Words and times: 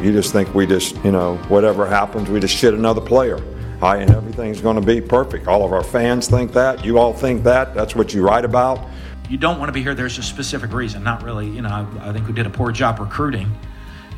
You 0.00 0.12
just 0.12 0.32
think 0.32 0.54
we 0.54 0.64
just, 0.64 0.94
you 1.04 1.10
know, 1.10 1.36
whatever 1.48 1.84
happens, 1.84 2.30
we 2.30 2.38
just 2.38 2.56
shit 2.56 2.72
another 2.72 3.00
player. 3.00 3.38
Hi, 3.80 3.96
and 3.96 4.10
everything's 4.12 4.60
going 4.60 4.80
to 4.80 4.86
be 4.86 5.00
perfect. 5.00 5.48
All 5.48 5.64
of 5.64 5.72
our 5.72 5.82
fans 5.82 6.28
think 6.28 6.52
that. 6.52 6.84
You 6.84 6.98
all 6.98 7.12
think 7.12 7.42
that. 7.44 7.74
That's 7.74 7.96
what 7.96 8.14
you 8.14 8.22
write 8.22 8.44
about. 8.44 8.86
You 9.28 9.38
don't 9.38 9.58
want 9.58 9.68
to 9.68 9.72
be 9.72 9.82
here. 9.82 9.94
There's 9.94 10.18
a 10.18 10.22
specific 10.22 10.72
reason. 10.72 11.02
Not 11.02 11.24
really, 11.24 11.48
you 11.48 11.62
know, 11.62 11.68
I, 11.68 12.10
I 12.10 12.12
think 12.12 12.28
we 12.28 12.32
did 12.32 12.46
a 12.46 12.50
poor 12.50 12.70
job 12.70 13.00
recruiting. 13.00 13.50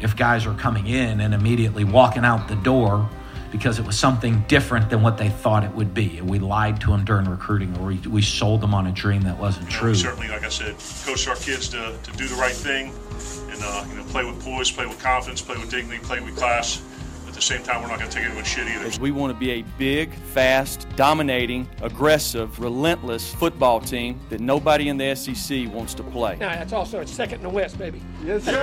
If 0.02 0.16
guys 0.16 0.46
are 0.46 0.54
coming 0.54 0.86
in 0.86 1.20
and 1.20 1.32
immediately 1.32 1.84
walking 1.84 2.24
out 2.24 2.46
the 2.46 2.56
door 2.56 3.08
because 3.50 3.78
it 3.78 3.86
was 3.86 3.98
something 3.98 4.44
different 4.48 4.90
than 4.90 5.02
what 5.02 5.18
they 5.18 5.28
thought 5.28 5.64
it 5.64 5.74
would 5.74 5.92
be. 5.92 6.18
And 6.18 6.28
we 6.28 6.38
lied 6.38 6.80
to 6.82 6.88
them 6.88 7.04
during 7.04 7.28
recruiting 7.28 7.76
or 7.78 7.86
we, 7.86 7.96
we 7.96 8.22
sold 8.22 8.60
them 8.60 8.74
on 8.74 8.86
a 8.86 8.92
dream 8.92 9.22
that 9.22 9.38
wasn't 9.38 9.66
you 9.66 9.72
know, 9.72 9.80
true. 9.80 9.94
Certainly, 9.94 10.28
like 10.28 10.44
I 10.44 10.48
said, 10.48 10.76
coach 11.04 11.26
our 11.26 11.36
kids 11.36 11.68
to, 11.70 11.96
to 12.02 12.12
do 12.12 12.28
the 12.28 12.36
right 12.36 12.54
thing 12.54 12.92
and 13.60 13.68
uh, 13.68 13.84
you 13.90 13.96
know 13.96 14.04
play 14.04 14.24
with 14.24 14.42
poise, 14.42 14.70
play 14.70 14.86
with 14.86 14.98
confidence, 15.00 15.42
play 15.42 15.56
with 15.56 15.70
dignity, 15.70 16.02
play 16.02 16.20
with 16.20 16.36
class. 16.36 16.82
At 17.26 17.34
the 17.34 17.42
same 17.42 17.62
time, 17.62 17.80
we're 17.80 17.88
not 17.88 17.98
going 17.98 18.10
to 18.10 18.16
take 18.16 18.26
anyone 18.26 18.42
shit 18.44 18.66
either. 18.66 19.00
We 19.00 19.12
want 19.12 19.32
to 19.32 19.38
be 19.38 19.52
a 19.52 19.62
big, 19.78 20.12
fast, 20.12 20.88
dominating, 20.96 21.68
aggressive, 21.80 22.58
relentless 22.58 23.32
football 23.34 23.80
team 23.80 24.18
that 24.30 24.40
nobody 24.40 24.88
in 24.88 24.96
the 24.96 25.14
SEC 25.14 25.72
wants 25.72 25.94
to 25.94 26.02
play. 26.02 26.36
Now, 26.40 26.48
that's 26.48 26.72
also 26.72 27.04
second 27.04 27.36
in 27.36 27.42
the 27.44 27.48
West, 27.48 27.78
baby. 27.78 28.02
Yes, 28.24 28.42
sir. 28.44 28.52
Hey, 28.52 28.56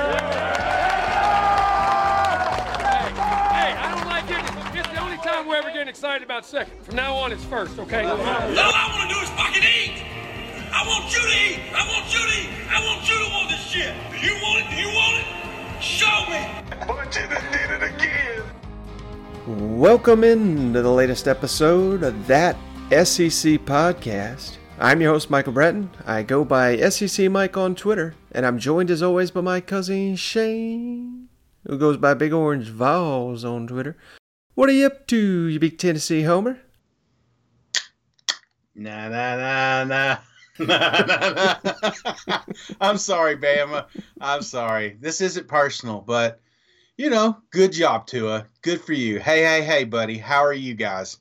I 3.74 3.96
don't 3.96 4.08
like 4.10 4.30
it. 4.30 4.78
It's 4.78 4.90
the 4.90 5.02
only 5.02 5.18
time 5.18 5.48
we're 5.48 5.56
ever 5.56 5.70
getting 5.72 5.88
excited 5.88 6.24
about 6.24 6.46
second. 6.46 6.84
From 6.84 6.98
now 6.98 7.16
on, 7.16 7.32
it's 7.32 7.46
first, 7.46 7.80
okay? 7.80 8.04
All 8.04 8.20
I 8.20 8.98
want 8.98 9.10
to 9.10 9.16
do 9.16 9.22
is 9.22 9.30
fucking 9.30 9.64
eat. 9.64 10.17
I 10.80 10.86
want 10.86 11.12
you 11.12 11.20
to 11.20 11.28
eat. 11.28 11.74
I 11.74 11.88
want 11.88 12.14
you 12.14 12.20
to 12.20 12.40
eat. 12.40 12.50
I 12.70 12.86
want 12.86 13.10
you 13.10 13.18
to 13.18 13.32
want 13.32 13.50
this 13.50 13.62
shit. 13.62 13.96
Do 14.12 14.18
you 14.20 14.34
want 14.44 14.64
it? 14.64 14.70
Do 14.70 14.76
you 14.76 14.90
want 14.90 15.18
it? 15.18 15.82
Show 15.82 16.06
me. 16.30 16.48
But 16.86 17.16
you 17.16 17.28
done 17.28 17.52
did 17.52 17.72
it 17.72 17.96
again. 17.96 18.44
Welcome 19.80 20.24
in 20.24 20.74
to 20.74 20.84
the 20.84 20.92
latest 20.92 21.28
episode 21.28 22.04
of 22.04 22.28
that 22.28 22.56
SEC 22.92 23.58
podcast. 23.66 24.58
I'm 24.78 25.02
your 25.02 25.14
host, 25.14 25.32
Michael 25.32 25.54
Bratton. 25.54 25.90
I 26.06 26.22
go 26.22 26.46
by 26.46 26.78
SEC 26.92 27.32
Mike 27.32 27.58
on 27.58 27.74
Twitter, 27.74 28.14
and 28.32 28.46
I'm 28.46 28.60
joined 28.60 28.92
as 28.92 29.02
always 29.02 29.32
by 29.32 29.42
my 29.42 29.62
cousin 29.62 30.16
Shane, 30.16 31.28
who 31.66 31.80
goes 31.80 31.98
by 31.98 32.14
Big 32.14 32.34
Orange 32.34 32.70
Vols 32.70 33.44
on 33.44 33.66
Twitter. 33.66 33.98
What 34.54 34.70
are 34.70 34.74
you 34.74 34.86
up 34.86 35.08
to, 35.08 35.18
you 35.48 35.60
big 35.60 35.80
Tennessee 35.80 36.22
homer? 36.22 36.60
Nah, 38.76 39.10
nah, 39.10 39.38
nah, 39.38 39.84
nah. 39.84 40.18
Nah, 40.60 41.56
nah. 42.28 42.40
I'm 42.82 42.98
sorry, 42.98 43.38
Bama. 43.38 43.86
I'm 44.20 44.42
sorry. 44.42 44.98
This 45.00 45.22
isn't 45.22 45.48
personal, 45.48 46.02
but 46.02 46.40
you 46.98 47.10
know, 47.10 47.38
good 47.52 47.72
job, 47.72 48.08
Tua. 48.08 48.48
Good 48.62 48.82
for 48.82 48.94
you. 48.94 49.20
Hey, 49.20 49.44
hey, 49.44 49.62
hey, 49.62 49.84
buddy. 49.84 50.18
How 50.18 50.44
are 50.44 50.54
you 50.54 50.74
guys? 50.74 51.18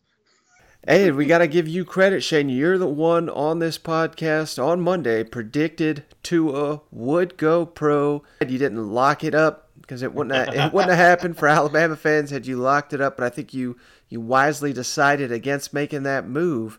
Hey, 0.86 1.10
we 1.10 1.26
got 1.26 1.38
to 1.38 1.48
give 1.48 1.66
you 1.66 1.84
credit, 1.84 2.22
Shane. 2.22 2.48
You're 2.48 2.78
the 2.78 2.86
one 2.86 3.28
on 3.28 3.58
this 3.58 3.76
podcast 3.76 4.62
on 4.62 4.80
Monday 4.80 5.24
predicted 5.24 6.04
Tua 6.22 6.80
would 6.92 7.36
go 7.36 7.66
pro. 7.66 8.22
You 8.40 8.56
didn't 8.56 8.88
lock 8.88 9.24
it 9.24 9.34
up 9.34 9.68
because 9.80 10.02
it 10.02 10.14
wouldn't 10.14 10.34
have, 10.34 10.54
it 10.54 10.72
wouldn't 10.72 10.94
have 10.94 11.04
happened 11.04 11.36
for 11.36 11.48
Alabama 11.48 11.96
fans 11.96 12.30
had 12.30 12.46
you 12.46 12.56
locked 12.56 12.92
it 12.92 13.00
up. 13.00 13.16
But 13.16 13.24
I 13.24 13.30
think 13.30 13.52
you 13.52 13.76
you 14.08 14.20
wisely 14.20 14.72
decided 14.72 15.32
against 15.32 15.74
making 15.74 16.04
that 16.04 16.28
move. 16.28 16.78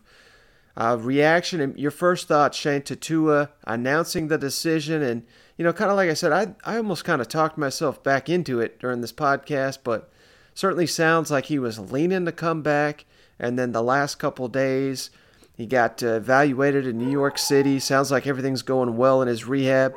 Uh, 0.78 0.96
reaction 0.96 1.60
and 1.60 1.76
your 1.76 1.90
first 1.90 2.28
thought, 2.28 2.54
Shane, 2.54 2.82
to 2.82 2.94
Tua 2.94 3.50
announcing 3.64 4.28
the 4.28 4.38
decision, 4.38 5.02
and 5.02 5.24
you 5.56 5.64
know, 5.64 5.72
kind 5.72 5.90
of 5.90 5.96
like 5.96 6.08
I 6.08 6.14
said, 6.14 6.30
I 6.30 6.54
I 6.64 6.76
almost 6.76 7.04
kind 7.04 7.20
of 7.20 7.26
talked 7.26 7.58
myself 7.58 8.02
back 8.04 8.28
into 8.28 8.60
it 8.60 8.78
during 8.78 9.00
this 9.00 9.12
podcast, 9.12 9.78
but 9.82 10.08
certainly 10.54 10.86
sounds 10.86 11.32
like 11.32 11.46
he 11.46 11.58
was 11.58 11.90
leaning 11.90 12.24
to 12.26 12.32
come 12.32 12.62
back. 12.62 13.06
And 13.40 13.58
then 13.58 13.72
the 13.72 13.82
last 13.82 14.16
couple 14.16 14.46
days, 14.46 15.10
he 15.56 15.66
got 15.66 16.02
uh, 16.02 16.14
evaluated 16.14 16.86
in 16.86 16.98
New 16.98 17.10
York 17.10 17.38
City. 17.38 17.80
Sounds 17.80 18.12
like 18.12 18.26
everything's 18.26 18.62
going 18.62 18.96
well 18.96 19.20
in 19.20 19.26
his 19.28 19.46
rehab. 19.46 19.94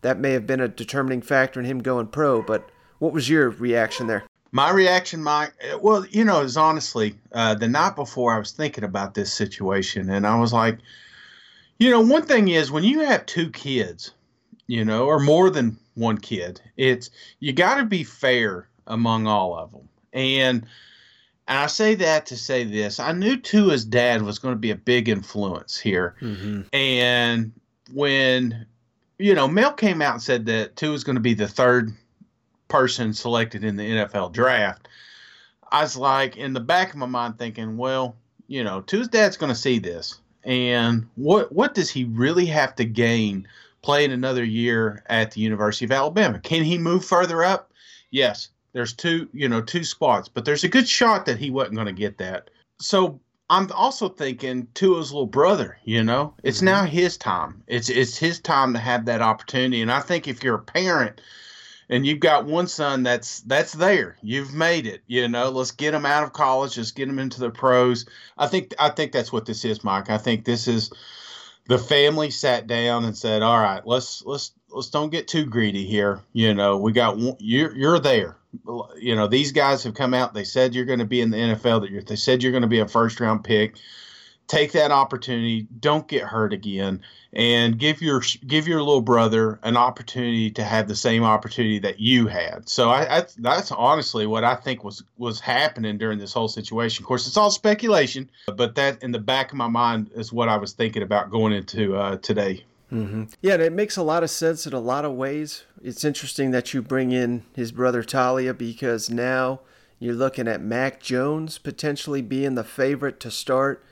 That 0.00 0.18
may 0.18 0.32
have 0.32 0.46
been 0.46 0.60
a 0.60 0.68
determining 0.68 1.20
factor 1.20 1.60
in 1.60 1.66
him 1.66 1.82
going 1.82 2.06
pro. 2.06 2.40
But 2.40 2.70
what 2.98 3.12
was 3.12 3.28
your 3.28 3.50
reaction 3.50 4.06
there? 4.06 4.24
My 4.52 4.70
reaction, 4.70 5.22
Mike, 5.22 5.52
well, 5.80 6.06
you 6.06 6.24
know, 6.24 6.40
is 6.40 6.56
honestly, 6.56 7.14
uh, 7.32 7.54
the 7.54 7.68
night 7.68 7.96
before 7.96 8.32
I 8.32 8.38
was 8.38 8.52
thinking 8.52 8.84
about 8.84 9.14
this 9.14 9.32
situation, 9.32 10.08
and 10.10 10.26
I 10.26 10.38
was 10.38 10.52
like, 10.52 10.78
you 11.78 11.90
know, 11.90 12.00
one 12.00 12.22
thing 12.22 12.48
is 12.48 12.70
when 12.70 12.84
you 12.84 13.00
have 13.00 13.26
two 13.26 13.50
kids, 13.50 14.12
you 14.66 14.84
know, 14.84 15.06
or 15.06 15.18
more 15.20 15.50
than 15.50 15.76
one 15.94 16.18
kid, 16.18 16.60
it's 16.76 17.10
you 17.40 17.52
got 17.52 17.76
to 17.76 17.84
be 17.84 18.02
fair 18.04 18.68
among 18.86 19.26
all 19.26 19.56
of 19.58 19.72
them. 19.72 19.88
And 20.12 20.66
and 21.48 21.58
I 21.58 21.66
say 21.66 21.94
that 21.96 22.26
to 22.26 22.36
say 22.36 22.64
this: 22.64 22.98
I 22.98 23.12
knew 23.12 23.36
Tua's 23.36 23.84
dad 23.84 24.22
was 24.22 24.38
going 24.38 24.54
to 24.54 24.58
be 24.58 24.70
a 24.70 24.76
big 24.76 25.08
influence 25.08 25.78
here, 25.78 26.16
Mm-hmm. 26.22 26.62
and 26.72 27.52
when 27.92 28.66
you 29.18 29.34
know 29.34 29.46
Mel 29.48 29.72
came 29.72 30.00
out 30.02 30.14
and 30.14 30.22
said 30.22 30.46
that 30.46 30.76
Tua 30.76 30.94
is 30.94 31.04
going 31.04 31.16
to 31.16 31.20
be 31.20 31.34
the 31.34 31.46
third 31.48 31.92
person 32.68 33.12
selected 33.12 33.64
in 33.64 33.76
the 33.76 33.90
NFL 33.90 34.32
draft, 34.32 34.88
I 35.70 35.82
was 35.82 35.96
like 35.96 36.36
in 36.36 36.52
the 36.52 36.60
back 36.60 36.90
of 36.90 36.96
my 36.96 37.06
mind 37.06 37.38
thinking, 37.38 37.76
well, 37.76 38.16
you 38.46 38.62
know, 38.62 38.80
Tua's 38.80 39.08
dad's 39.08 39.36
going 39.36 39.52
to 39.52 39.58
see 39.58 39.78
this, 39.78 40.20
and 40.44 41.08
what 41.16 41.52
what 41.52 41.74
does 41.74 41.90
he 41.90 42.04
really 42.04 42.46
have 42.46 42.76
to 42.76 42.84
gain 42.84 43.48
playing 43.82 44.12
another 44.12 44.44
year 44.44 45.02
at 45.06 45.32
the 45.32 45.40
University 45.40 45.84
of 45.84 45.92
Alabama? 45.92 46.38
Can 46.40 46.62
he 46.62 46.78
move 46.78 47.04
further 47.04 47.42
up? 47.42 47.72
Yes, 48.10 48.48
there's 48.72 48.92
two, 48.92 49.28
you 49.32 49.48
know, 49.48 49.60
two 49.60 49.84
spots, 49.84 50.28
but 50.28 50.44
there's 50.44 50.64
a 50.64 50.68
good 50.68 50.88
shot 50.88 51.26
that 51.26 51.38
he 51.38 51.50
wasn't 51.50 51.76
going 51.76 51.86
to 51.86 51.92
get 51.92 52.18
that. 52.18 52.50
So 52.78 53.20
I'm 53.48 53.70
also 53.72 54.08
thinking 54.08 54.66
Tua's 54.74 55.12
little 55.12 55.26
brother, 55.26 55.78
you 55.84 56.02
know, 56.02 56.34
it's 56.42 56.58
mm-hmm. 56.58 56.66
now 56.66 56.84
his 56.84 57.16
time. 57.16 57.62
It's 57.68 57.88
it's 57.88 58.16
his 58.16 58.40
time 58.40 58.72
to 58.72 58.78
have 58.78 59.04
that 59.06 59.22
opportunity. 59.22 59.82
And 59.82 59.90
I 59.90 60.00
think 60.00 60.26
if 60.26 60.42
you're 60.42 60.56
a 60.56 60.62
parent 60.62 61.20
and 61.88 62.04
you've 62.04 62.20
got 62.20 62.46
one 62.46 62.66
son 62.66 63.02
that's 63.02 63.40
that's 63.40 63.72
there, 63.72 64.16
you've 64.22 64.54
made 64.54 64.86
it. 64.86 65.02
You 65.06 65.28
know, 65.28 65.50
let's 65.50 65.70
get 65.70 65.94
him 65.94 66.06
out 66.06 66.24
of 66.24 66.32
college, 66.32 66.76
let's 66.76 66.92
get 66.92 67.08
him 67.08 67.18
into 67.18 67.40
the 67.40 67.50
pros. 67.50 68.06
I 68.36 68.46
think 68.46 68.74
I 68.78 68.90
think 68.90 69.12
that's 69.12 69.32
what 69.32 69.46
this 69.46 69.64
is, 69.64 69.84
Mike. 69.84 70.10
I 70.10 70.18
think 70.18 70.44
this 70.44 70.68
is 70.68 70.90
the 71.68 71.78
family 71.78 72.30
sat 72.30 72.66
down 72.66 73.04
and 73.04 73.16
said, 73.16 73.42
"All 73.42 73.58
right, 73.58 73.86
let's 73.86 74.22
let's 74.24 74.52
let's 74.70 74.90
don't 74.90 75.10
get 75.10 75.28
too 75.28 75.46
greedy 75.46 75.84
here. 75.84 76.20
You 76.32 76.54
know, 76.54 76.76
we 76.76 76.92
got 76.92 77.16
one, 77.16 77.36
you're 77.38 77.74
you're 77.76 77.98
there. 77.98 78.36
You 78.98 79.14
know, 79.14 79.26
these 79.26 79.52
guys 79.52 79.84
have 79.84 79.94
come 79.94 80.14
out. 80.14 80.34
They 80.34 80.44
said 80.44 80.74
you're 80.74 80.84
going 80.86 81.00
to 81.00 81.04
be 81.04 81.20
in 81.20 81.30
the 81.30 81.36
NFL. 81.36 81.82
That 81.82 82.06
they 82.06 82.16
said 82.16 82.42
you're 82.42 82.52
going 82.52 82.62
to 82.62 82.68
be 82.68 82.80
a 82.80 82.88
first 82.88 83.20
round 83.20 83.44
pick. 83.44 83.76
Take 84.48 84.72
that 84.72 84.92
opportunity. 84.92 85.66
Don't 85.80 86.06
get 86.06 86.22
hurt 86.22 86.52
again, 86.52 87.02
and 87.32 87.78
give 87.78 88.00
your 88.00 88.22
give 88.46 88.68
your 88.68 88.80
little 88.80 89.00
brother 89.00 89.58
an 89.62 89.76
opportunity 89.76 90.50
to 90.52 90.62
have 90.62 90.86
the 90.86 90.94
same 90.94 91.24
opportunity 91.24 91.80
that 91.80 91.98
you 91.98 92.28
had. 92.28 92.68
So 92.68 92.90
I, 92.90 93.18
I 93.18 93.24
that's 93.38 93.72
honestly 93.72 94.26
what 94.26 94.44
I 94.44 94.54
think 94.54 94.84
was 94.84 95.02
was 95.18 95.40
happening 95.40 95.98
during 95.98 96.18
this 96.18 96.32
whole 96.32 96.48
situation. 96.48 97.02
Of 97.02 97.08
course, 97.08 97.26
it's 97.26 97.36
all 97.36 97.50
speculation, 97.50 98.30
but 98.56 98.76
that 98.76 99.02
in 99.02 99.10
the 99.10 99.18
back 99.18 99.50
of 99.50 99.56
my 99.56 99.68
mind 99.68 100.10
is 100.14 100.32
what 100.32 100.48
I 100.48 100.56
was 100.56 100.72
thinking 100.72 101.02
about 101.02 101.30
going 101.30 101.52
into 101.52 101.96
uh, 101.96 102.18
today. 102.18 102.64
Mm-hmm. 102.92 103.24
Yeah, 103.42 103.54
and 103.54 103.62
it 103.62 103.72
makes 103.72 103.96
a 103.96 104.02
lot 104.02 104.22
of 104.22 104.30
sense 104.30 104.66
in 104.66 104.72
a 104.72 104.80
lot 104.80 105.04
of 105.04 105.12
ways. 105.12 105.64
It's 105.82 106.04
interesting 106.04 106.52
that 106.52 106.72
you 106.72 106.82
bring 106.82 107.12
in 107.12 107.44
his 107.54 107.72
brother 107.72 108.02
Taulia 108.02 108.56
because 108.56 109.10
now 109.10 109.60
you're 109.98 110.14
looking 110.14 110.46
at 110.46 110.60
Mac 110.60 111.00
Jones 111.00 111.58
potentially 111.58 112.22
being 112.22 112.54
the 112.54 112.64
favorite 112.64 113.18
to 113.20 113.30
start. 113.30 113.82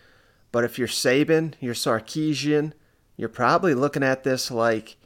But 0.54 0.62
if 0.62 0.78
you're 0.78 0.87
Saban, 0.87 1.54
you're 1.59 1.75
Sarkisian, 1.75 2.75
you're 3.16 3.28
probably 3.28 3.75
looking 3.75 4.04
at 4.04 4.22
this 4.22 4.53
like 4.53 4.97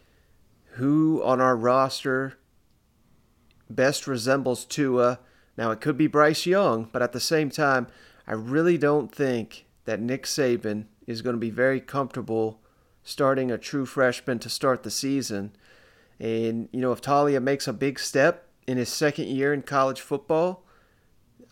who 0.72 1.22
on 1.24 1.40
our 1.40 1.56
roster 1.56 2.34
best 3.70 4.06
resembles 4.06 4.66
Tua. 4.66 5.20
Now, 5.56 5.70
it 5.70 5.80
could 5.80 5.96
be 5.96 6.06
Bryce 6.06 6.44
Young, 6.44 6.90
but 6.92 7.00
at 7.00 7.12
the 7.12 7.18
same 7.18 7.48
time, 7.48 7.86
I 8.26 8.34
really 8.34 8.76
don't 8.76 9.10
think 9.10 9.64
that 9.86 10.02
Nick 10.02 10.24
Saban 10.24 10.84
is 11.06 11.22
going 11.22 11.36
to 11.36 11.40
be 11.40 11.48
very 11.48 11.80
comfortable 11.80 12.60
starting 13.02 13.50
a 13.50 13.56
true 13.56 13.86
freshman 13.86 14.38
to 14.40 14.50
start 14.50 14.82
the 14.82 14.90
season. 14.90 15.56
And, 16.20 16.68
you 16.72 16.80
know, 16.82 16.92
if 16.92 17.00
Taulia 17.00 17.42
makes 17.42 17.66
a 17.66 17.72
big 17.72 17.98
step 17.98 18.48
in 18.66 18.76
his 18.76 18.90
second 18.90 19.28
year 19.28 19.54
in 19.54 19.62
college 19.62 20.02
football, 20.02 20.66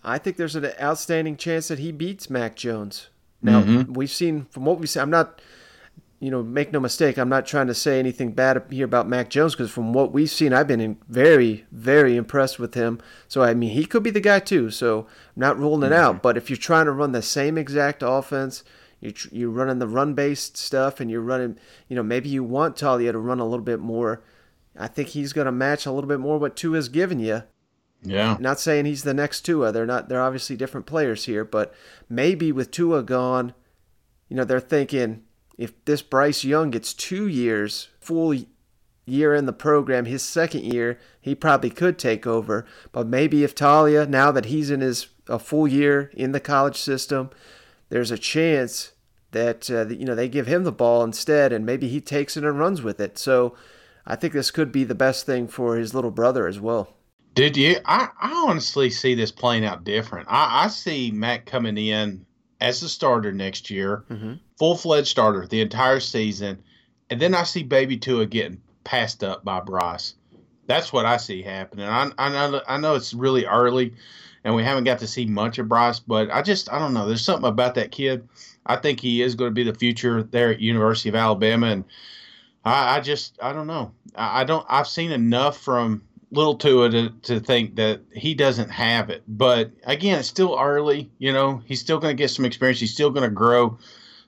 I 0.04 0.18
think 0.18 0.36
there's 0.36 0.54
an 0.54 0.70
outstanding 0.78 1.38
chance 1.38 1.68
that 1.68 1.78
he 1.78 1.92
beats 1.92 2.28
Mac 2.28 2.56
Jones. 2.56 3.08
Now, 3.42 3.62
Mhm. 3.62 3.94
we've 3.96 4.10
seen, 4.10 4.46
from 4.50 4.64
what 4.64 4.78
we've 4.80 4.88
seen, 4.88 5.02
I'm 5.02 5.10
not, 5.10 5.40
you 6.20 6.30
know, 6.30 6.42
make 6.42 6.72
no 6.72 6.80
mistake, 6.80 7.18
I'm 7.18 7.28
not 7.28 7.46
trying 7.46 7.66
to 7.66 7.74
say 7.74 7.98
anything 7.98 8.32
bad 8.32 8.62
here 8.70 8.84
about 8.86 9.08
Mac 9.08 9.28
Jones 9.28 9.54
because 9.54 9.70
from 9.70 9.92
what 9.92 10.12
we've 10.12 10.30
seen, 10.30 10.52
I've 10.52 10.66
been 10.66 10.80
in 10.80 10.96
very, 11.08 11.66
very 11.70 12.16
impressed 12.16 12.58
with 12.58 12.74
him. 12.74 12.98
So, 13.28 13.42
I 13.42 13.54
mean, 13.54 13.70
he 13.70 13.84
could 13.84 14.02
be 14.02 14.10
the 14.10 14.20
guy 14.20 14.38
too. 14.40 14.70
So, 14.70 15.00
I'm 15.00 15.40
not 15.40 15.58
ruling 15.58 15.82
it 15.82 15.92
out. 15.92 16.22
But 16.22 16.36
if 16.36 16.48
you're 16.48 16.56
trying 16.56 16.86
to 16.86 16.92
run 16.92 17.12
the 17.12 17.22
same 17.22 17.58
exact 17.58 18.02
offense, 18.04 18.64
you're, 19.00 19.12
tr- 19.12 19.28
you're 19.30 19.50
running 19.50 19.78
the 19.78 19.86
run 19.86 20.14
based 20.14 20.56
stuff 20.56 21.00
and 21.00 21.10
you're 21.10 21.20
running, 21.20 21.58
you 21.88 21.94
know, 21.96 22.02
maybe 22.02 22.30
you 22.30 22.42
want 22.42 22.76
Taulia 22.76 23.12
to 23.12 23.18
run 23.18 23.38
a 23.38 23.44
little 23.44 23.64
bit 23.64 23.80
more. 23.80 24.22
I 24.78 24.88
think 24.88 25.08
he's 25.08 25.32
going 25.34 25.44
to 25.46 25.52
match 25.52 25.84
a 25.86 25.92
little 25.92 26.08
bit 26.08 26.20
more 26.20 26.38
what 26.38 26.56
two 26.56 26.70
Tua's 26.72 26.88
given 26.88 27.20
you. 27.20 27.42
Yeah. 28.02 28.36
Not 28.38 28.60
saying 28.60 28.84
he's 28.84 29.02
the 29.02 29.14
next 29.14 29.42
Tua. 29.42 29.72
They're 29.72 29.86
not. 29.86 30.08
They're 30.08 30.22
obviously 30.22 30.56
different 30.56 30.86
players 30.86 31.24
here, 31.24 31.44
but 31.44 31.74
maybe 32.08 32.52
with 32.52 32.70
Tua 32.70 33.02
gone, 33.02 33.54
you 34.28 34.36
know, 34.36 34.44
they're 34.44 34.60
thinking 34.60 35.24
if 35.58 35.84
this 35.84 36.02
Bryce 36.02 36.44
Young 36.44 36.70
gets 36.70 36.92
two 36.92 37.26
years, 37.26 37.88
full 38.00 38.34
year 39.06 39.34
in 39.34 39.46
the 39.46 39.52
program, 39.52 40.04
his 40.04 40.22
second 40.22 40.64
year, 40.64 40.98
he 41.20 41.34
probably 41.34 41.70
could 41.70 41.98
take 41.98 42.26
over. 42.26 42.66
But 42.92 43.06
maybe 43.06 43.44
if 43.44 43.54
Taulia, 43.54 44.08
now 44.08 44.30
that 44.32 44.46
he's 44.46 44.70
in 44.70 44.80
his 44.80 45.08
a 45.28 45.38
full 45.38 45.66
year 45.66 46.10
in 46.14 46.32
the 46.32 46.40
college 46.40 46.76
system, 46.76 47.30
there's 47.88 48.10
a 48.10 48.18
chance 48.18 48.92
that 49.32 49.70
uh, 49.70 49.88
you 49.88 50.04
know 50.04 50.14
they 50.14 50.28
give 50.28 50.46
him 50.46 50.64
the 50.64 50.72
ball 50.72 51.02
instead, 51.02 51.52
and 51.52 51.66
maybe 51.66 51.88
he 51.88 52.00
takes 52.00 52.36
it 52.36 52.44
and 52.44 52.58
runs 52.58 52.82
with 52.82 53.00
it. 53.00 53.18
So 53.18 53.56
I 54.06 54.16
think 54.16 54.32
this 54.32 54.50
could 54.50 54.70
be 54.70 54.84
the 54.84 54.94
best 54.94 55.26
thing 55.26 55.48
for 55.48 55.76
his 55.76 55.94
little 55.94 56.10
brother 56.10 56.46
as 56.46 56.60
well. 56.60 56.95
Did 57.36 57.54
you? 57.54 57.76
I, 57.84 58.08
I 58.18 58.46
honestly 58.48 58.88
see 58.88 59.14
this 59.14 59.30
playing 59.30 59.66
out 59.66 59.84
different. 59.84 60.26
I, 60.28 60.64
I 60.64 60.68
see 60.68 61.10
Matt 61.10 61.44
coming 61.44 61.76
in 61.76 62.24
as 62.62 62.82
a 62.82 62.88
starter 62.88 63.30
next 63.30 63.68
year, 63.68 64.04
mm-hmm. 64.10 64.34
full 64.58 64.74
fledged 64.74 65.08
starter 65.08 65.46
the 65.46 65.60
entire 65.60 66.00
season, 66.00 66.58
and 67.10 67.20
then 67.20 67.34
I 67.34 67.42
see 67.42 67.62
Baby 67.62 67.98
Tua 67.98 68.24
getting 68.24 68.62
passed 68.84 69.22
up 69.22 69.44
by 69.44 69.60
Bryce. 69.60 70.14
That's 70.66 70.94
what 70.94 71.04
I 71.04 71.18
see 71.18 71.42
happening. 71.42 71.86
I, 71.86 72.10
I 72.16 72.30
know 72.30 72.62
I 72.66 72.78
know 72.78 72.94
it's 72.94 73.12
really 73.12 73.44
early, 73.44 73.92
and 74.42 74.54
we 74.54 74.64
haven't 74.64 74.84
got 74.84 74.98
to 75.00 75.06
see 75.06 75.26
much 75.26 75.58
of 75.58 75.68
Bryce, 75.68 76.00
but 76.00 76.30
I 76.30 76.40
just 76.40 76.72
I 76.72 76.78
don't 76.78 76.94
know. 76.94 77.06
There's 77.06 77.22
something 77.22 77.48
about 77.48 77.74
that 77.74 77.92
kid. 77.92 78.26
I 78.64 78.76
think 78.76 78.98
he 78.98 79.20
is 79.20 79.34
going 79.34 79.50
to 79.50 79.54
be 79.54 79.62
the 79.62 79.78
future 79.78 80.22
there 80.22 80.52
at 80.52 80.60
University 80.60 81.10
of 81.10 81.14
Alabama, 81.14 81.66
and 81.66 81.84
I, 82.64 82.96
I 82.96 83.00
just 83.00 83.38
I 83.42 83.52
don't 83.52 83.66
know. 83.66 83.92
I, 84.14 84.40
I, 84.40 84.44
don't. 84.44 84.64
I've 84.70 84.88
seen 84.88 85.12
enough 85.12 85.58
from 85.58 86.00
little 86.36 86.56
to 86.56 87.10
to 87.10 87.40
think 87.40 87.76
that 87.76 88.00
he 88.12 88.34
doesn't 88.34 88.70
have 88.70 89.10
it. 89.10 89.22
But 89.26 89.72
again, 89.84 90.18
it's 90.18 90.28
still 90.28 90.56
early. 90.60 91.10
You 91.18 91.32
know, 91.32 91.62
he's 91.64 91.80
still 91.80 91.98
going 91.98 92.16
to 92.16 92.20
get 92.22 92.30
some 92.30 92.44
experience. 92.44 92.80
He's 92.80 92.94
still 92.94 93.10
going 93.10 93.28
to 93.28 93.34
grow. 93.34 93.78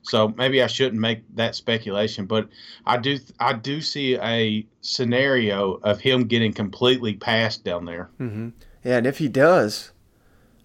So 0.01 0.33
maybe 0.37 0.63
I 0.63 0.67
shouldn't 0.67 1.01
make 1.01 1.23
that 1.35 1.55
speculation, 1.55 2.25
but 2.25 2.47
I 2.85 2.97
do 2.97 3.19
I 3.39 3.53
do 3.53 3.81
see 3.81 4.17
a 4.17 4.65
scenario 4.81 5.73
of 5.83 5.99
him 5.99 6.25
getting 6.25 6.53
completely 6.53 7.13
passed 7.13 7.63
down 7.63 7.85
there. 7.85 8.09
Mm-hmm. 8.19 8.49
Yeah, 8.83 8.97
and 8.97 9.07
if 9.07 9.17
he 9.17 9.27
does, 9.27 9.91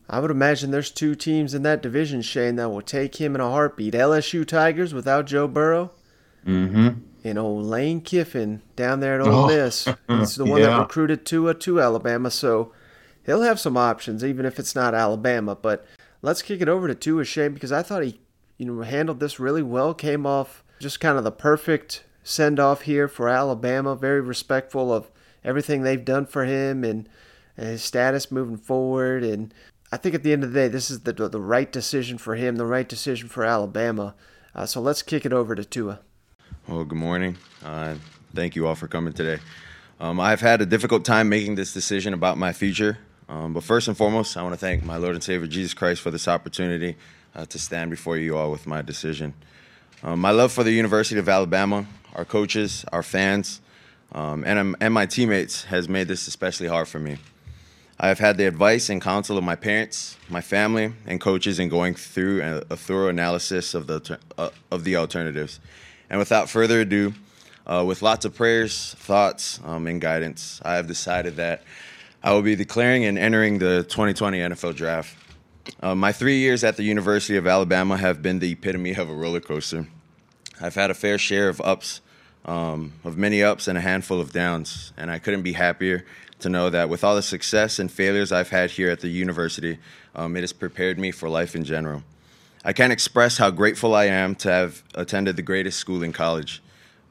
I 0.09 0.21
would 0.21 0.31
imagine 0.31 0.71
there's 0.71 0.91
two 0.91 1.15
teams 1.15 1.53
in 1.53 1.63
that 1.65 1.83
division, 1.83 2.23
Shane, 2.23 2.57
that 2.57 2.71
will 2.71 2.83
take 2.83 3.17
him 3.17 3.35
in 3.35 3.41
a 3.41 3.51
heartbeat. 3.51 3.95
LSU 3.95 4.47
Tigers 4.47 4.95
without 4.95 5.27
Joe 5.27 5.49
Burrow. 5.49 5.91
Mm-hmm. 6.47 7.01
And 7.25 7.39
old 7.39 7.65
Lane 7.65 8.03
Kiffin 8.03 8.61
down 8.77 9.01
there 9.01 9.15
at 9.15 9.27
Ole 9.27 9.35
oh. 9.35 9.47
Miss. 9.47 9.89
He's 10.09 10.37
the 10.37 10.45
one 10.45 10.61
yeah. 10.61 10.69
that 10.69 10.81
recruited 10.81 11.25
Tua 11.25 11.55
to 11.55 11.81
Alabama, 11.81 12.31
so 12.31 12.73
he'll 13.25 13.43
have 13.43 13.59
some 13.59 13.79
options, 13.79 14.23
even 14.23 14.45
if 14.45 14.59
it's 14.59 14.75
not 14.75 14.95
Alabama. 14.95 15.57
But 15.57 15.87
let's 16.21 16.43
kick 16.43 16.61
it 16.61 16.69
over 16.69 16.87
to 16.87 16.95
Tua 16.95 17.25
Shane 17.25 17.55
because 17.55 17.73
I 17.73 17.83
thought 17.83 18.05
he, 18.05 18.21
you 18.59 18.67
know, 18.67 18.83
handled 18.83 19.21
this 19.21 19.41
really 19.41 19.63
well. 19.63 19.95
Came 19.95 20.27
off 20.27 20.63
just 20.79 21.01
kind 21.01 21.17
of 21.17 21.25
the 21.25 21.33
perfect 21.33 22.05
send 22.23 22.61
off 22.61 22.83
here 22.83 23.09
for 23.09 23.29
Alabama. 23.29 23.97
Very 23.97 24.21
respectful 24.21 24.93
of 24.93 25.11
everything 25.43 25.83
they've 25.83 26.05
done 26.05 26.27
for 26.27 26.45
him 26.45 26.85
and, 26.85 27.09
and 27.57 27.69
his 27.69 27.83
status 27.83 28.31
moving 28.31 28.59
forward. 28.59 29.25
And 29.25 29.53
I 29.91 29.97
think 29.97 30.15
at 30.15 30.23
the 30.23 30.33
end 30.33 30.45
of 30.45 30.53
the 30.53 30.61
day, 30.61 30.69
this 30.69 30.91
is 30.91 31.01
the 31.01 31.13
the 31.13 31.41
right 31.41 31.71
decision 31.71 32.19
for 32.19 32.35
him, 32.35 32.57
the 32.57 32.67
right 32.67 32.89
decision 32.89 33.29
for 33.29 33.45
Alabama. 33.45 34.15
Uh, 34.55 34.67
so 34.67 34.81
let's 34.81 35.03
kick 35.03 35.27
it 35.27 35.33
over 35.33 35.55
to 35.55 35.65
Tua. 35.65 36.01
Well, 36.67 36.85
good 36.85 36.97
morning. 36.97 37.37
Uh, 37.63 37.97
thank 38.35 38.57
you 38.57 38.67
all 38.67 38.75
for 38.75 38.89
coming 38.89 39.13
today. 39.13 39.39
Um, 40.01 40.19
I've 40.19 40.41
had 40.41 40.63
a 40.63 40.67
difficult 40.67 41.05
time 41.05 41.29
making 41.29 41.57
this 41.57 41.75
decision 41.75 42.15
about 42.15 42.39
my 42.39 42.55
future. 42.55 42.97
Um, 43.29 43.53
but 43.53 43.65
first 43.65 43.87
and 43.87 43.95
foremost, 43.95 44.35
I 44.39 44.43
want 44.43 44.55
to 44.55 44.59
thank 44.59 44.83
my 44.83 44.97
Lord 44.97 45.15
and 45.15 45.23
Savior 45.23 45.47
Jesus 45.47 45.75
Christ 45.75 46.01
for 46.01 46.11
this 46.11 46.27
opportunity 46.27 46.97
uh, 47.35 47.45
to 47.45 47.59
stand 47.59 47.91
before 47.91 48.17
you 48.17 48.39
all 48.39 48.51
with 48.51 48.67
my 48.67 48.81
decision. 48.81 49.35
Um, 50.03 50.21
my 50.21 50.31
love 50.31 50.53
for 50.53 50.65
the 50.65 50.73
University 50.73 51.21
of 51.21 51.29
Alabama, 51.29 51.85
our 52.15 52.25
coaches, 52.25 52.87
our 52.93 53.03
fans, 53.03 53.61
um, 54.13 54.43
and, 54.47 54.59
um, 54.59 54.77
and 54.81 54.95
my 54.95 55.05
teammates 55.05 55.65
has 55.65 55.87
made 55.87 56.09
this 56.09 56.27
especially 56.27 56.69
hard 56.69 56.89
for 56.89 56.99
me. 56.99 57.19
I 58.01 58.09
have 58.09 58.21
had 58.21 58.39
the 58.39 58.47
advice 58.47 58.89
and 58.89 59.03
counsel 59.03 59.37
of 59.37 59.45
my 59.45 59.55
parents, 59.55 60.17
my 60.31 60.41
family, 60.41 60.95
and 61.07 61.21
coaches 61.21 61.59
in 61.59 61.69
going 61.69 61.95
through 61.95 62.41
a, 62.41 62.63
a 62.71 62.77
thorough 62.79 63.09
analysis 63.09 63.75
of 63.75 63.87
the 63.87 64.19
uh, 64.39 64.49
of 64.71 64.85
the 64.85 64.97
alternatives. 64.97 65.61
And 66.15 66.21
without 66.21 66.49
further 66.49 66.83
ado, 66.83 67.13
uh, 67.67 67.85
with 67.85 68.01
lots 68.01 68.25
of 68.25 68.37
prayers, 68.37 68.95
thoughts, 69.01 69.59
um, 69.65 69.89
and 69.89 70.01
guidance, 70.01 70.61
I 70.65 70.77
have 70.77 70.87
decided 70.87 71.35
that 71.39 71.65
I 72.23 72.33
will 72.33 72.43
be 72.43 72.55
declaring 72.55 73.05
and 73.05 73.19
entering 73.19 73.59
the 73.59 73.83
2020 73.83 74.39
NFL 74.39 74.77
Draft. 74.77 75.17
Uh, 75.83 75.97
my 75.97 76.13
three 76.13 76.39
years 76.39 76.63
at 76.63 76.77
the 76.77 76.85
University 76.85 77.37
of 77.37 77.49
Alabama 77.49 77.97
have 77.97 78.23
been 78.23 78.39
the 78.39 78.53
epitome 78.53 78.95
of 78.95 79.11
a 79.11 79.13
roller 79.13 79.41
coaster. 79.41 79.89
I've 80.61 80.77
had 80.77 80.93
a 80.93 80.95
fair 80.95 81.19
share 81.19 81.49
of 81.49 81.61
ups, 81.61 82.01
um, 82.45 82.93
of 83.03 83.19
many 83.19 83.43
ups, 83.43 83.67
and 83.67 83.77
a 83.77 83.81
handful 83.81 84.21
of 84.21 84.33
downs, 84.33 84.93
and 84.97 85.11
I 85.11 85.19
couldn't 85.19 85.43
be 85.43 85.55
happier 85.55 86.05
to 86.39 86.49
know 86.49 86.71
that 86.71 86.89
with 86.89 87.03
all 87.03 87.17
the 87.17 87.23
success 87.23 87.81
and 87.81 87.91
failures 87.91 88.31
I've 88.31 88.51
had 88.51 88.71
here 88.71 88.91
at 88.91 89.01
the 89.01 89.09
university, 89.09 89.81
um, 90.15 90.37
it 90.37 90.43
has 90.43 90.53
prepared 90.53 90.97
me 90.97 91.11
for 91.11 91.29
life 91.29 91.57
in 91.57 91.65
general. 91.65 92.05
I 92.67 92.73
can't 92.73 92.95
express 92.95 93.37
how 93.37 93.51
grateful 93.51 93.95
I 93.95 94.07
am 94.07 94.35
to 94.37 94.51
have 94.51 94.83
attended 94.95 95.37
the 95.37 95.43
greatest 95.43 95.79
school 95.79 96.03
in 96.03 96.15
college. 96.15 96.63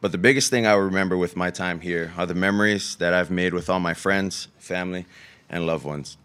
But 0.01 0.11
the 0.11 0.17
biggest 0.17 0.49
thing 0.49 0.65
I 0.65 0.73
remember 0.73 1.15
with 1.15 1.35
my 1.35 1.51
time 1.51 1.81
here 1.81 2.11
are 2.17 2.25
the 2.25 2.33
memories 2.33 2.95
that 2.95 3.13
I've 3.13 3.29
made 3.29 3.53
with 3.53 3.69
all 3.69 3.79
my 3.79 3.93
friends, 3.93 4.47
family, 4.57 5.05
and 5.51 5.67
loved 5.67 5.85
ones. 5.85 6.17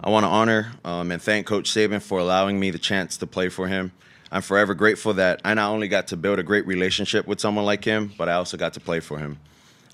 I 0.00 0.10
want 0.10 0.24
to 0.24 0.28
honor 0.28 0.72
um, 0.84 1.12
and 1.12 1.22
thank 1.22 1.46
Coach 1.46 1.70
Saban 1.70 2.02
for 2.02 2.18
allowing 2.18 2.58
me 2.58 2.72
the 2.72 2.78
chance 2.78 3.16
to 3.18 3.26
play 3.26 3.48
for 3.48 3.68
him. 3.68 3.92
I'm 4.32 4.42
forever 4.42 4.74
grateful 4.74 5.14
that 5.14 5.40
I 5.44 5.54
not 5.54 5.70
only 5.70 5.86
got 5.86 6.08
to 6.08 6.16
build 6.16 6.40
a 6.40 6.42
great 6.42 6.66
relationship 6.66 7.24
with 7.28 7.38
someone 7.38 7.64
like 7.64 7.84
him, 7.84 8.12
but 8.18 8.28
I 8.28 8.32
also 8.32 8.56
got 8.56 8.74
to 8.74 8.80
play 8.80 8.98
for 8.98 9.18
him. 9.18 9.38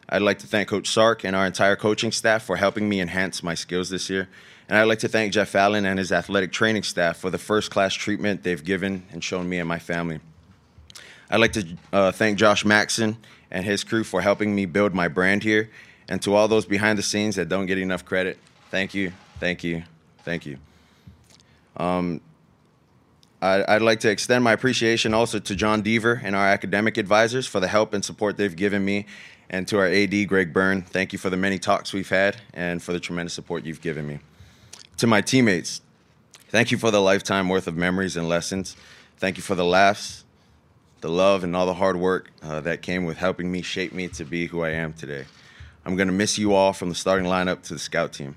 I'd 0.09 0.23
like 0.23 0.39
to 0.39 0.47
thank 0.47 0.71
Coach 0.71 0.89
Sark 0.89 1.25
and 1.25 1.37
our 1.37 1.45
entire 1.45 1.77
coaching 1.77 2.11
staff 2.11 2.43
for 2.43 2.57
helping 2.57 2.89
me 2.89 3.03
enhance 3.03 3.43
my 3.43 3.55
skills 3.55 3.91
this 3.91 4.09
year. 4.09 4.31
And 4.69 4.79
I'd 4.79 4.85
like 4.85 5.01
to 5.01 5.09
thank 5.09 5.33
Jeff 5.33 5.55
Allen 5.55 5.85
and 5.85 5.99
his 5.99 6.11
athletic 6.11 6.53
training 6.53 6.85
staff 6.85 7.19
for 7.19 7.31
the 7.31 7.39
first 7.39 7.71
class 7.71 7.95
treatment 7.95 8.43
they've 8.43 8.63
given 8.63 9.05
and 9.13 9.23
shown 9.23 9.49
me 9.49 9.59
and 9.59 9.69
my 9.69 9.79
family. 9.79 10.21
I'd 11.31 11.41
like 11.41 11.53
to 11.53 11.67
uh, 11.93 12.13
thank 12.13 12.39
Josh 12.39 12.65
Maxson 12.65 13.17
and 13.51 13.65
his 13.65 13.85
crew 13.85 14.05
for 14.05 14.21
helping 14.21 14.55
me 14.55 14.67
build 14.67 14.95
my 14.95 15.09
brand 15.09 15.43
here. 15.43 15.71
And 16.09 16.21
to 16.23 16.35
all 16.35 16.49
those 16.49 16.67
behind 16.67 16.99
the 16.99 17.03
scenes 17.03 17.37
that 17.37 17.49
don't 17.49 17.67
get 17.67 17.79
enough 17.79 18.05
credit, 18.05 18.39
thank 18.71 18.95
you, 18.95 19.13
thank 19.39 19.65
you, 19.65 19.83
thank 20.23 20.47
you. 20.47 20.59
Um, 21.77 22.21
I'd 23.43 23.83
like 23.83 24.01
to 24.01 24.11
extend 24.11 24.43
my 24.43 24.53
appreciation 24.53 25.13
also 25.13 25.39
to 25.39 25.55
John 25.55 25.83
Deaver 25.83 26.19
and 26.23 26.35
our 26.35 26.49
academic 26.49 26.97
advisors 26.97 27.47
for 27.47 27.61
the 27.61 27.69
help 27.69 27.93
and 27.93 28.03
support 28.03 28.39
they've 28.39 28.57
given 28.57 28.83
me 28.83 29.05
and 29.51 29.69
to 29.69 29.79
our 29.79 29.87
AD, 29.87 30.29
Greg 30.29 30.53
Byrne, 30.53 30.83
thank 30.83 31.13
you 31.13 31.19
for 31.19 31.31
the 31.31 31.37
many 31.37 31.59
talks 31.59 31.93
we've 31.93 32.09
had 32.09 32.37
and 32.55 32.83
for 32.83 32.93
the 32.93 33.01
tremendous 33.01 33.35
support 33.35 33.65
you've 33.65 33.81
given 33.81 34.07
me. 34.07 34.19
To 34.99 35.07
my 35.07 35.21
teammates, 35.21 35.81
thank 36.49 36.71
you 36.71 36.79
for 36.79 36.91
the 36.91 37.01
lifetime 37.01 37.49
worth 37.49 37.67
of 37.67 37.77
memories 37.77 38.17
and 38.17 38.29
lessons. 38.29 38.77
Thank 39.19 39.37
you 39.37 39.43
for 39.43 39.55
the 39.55 39.65
laughs, 39.65 40.25
the 41.01 41.09
love, 41.09 41.45
and 41.45 41.55
all 41.57 41.67
the 41.67 41.75
hard 41.75 41.97
work 41.97 42.31
uh, 42.43 42.61
that 42.61 42.83
came 42.83 43.05
with 43.05 43.17
helping 43.17 43.51
me 43.51 43.63
shape 43.63 43.93
me 43.93 44.09
to 44.09 44.25
be 44.25 44.47
who 44.47 44.63
I 44.63 44.71
am 44.71 44.93
today. 44.93 45.25
I'm 45.85 45.97
going 45.97 46.09
to 46.09 46.15
miss 46.15 46.39
you 46.39 46.55
all 46.55 46.73
from 46.73 46.89
the 46.89 46.95
starting 46.95 47.27
lineup 47.27 47.63
to 47.65 47.75
the 47.75 47.81
scout 47.81 48.13
team. 48.13 48.37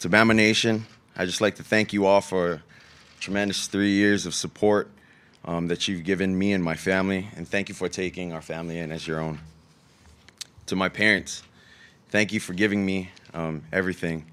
To 0.00 0.08
Bama 0.08 0.34
Nation, 0.34 0.86
I'd 1.16 1.26
just 1.26 1.40
like 1.40 1.56
to 1.56 1.62
thank 1.62 1.92
you 1.92 2.06
all 2.06 2.20
for 2.20 2.62
tremendous 3.20 3.66
three 3.66 3.92
years 3.92 4.26
of 4.26 4.34
support 4.34 4.90
um, 5.44 5.68
that 5.68 5.88
you've 5.88 6.04
given 6.04 6.38
me 6.38 6.52
and 6.52 6.64
my 6.64 6.74
family, 6.74 7.28
and 7.36 7.46
thank 7.46 7.68
you 7.68 7.74
for 7.74 7.88
taking 7.88 8.32
our 8.32 8.42
family 8.42 8.78
in 8.78 8.90
as 8.90 9.06
your 9.06 9.20
own 9.20 9.38
to 10.66 10.76
my 10.76 10.88
parents, 10.88 11.42
thank 12.08 12.32
you 12.32 12.40
for 12.40 12.52
giving 12.52 12.84
me 12.84 13.10
um, 13.32 13.62
everything. 13.72 14.26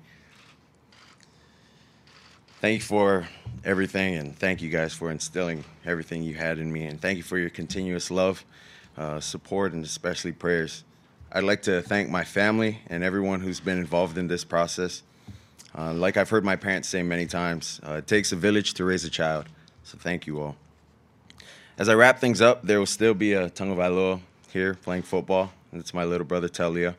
Thank 2.63 2.75
you 2.75 2.85
for 2.85 3.27
everything, 3.65 4.15
and 4.15 4.39
thank 4.39 4.61
you 4.61 4.69
guys 4.69 4.93
for 4.93 5.11
instilling 5.11 5.65
everything 5.85 6.23
you 6.23 6.35
had 6.35 6.59
in 6.59 6.71
me. 6.71 6.85
And 6.85 7.01
thank 7.01 7.17
you 7.17 7.23
for 7.23 7.37
your 7.37 7.49
continuous 7.49 8.09
love, 8.09 8.45
uh, 8.97 9.19
support, 9.19 9.73
and 9.73 9.83
especially 9.83 10.31
prayers. 10.31 10.85
I'd 11.29 11.43
like 11.43 11.63
to 11.63 11.81
thank 11.81 12.09
my 12.09 12.23
family 12.23 12.79
and 12.87 13.03
everyone 13.03 13.41
who's 13.41 13.59
been 13.59 13.79
involved 13.79 14.17
in 14.17 14.29
this 14.29 14.45
process. 14.45 15.03
Uh, 15.77 15.93
like 15.93 16.15
I've 16.15 16.29
heard 16.29 16.45
my 16.45 16.55
parents 16.55 16.87
say 16.87 17.03
many 17.03 17.25
times, 17.25 17.81
uh, 17.85 17.95
it 17.95 18.07
takes 18.07 18.31
a 18.31 18.37
village 18.37 18.75
to 18.75 18.85
raise 18.85 19.03
a 19.03 19.09
child. 19.09 19.47
So 19.83 19.97
thank 19.97 20.25
you 20.25 20.39
all. 20.39 20.55
As 21.77 21.89
I 21.89 21.95
wrap 21.95 22.19
things 22.19 22.39
up, 22.39 22.63
there 22.63 22.79
will 22.79 22.85
still 22.85 23.13
be 23.13 23.33
a 23.33 23.49
Tagovailoa 23.49 24.21
here 24.53 24.75
playing 24.75 25.03
football 25.03 25.51
it's 25.73 25.93
my 25.93 26.05
little 26.05 26.25
brother, 26.25 26.47
Taulia. 26.47 26.95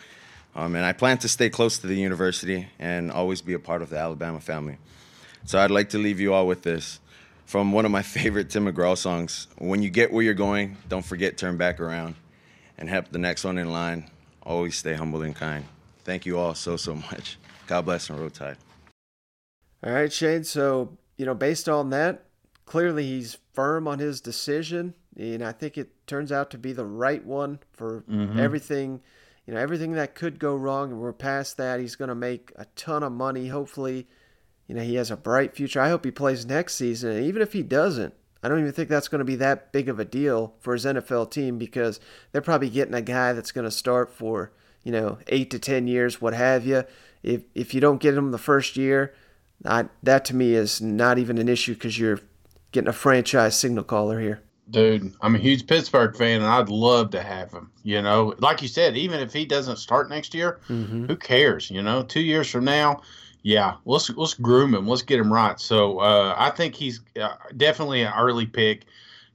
Um, 0.54 0.76
and 0.76 0.85
I 0.85 0.92
plan 0.92 1.16
to 1.18 1.28
stay 1.28 1.49
close 1.49 1.78
to 1.78 1.87
the 1.87 1.97
university 1.97 2.68
and 2.78 3.11
always 3.11 3.40
be 3.40 3.54
a 3.54 3.59
part 3.59 3.80
of 3.80 3.88
the 3.88 3.97
Alabama 3.97 4.40
family. 4.40 4.76
So 5.44 5.58
I'd 5.58 5.70
like 5.70 5.90
to 5.90 5.98
leave 5.98 6.20
you 6.20 6.32
all 6.32 6.46
with 6.46 6.62
this 6.62 7.00
from 7.46 7.72
one 7.72 7.84
of 7.84 7.90
my 7.90 8.02
favorite 8.16 8.50
Tim 8.50 8.66
McGraw 8.66 8.96
songs. 8.96 9.46
When 9.58 9.82
you 9.82 9.90
get 9.90 10.12
where 10.12 10.22
you're 10.22 10.34
going, 10.34 10.76
don't 10.88 11.04
forget 11.04 11.36
turn 11.36 11.56
back 11.56 11.80
around 11.80 12.14
and 12.78 12.88
help 12.88 13.10
the 13.10 13.18
next 13.18 13.44
one 13.44 13.58
in 13.58 13.70
line. 13.70 14.10
Always 14.42 14.76
stay 14.76 14.94
humble 14.94 15.22
and 15.22 15.34
kind. 15.34 15.64
Thank 16.04 16.26
you 16.26 16.38
all 16.38 16.54
so, 16.54 16.76
so 16.76 16.94
much. 17.10 17.38
God 17.66 17.82
bless 17.82 18.10
and 18.10 18.18
roll 18.18 18.30
tide. 18.30 18.56
All 19.84 19.92
right, 19.92 20.12
Shane. 20.12 20.44
So, 20.44 20.96
you 21.16 21.26
know, 21.26 21.34
based 21.34 21.68
on 21.68 21.90
that, 21.90 22.24
clearly 22.64 23.04
he's 23.04 23.38
firm 23.52 23.86
on 23.86 23.98
his 23.98 24.20
decision. 24.20 24.94
And 25.16 25.44
I 25.44 25.52
think 25.52 25.78
it 25.78 26.06
turns 26.06 26.32
out 26.32 26.50
to 26.50 26.58
be 26.58 26.72
the 26.72 26.84
right 26.86 27.24
one 27.24 27.60
for 27.72 28.02
Mhm. 28.08 28.38
everything, 28.38 29.00
you 29.46 29.54
know, 29.54 29.60
everything 29.60 29.92
that 29.92 30.14
could 30.14 30.38
go 30.38 30.56
wrong. 30.56 30.90
And 30.90 31.00
we're 31.00 31.12
past 31.12 31.56
that. 31.58 31.80
He's 31.80 31.96
going 31.96 32.08
to 32.08 32.14
make 32.14 32.50
a 32.56 32.64
ton 32.76 33.02
of 33.02 33.12
money. 33.12 33.48
Hopefully, 33.48 34.08
you 34.66 34.75
know, 34.75 34.83
he 34.83 34.94
has 34.97 35.11
a 35.11 35.16
bright 35.16 35.54
future. 35.54 35.80
I 35.80 35.88
hope 35.90 36.04
he 36.04 36.11
plays 36.11 36.47
next 36.47 36.75
season. 36.76 37.11
And 37.16 37.26
even 37.26 37.42
if 37.42 37.52
he 37.52 37.62
doesn't, 37.62 38.14
I 38.42 38.49
don't 38.49 38.61
even 38.61 38.73
think 38.73 38.88
that's 38.88 39.09
going 39.09 39.21
to 39.21 39.25
be 39.25 39.37
that 39.37 39.73
big 39.73 39.88
of 39.88 39.99
a 39.99 40.04
deal 40.04 40.54
for 40.61 40.75
his 40.75 40.85
NFL 40.85 41.30
team 41.30 41.56
because 41.59 41.99
they're 42.33 42.42
probably 42.42 42.68
getting 42.71 42.94
a 42.94 43.00
guy 43.02 43.33
that's 43.33 43.52
going 43.52 43.64
to 43.64 43.71
start 43.71 44.12
for, 44.12 44.52
you 44.83 44.92
know, 44.92 45.18
eight 45.28 45.50
to 45.50 45.59
10 45.59 45.87
years, 45.87 46.21
what 46.21 46.35
have 46.35 46.66
you. 46.66 46.85
If, 47.23 47.42
if 47.54 47.73
you 47.73 47.80
don't 47.80 48.00
get 48.02 48.14
him 48.14 48.30
the 48.33 48.38
first 48.38 48.76
year, 48.76 49.14
I, 49.64 49.87
that 50.02 50.26
to 50.26 50.37
me 50.37 50.54
is 50.54 50.80
not 50.83 51.18
even 51.18 51.38
an 51.38 51.49
issue 51.49 51.73
because 51.75 51.99
you're 51.99 52.21
getting 52.73 52.88
a 52.88 52.92
franchise 52.92 53.56
signal 53.56 53.85
caller 53.85 54.21
here. 54.21 54.42
Dude, 54.71 55.12
I'm 55.21 55.35
a 55.35 55.38
huge 55.38 55.66
Pittsburgh 55.66 56.16
fan, 56.16 56.40
and 56.40 56.47
I'd 56.50 56.68
love 56.71 57.11
to 57.11 57.23
have 57.23 57.50
him. 57.52 57.71
You 57.83 58.00
know, 58.02 58.35
like 58.38 58.61
you 58.62 58.68
said, 58.68 58.97
even 58.97 59.21
if 59.21 59.33
he 59.33 59.44
doesn't 59.44 59.76
start 59.76 60.09
next 60.11 60.35
year, 60.35 60.59
Mm-hmm. 60.68 61.06
who 61.06 61.16
cares? 61.16 61.71
You 61.71 61.83
know, 61.83 62.02
two 62.02 62.21
years 62.23 62.50
from 62.50 62.64
now, 62.64 63.02
yeah, 63.44 63.74
let's 63.84 64.08
let's 64.10 64.32
groom 64.32 64.74
him, 64.74 64.88
let's 64.88 65.02
get 65.02 65.20
him 65.20 65.30
right. 65.32 65.60
So 65.60 65.98
uh, 65.98 66.34
I 66.36 66.48
think 66.50 66.74
he's 66.74 67.00
uh, 67.20 67.34
definitely 67.58 68.00
an 68.00 68.12
early 68.18 68.46
pick, 68.46 68.86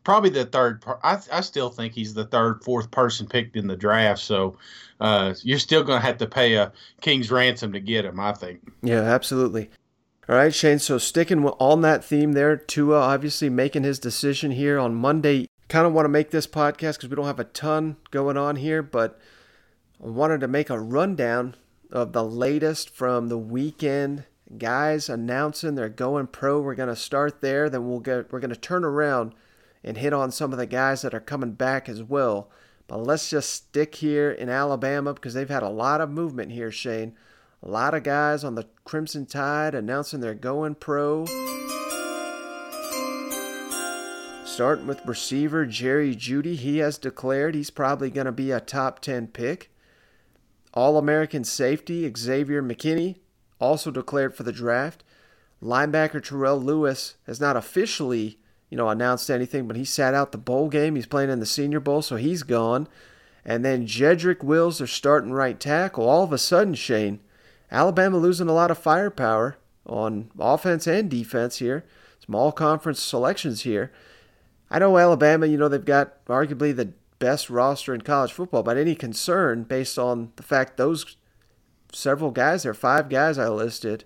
probably 0.03 0.31
the 0.31 0.45
third. 0.45 0.83
I 1.03 1.19
I 1.31 1.41
still 1.41 1.69
think 1.69 1.93
he's 1.93 2.15
the 2.15 2.25
third, 2.25 2.63
fourth 2.63 2.89
person 2.89 3.27
picked 3.27 3.55
in 3.55 3.67
the 3.67 3.77
draft. 3.77 4.19
So 4.19 4.57
uh, 4.99 5.35
you're 5.43 5.59
still 5.59 5.83
going 5.83 6.01
to 6.01 6.05
have 6.05 6.17
to 6.17 6.27
pay 6.27 6.55
a 6.55 6.73
king's 7.01 7.29
ransom 7.29 7.71
to 7.71 7.79
get 7.79 8.03
him. 8.03 8.19
I 8.19 8.33
think. 8.33 8.61
Yeah, 8.81 9.01
absolutely. 9.01 9.69
All 10.27 10.35
right, 10.35 10.53
Shane. 10.53 10.79
So 10.79 10.97
sticking 10.97 11.45
on 11.45 11.81
that 11.81 12.03
theme 12.03 12.33
there, 12.33 12.57
Tua 12.57 12.99
obviously 12.99 13.49
making 13.49 13.83
his 13.83 13.99
decision 13.99 14.51
here 14.51 14.79
on 14.79 14.95
Monday. 14.95 15.47
Kind 15.67 15.85
of 15.85 15.93
want 15.93 16.05
to 16.05 16.09
make 16.09 16.31
this 16.31 16.47
podcast 16.47 16.97
because 16.97 17.09
we 17.09 17.15
don't 17.15 17.27
have 17.27 17.39
a 17.39 17.43
ton 17.43 17.97
going 18.09 18.37
on 18.37 18.55
here, 18.55 18.81
but 18.81 19.19
I 20.03 20.07
wanted 20.07 20.39
to 20.41 20.47
make 20.47 20.71
a 20.71 20.79
rundown 20.79 21.55
of 21.91 22.13
the 22.13 22.23
latest 22.23 22.89
from 22.89 23.27
the 23.27 23.37
weekend. 23.37 24.25
Guys 24.57 25.09
announcing 25.09 25.75
they're 25.75 25.89
going 25.89 26.27
pro. 26.27 26.59
We're 26.59 26.75
gonna 26.75 26.95
start 26.95 27.41
there, 27.41 27.69
then 27.69 27.87
we'll 27.87 27.99
get 27.99 28.31
we're 28.31 28.39
gonna 28.39 28.55
turn 28.55 28.83
around 28.83 29.33
and 29.83 29.97
hit 29.97 30.13
on 30.13 30.31
some 30.31 30.51
of 30.51 30.57
the 30.59 30.65
guys 30.65 31.01
that 31.01 31.13
are 31.13 31.19
coming 31.19 31.51
back 31.51 31.87
as 31.87 32.03
well. 32.03 32.49
But 32.87 33.03
let's 33.03 33.29
just 33.29 33.51
stick 33.51 33.95
here 33.95 34.31
in 34.31 34.49
Alabama 34.49 35.13
because 35.13 35.35
they've 35.35 35.47
had 35.47 35.63
a 35.63 35.69
lot 35.69 36.01
of 36.01 36.09
movement 36.09 36.51
here, 36.51 36.71
Shane. 36.71 37.15
A 37.61 37.69
lot 37.69 37.93
of 37.93 38.03
guys 38.03 38.43
on 38.43 38.55
the 38.55 38.67
Crimson 38.85 39.25
Tide 39.25 39.75
announcing 39.75 40.21
they're 40.21 40.33
going 40.33 40.75
pro. 40.75 41.25
Starting 44.45 44.87
with 44.87 45.05
receiver 45.05 45.65
Jerry 45.65 46.15
Jeudy, 46.15 46.55
he 46.55 46.79
has 46.79 46.97
declared 46.97 47.53
he's 47.53 47.69
probably 47.69 48.09
going 48.09 48.25
to 48.25 48.31
be 48.31 48.51
a 48.51 48.59
top 48.59 48.99
10 48.99 49.27
pick. 49.27 49.71
All 50.73 50.97
American 50.97 51.43
safety 51.43 52.11
Xavier 52.15 52.61
McKinney 52.61 53.17
also 53.59 53.91
declared 53.91 54.35
for 54.35 54.43
the 54.43 54.51
draft. 54.51 55.03
Linebacker 55.61 56.23
Terrell 56.23 56.59
Lewis 56.59 57.15
has 57.25 57.41
not 57.41 57.57
officially, 57.57 58.39
you 58.69 58.77
know, 58.77 58.89
announced 58.89 59.29
anything, 59.29 59.67
but 59.67 59.75
he 59.75 59.83
sat 59.83 60.13
out 60.13 60.31
the 60.31 60.37
bowl 60.37 60.69
game. 60.69 60.95
He's 60.95 61.05
playing 61.05 61.29
in 61.29 61.39
the 61.39 61.45
Senior 61.45 61.79
Bowl, 61.79 62.01
so 62.01 62.15
he's 62.15 62.43
gone. 62.43 62.87
And 63.43 63.65
then 63.65 63.87
Jedrick 63.87 64.43
Wills, 64.43 64.77
their 64.77 64.87
starting 64.87 65.31
right 65.31 65.59
tackle. 65.59 66.07
All 66.07 66.23
of 66.23 66.31
a 66.31 66.37
sudden, 66.37 66.75
Shane, 66.75 67.19
Alabama 67.71 68.17
losing 68.17 68.47
a 68.47 68.53
lot 68.53 68.71
of 68.71 68.77
firepower 68.77 69.57
on 69.85 70.31
offense 70.39 70.87
and 70.87 71.09
defense 71.09 71.57
here. 71.57 71.83
Some 72.25 72.35
all 72.35 72.51
conference 72.51 73.01
selections 73.01 73.61
here. 73.61 73.91
I 74.69 74.79
know 74.79 74.97
Alabama, 74.97 75.47
you 75.47 75.57
know, 75.57 75.67
they've 75.67 75.83
got 75.83 76.23
arguably 76.27 76.75
the 76.75 76.93
best 77.19 77.49
roster 77.49 77.93
in 77.93 78.01
college 78.01 78.31
football, 78.31 78.63
but 78.63 78.77
any 78.77 78.95
concern 78.95 79.63
based 79.63 79.99
on 79.99 80.31
the 80.35 80.43
fact 80.43 80.77
those 80.77 81.17
several 81.91 82.31
guys 82.31 82.63
there, 82.63 82.73
five 82.73 83.09
guys 83.09 83.37
I 83.37 83.49
listed, 83.49 84.05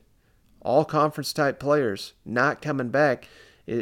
all 0.62 0.86
conference 0.86 1.34
type 1.34 1.60
players, 1.60 2.13
not 2.25 2.62
coming 2.62 2.89
back. 2.89 3.27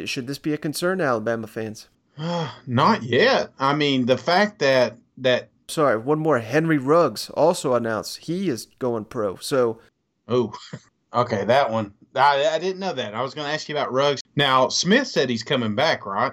Should 0.04 0.26
this 0.26 0.38
be 0.38 0.52
a 0.52 0.58
concern 0.58 0.98
to 0.98 1.04
Alabama 1.04 1.46
fans? 1.46 1.88
Not 2.66 3.02
yet. 3.02 3.52
I 3.58 3.74
mean, 3.74 4.06
the 4.06 4.18
fact 4.18 4.58
that 4.60 4.96
that 5.18 5.48
Sorry, 5.68 5.96
one 5.96 6.18
more. 6.18 6.38
Henry 6.38 6.78
Ruggs 6.78 7.30
also 7.30 7.74
announced 7.74 8.18
he 8.18 8.48
is 8.48 8.66
going 8.78 9.06
pro. 9.06 9.36
So 9.36 9.80
Oh, 10.28 10.52
okay, 11.14 11.44
that 11.44 11.70
one. 11.70 11.94
I, 12.14 12.46
I 12.46 12.58
didn't 12.58 12.80
know 12.80 12.92
that. 12.92 13.14
I 13.14 13.22
was 13.22 13.34
going 13.34 13.46
to 13.46 13.52
ask 13.52 13.68
you 13.68 13.74
about 13.74 13.92
Ruggs. 13.92 14.20
Now, 14.36 14.68
Smith 14.68 15.06
said 15.06 15.30
he's 15.30 15.42
coming 15.42 15.74
back, 15.74 16.04
right? 16.04 16.32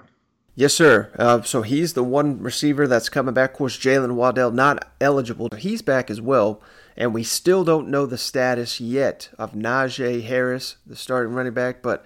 Yes, 0.60 0.74
sir. 0.74 1.10
Uh, 1.18 1.40
so 1.40 1.62
he's 1.62 1.94
the 1.94 2.04
one 2.04 2.38
receiver 2.42 2.86
that's 2.86 3.08
coming 3.08 3.32
back. 3.32 3.52
Of 3.52 3.56
course, 3.56 3.78
Jaylen 3.78 4.12
Waddle 4.12 4.50
not 4.50 4.86
eligible. 5.00 5.48
He's 5.56 5.80
back 5.80 6.10
as 6.10 6.20
well, 6.20 6.60
and 6.98 7.14
we 7.14 7.22
still 7.22 7.64
don't 7.64 7.88
know 7.88 8.04
the 8.04 8.18
status 8.18 8.78
yet 8.78 9.30
of 9.38 9.54
Najee 9.54 10.22
Harris, 10.24 10.76
the 10.86 10.96
starting 10.96 11.32
running 11.32 11.54
back. 11.54 11.80
But 11.80 12.04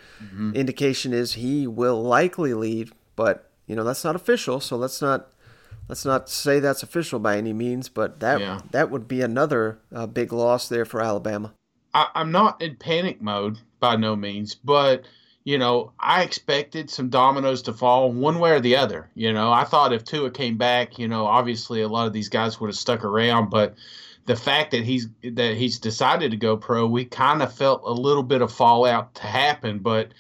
indication 0.55 1.13
is 1.13 1.33
he 1.33 1.67
will 1.67 2.01
likely 2.01 2.55
leave. 2.55 2.95
But 3.17 3.51
you 3.67 3.75
know 3.75 3.83
that's 3.83 4.05
not 4.05 4.15
official, 4.15 4.61
so 4.61 4.77
let's 4.77 5.03
not 5.03 5.33
let's 5.89 6.05
not 6.05 6.31
say 6.31 6.61
that's 6.61 6.85
official 6.85 7.19
by 7.19 7.37
any 7.39 7.53
means. 7.53 7.89
But 7.89 8.21
that 8.21 8.41
Yeah. 8.41 8.61
that 8.71 8.89
would 8.89 9.09
be 9.09 9.21
another 9.21 9.81
uh, 9.93 10.07
big 10.07 10.33
loss 10.33 10.69
there 10.69 10.85
for 10.85 11.01
Alabama. 11.01 11.55
I, 11.93 12.07
I'm 12.15 12.31
not 12.31 12.63
in 12.63 12.77
panic 12.77 13.21
mode 13.21 13.59
by 13.81 13.97
no 13.97 14.15
means, 14.15 14.55
but 14.55 15.07
you 15.45 15.59
know, 15.59 15.93
I 16.01 16.23
expected 16.23 16.89
some 16.91 17.11
dominoes 17.11 17.63
to 17.63 17.75
fall 17.75 18.11
one 18.11 18.39
way 18.39 18.53
or 18.53 18.61
the 18.61 18.77
other. 18.77 19.11
You 19.15 19.33
know, 19.33 19.53
I 19.53 19.65
thought 19.65 19.93
if 19.93 20.05
Tua 20.05 20.31
came 20.31 20.57
back, 20.57 20.99
you 20.99 21.07
know, 21.07 21.27
obviously 21.27 21.83
a 21.83 21.89
lot 21.89 22.07
of 22.07 22.15
these 22.15 22.31
guys 22.31 22.59
would 22.61 22.69
have 22.69 22.77
stuck 22.77 23.05
around, 23.05 23.51
but 23.51 23.75
the 24.25 24.37
fact 24.37 24.71
that 24.71 24.85
he's 24.85 25.09
that 25.23 25.55
he's 25.57 25.79
decided 25.79 26.31
to 26.31 26.39
go 26.39 26.57
pro, 26.57 26.87
we 26.87 27.05
kind 27.05 27.43
of 27.43 27.53
felt 27.53 27.83
a 27.85 27.93
little 27.93 28.23
bit 28.23 28.41
of 28.41 28.51
fallout 28.51 29.15
to 29.17 29.27
happen. 29.27 29.81
But 29.81 30.13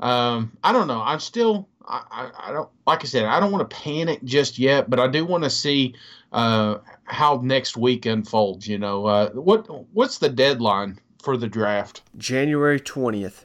um, 0.00 0.56
I 0.64 0.72
don't 0.72 0.88
know. 0.88 1.02
I'm 1.02 1.20
still. 1.20 1.68
I, 1.86 2.30
I, 2.38 2.52
don't 2.52 2.70
like 2.86 3.02
I 3.02 3.06
said. 3.06 3.24
I 3.24 3.40
don't 3.40 3.50
want 3.50 3.68
to 3.68 3.76
panic 3.76 4.22
just 4.22 4.58
yet, 4.58 4.88
but 4.88 5.00
I 5.00 5.08
do 5.08 5.26
want 5.26 5.42
to 5.44 5.50
see 5.50 5.96
uh, 6.32 6.78
how 7.04 7.40
next 7.42 7.76
week 7.76 8.06
unfolds. 8.06 8.66
You 8.66 8.78
know, 8.78 9.04
uh, 9.04 9.30
what 9.32 9.66
what's 9.92 10.18
the 10.18 10.30
deadline 10.30 10.98
for 11.22 11.36
the 11.36 11.48
draft? 11.48 12.02
January 12.16 12.80
twentieth. 12.80 13.44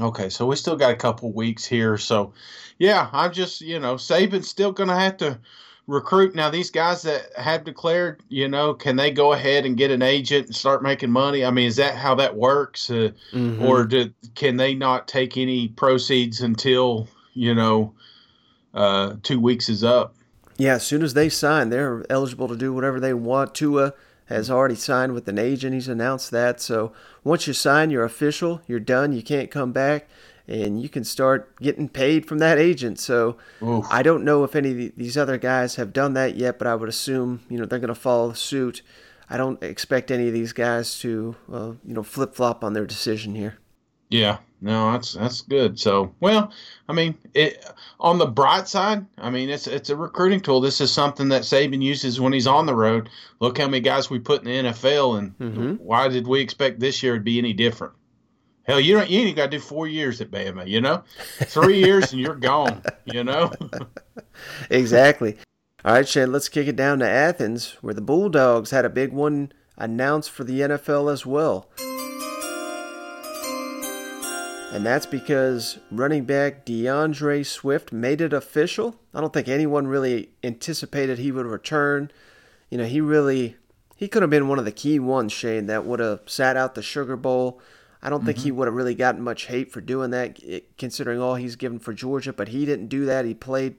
Okay, 0.00 0.28
so 0.28 0.46
we 0.46 0.56
still 0.56 0.76
got 0.76 0.92
a 0.92 0.96
couple 0.96 1.32
weeks 1.32 1.64
here. 1.64 1.96
So, 1.98 2.32
yeah, 2.78 3.08
I'm 3.12 3.32
just, 3.32 3.60
you 3.60 3.78
know, 3.78 3.94
Saban's 3.94 4.48
still 4.48 4.72
going 4.72 4.88
to 4.88 4.96
have 4.96 5.16
to 5.18 5.38
recruit. 5.86 6.34
Now, 6.34 6.50
these 6.50 6.70
guys 6.70 7.02
that 7.02 7.26
have 7.36 7.64
declared, 7.64 8.20
you 8.28 8.48
know, 8.48 8.74
can 8.74 8.96
they 8.96 9.10
go 9.12 9.32
ahead 9.32 9.64
and 9.64 9.76
get 9.76 9.90
an 9.92 10.02
agent 10.02 10.46
and 10.46 10.56
start 10.56 10.82
making 10.82 11.10
money? 11.10 11.44
I 11.44 11.50
mean, 11.50 11.66
is 11.66 11.76
that 11.76 11.94
how 11.94 12.14
that 12.16 12.36
works? 12.36 12.90
Uh, 12.90 13.10
Mhm. 13.32 13.62
Or 13.62 13.84
do, 13.84 14.10
can 14.34 14.56
they 14.56 14.74
not 14.74 15.06
take 15.06 15.36
any 15.36 15.68
proceeds 15.68 16.40
until, 16.40 17.06
you 17.34 17.54
know, 17.54 17.92
uh, 18.72 19.14
two 19.22 19.38
weeks 19.38 19.68
is 19.68 19.84
up? 19.84 20.16
Yeah, 20.56 20.74
as 20.74 20.86
soon 20.86 21.02
as 21.02 21.14
they 21.14 21.28
sign, 21.28 21.70
they're 21.70 22.04
eligible 22.10 22.48
to 22.48 22.56
do 22.56 22.72
whatever 22.72 22.98
they 22.98 23.14
want. 23.14 23.54
Tua 23.54 23.92
has 24.26 24.50
already 24.50 24.74
signed 24.74 25.12
with 25.12 25.28
an 25.28 25.38
agent. 25.38 25.74
He's 25.74 25.88
announced 25.88 26.30
that. 26.30 26.60
So 26.60 26.92
once 27.22 27.46
you 27.46 27.52
sign, 27.52 27.90
you're 27.90 28.04
official. 28.04 28.62
You're 28.66 28.80
done. 28.80 29.12
You 29.12 29.22
can't 29.22 29.50
come 29.50 29.72
back, 29.72 30.08
and 30.48 30.80
you 30.80 30.88
can 30.88 31.04
start 31.04 31.54
getting 31.60 31.88
paid 31.88 32.26
from 32.26 32.38
that 32.38 32.58
agent. 32.58 32.98
So 32.98 33.36
Oof. 33.62 33.86
I 33.90 34.02
don't 34.02 34.24
know 34.24 34.44
if 34.44 34.56
any 34.56 34.86
of 34.86 34.96
these 34.96 35.16
other 35.16 35.38
guys 35.38 35.76
have 35.76 35.92
done 35.92 36.14
that 36.14 36.36
yet, 36.36 36.58
but 36.58 36.66
I 36.66 36.74
would 36.74 36.88
assume 36.88 37.42
you 37.48 37.58
know 37.58 37.66
they're 37.66 37.78
going 37.78 37.88
to 37.88 37.94
follow 37.94 38.32
suit. 38.32 38.82
I 39.28 39.36
don't 39.36 39.62
expect 39.62 40.10
any 40.10 40.28
of 40.28 40.34
these 40.34 40.52
guys 40.52 40.98
to 41.00 41.36
uh, 41.52 41.72
you 41.84 41.94
know 41.94 42.02
flip 42.02 42.34
flop 42.34 42.64
on 42.64 42.72
their 42.72 42.86
decision 42.86 43.34
here. 43.34 43.58
Yeah, 44.14 44.38
no, 44.60 44.92
that's 44.92 45.14
that's 45.14 45.40
good. 45.40 45.80
So, 45.80 46.14
well, 46.20 46.52
I 46.88 46.92
mean, 46.92 47.16
it 47.34 47.68
on 47.98 48.18
the 48.18 48.26
bright 48.26 48.68
side, 48.68 49.04
I 49.18 49.28
mean, 49.28 49.50
it's 49.50 49.66
it's 49.66 49.90
a 49.90 49.96
recruiting 49.96 50.38
tool. 50.38 50.60
This 50.60 50.80
is 50.80 50.92
something 50.92 51.30
that 51.30 51.42
Saban 51.42 51.82
uses 51.82 52.20
when 52.20 52.32
he's 52.32 52.46
on 52.46 52.66
the 52.66 52.76
road. 52.76 53.08
Look 53.40 53.58
how 53.58 53.64
many 53.66 53.80
guys 53.80 54.10
we 54.10 54.20
put 54.20 54.44
in 54.44 54.66
the 54.66 54.70
NFL, 54.70 55.18
and 55.18 55.38
Mhm. 55.38 55.80
why 55.80 56.06
did 56.06 56.28
we 56.28 56.40
expect 56.40 56.78
this 56.78 57.02
year 57.02 57.14
to 57.16 57.20
be 57.20 57.38
any 57.38 57.52
different? 57.52 57.92
Hell, 58.62 58.78
you 58.78 58.94
don't. 58.96 59.10
You 59.10 59.18
ain't 59.22 59.36
got 59.36 59.50
to 59.50 59.56
do 59.56 59.60
four 59.60 59.88
years 59.88 60.20
at 60.20 60.30
Bama. 60.30 60.64
You 60.68 60.80
know, 60.80 61.02
three 61.40 61.78
years 61.84 62.12
and 62.12 62.20
you're 62.20 62.36
gone. 62.36 62.82
You 63.06 63.24
know. 63.24 63.50
exactly. 64.70 65.36
All 65.84 65.92
right, 65.92 66.06
Shane, 66.08 66.30
let's 66.30 66.48
kick 66.48 66.68
it 66.68 66.76
down 66.76 67.00
to 67.00 67.08
Athens, 67.08 67.76
where 67.80 67.94
the 67.94 68.00
Bulldogs 68.00 68.70
had 68.70 68.84
a 68.84 68.90
big 68.90 69.12
one 69.12 69.50
announced 69.76 70.30
for 70.30 70.44
the 70.44 70.60
NFL 70.60 71.12
as 71.12 71.26
well. 71.26 71.68
And 74.74 74.84
that's 74.84 75.06
because 75.06 75.78
running 75.92 76.24
back 76.24 76.64
D'Andre 76.64 77.44
Swift 77.44 77.92
made 77.92 78.20
it 78.20 78.32
official. 78.32 78.96
I 79.14 79.20
don't 79.20 79.32
think 79.32 79.46
anyone 79.46 79.86
really 79.86 80.30
anticipated 80.42 81.18
he 81.18 81.30
would 81.30 81.46
return. 81.46 82.10
You 82.70 82.78
know, 82.78 82.84
he 82.84 83.00
really 83.00 83.56
he 83.94 84.08
could 84.08 84.22
have 84.22 84.30
been 84.30 84.48
one 84.48 84.58
of 84.58 84.64
the 84.64 84.72
key 84.72 84.98
ones, 84.98 85.32
Shane, 85.32 85.66
that 85.66 85.84
would 85.84 86.00
have 86.00 86.22
sat 86.26 86.56
out 86.56 86.74
the 86.74 86.82
Sugar 86.82 87.16
Bowl. 87.16 87.60
I 88.02 88.10
don't 88.10 88.18
mm-hmm. 88.18 88.26
think 88.26 88.38
he 88.38 88.50
would 88.50 88.66
have 88.66 88.74
really 88.74 88.96
gotten 88.96 89.22
much 89.22 89.46
hate 89.46 89.70
for 89.70 89.80
doing 89.80 90.10
that, 90.10 90.40
considering 90.76 91.20
all 91.20 91.36
he's 91.36 91.54
given 91.54 91.78
for 91.78 91.92
Georgia. 91.92 92.32
But 92.32 92.48
he 92.48 92.66
didn't 92.66 92.88
do 92.88 93.04
that. 93.04 93.24
He 93.24 93.32
played, 93.32 93.76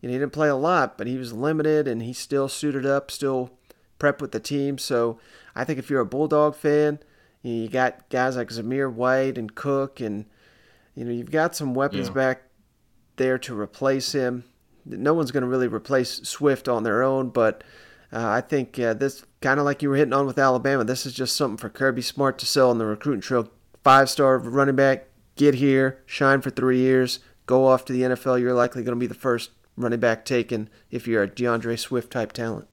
you 0.00 0.08
know, 0.08 0.12
he 0.12 0.18
didn't 0.18 0.32
play 0.32 0.48
a 0.48 0.56
lot, 0.56 0.98
but 0.98 1.06
he 1.06 1.16
was 1.16 1.32
limited, 1.34 1.86
and 1.86 2.02
he 2.02 2.12
still 2.12 2.48
suited 2.48 2.84
up, 2.84 3.12
still 3.12 3.52
prepped 4.00 4.20
with 4.20 4.32
the 4.32 4.40
team. 4.40 4.76
So 4.76 5.20
I 5.54 5.62
think 5.62 5.78
if 5.78 5.88
you're 5.88 6.00
a 6.00 6.04
Bulldog 6.06 6.56
fan, 6.56 6.98
you 7.46 7.68
got 7.68 8.08
guys 8.08 8.36
like 8.36 8.48
Zamir 8.48 8.92
White 8.92 9.38
and 9.38 9.54
Cook, 9.54 10.00
and 10.00 10.26
you 10.94 11.04
know 11.04 11.12
you've 11.12 11.30
got 11.30 11.54
some 11.54 11.74
weapons 11.74 12.08
yeah. 12.08 12.14
back 12.14 12.42
there 13.16 13.38
to 13.38 13.58
replace 13.58 14.12
him. 14.12 14.44
No 14.84 15.14
one's 15.14 15.30
going 15.30 15.42
to 15.42 15.48
really 15.48 15.68
replace 15.68 16.20
Swift 16.28 16.68
on 16.68 16.84
their 16.84 17.02
own, 17.02 17.30
but 17.30 17.64
uh, 18.12 18.28
I 18.28 18.40
think 18.40 18.78
uh, 18.78 18.94
this 18.94 19.24
kind 19.40 19.58
of 19.58 19.66
like 19.66 19.82
you 19.82 19.88
were 19.88 19.96
hitting 19.96 20.12
on 20.12 20.26
with 20.26 20.38
Alabama. 20.38 20.84
This 20.84 21.06
is 21.06 21.12
just 21.12 21.36
something 21.36 21.56
for 21.56 21.68
Kirby 21.68 22.02
Smart 22.02 22.38
to 22.38 22.46
sell 22.46 22.70
on 22.70 22.78
the 22.78 22.86
recruiting 22.86 23.20
trail. 23.20 23.50
Five 23.82 24.10
star 24.10 24.38
running 24.38 24.76
back, 24.76 25.06
get 25.36 25.54
here, 25.54 26.02
shine 26.06 26.40
for 26.40 26.50
three 26.50 26.78
years, 26.78 27.20
go 27.46 27.66
off 27.66 27.84
to 27.86 27.92
the 27.92 28.02
NFL. 28.02 28.40
You're 28.40 28.54
likely 28.54 28.82
going 28.82 28.96
to 28.96 29.00
be 29.00 29.06
the 29.06 29.14
first 29.14 29.50
running 29.76 30.00
back 30.00 30.24
taken 30.24 30.68
if 30.90 31.06
you're 31.06 31.22
a 31.22 31.28
D'Andre 31.28 31.76
Swift 31.76 32.10
type 32.10 32.32
talent. 32.32 32.68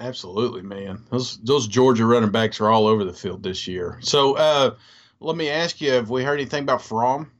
Absolutely, 0.00 0.62
man. 0.62 1.04
Those 1.10 1.38
those 1.38 1.66
Georgia 1.66 2.06
running 2.06 2.30
backs 2.30 2.60
are 2.60 2.70
all 2.70 2.86
over 2.86 3.04
the 3.04 3.12
field 3.12 3.42
this 3.42 3.66
year. 3.66 3.98
So 4.00 4.36
uh, 4.36 4.74
let 5.20 5.36
me 5.36 5.48
ask 5.48 5.80
you: 5.80 5.92
Have 5.92 6.10
we 6.10 6.22
heard 6.22 6.38
anything 6.38 6.62
about 6.62 6.82
Fromm? 6.82 7.32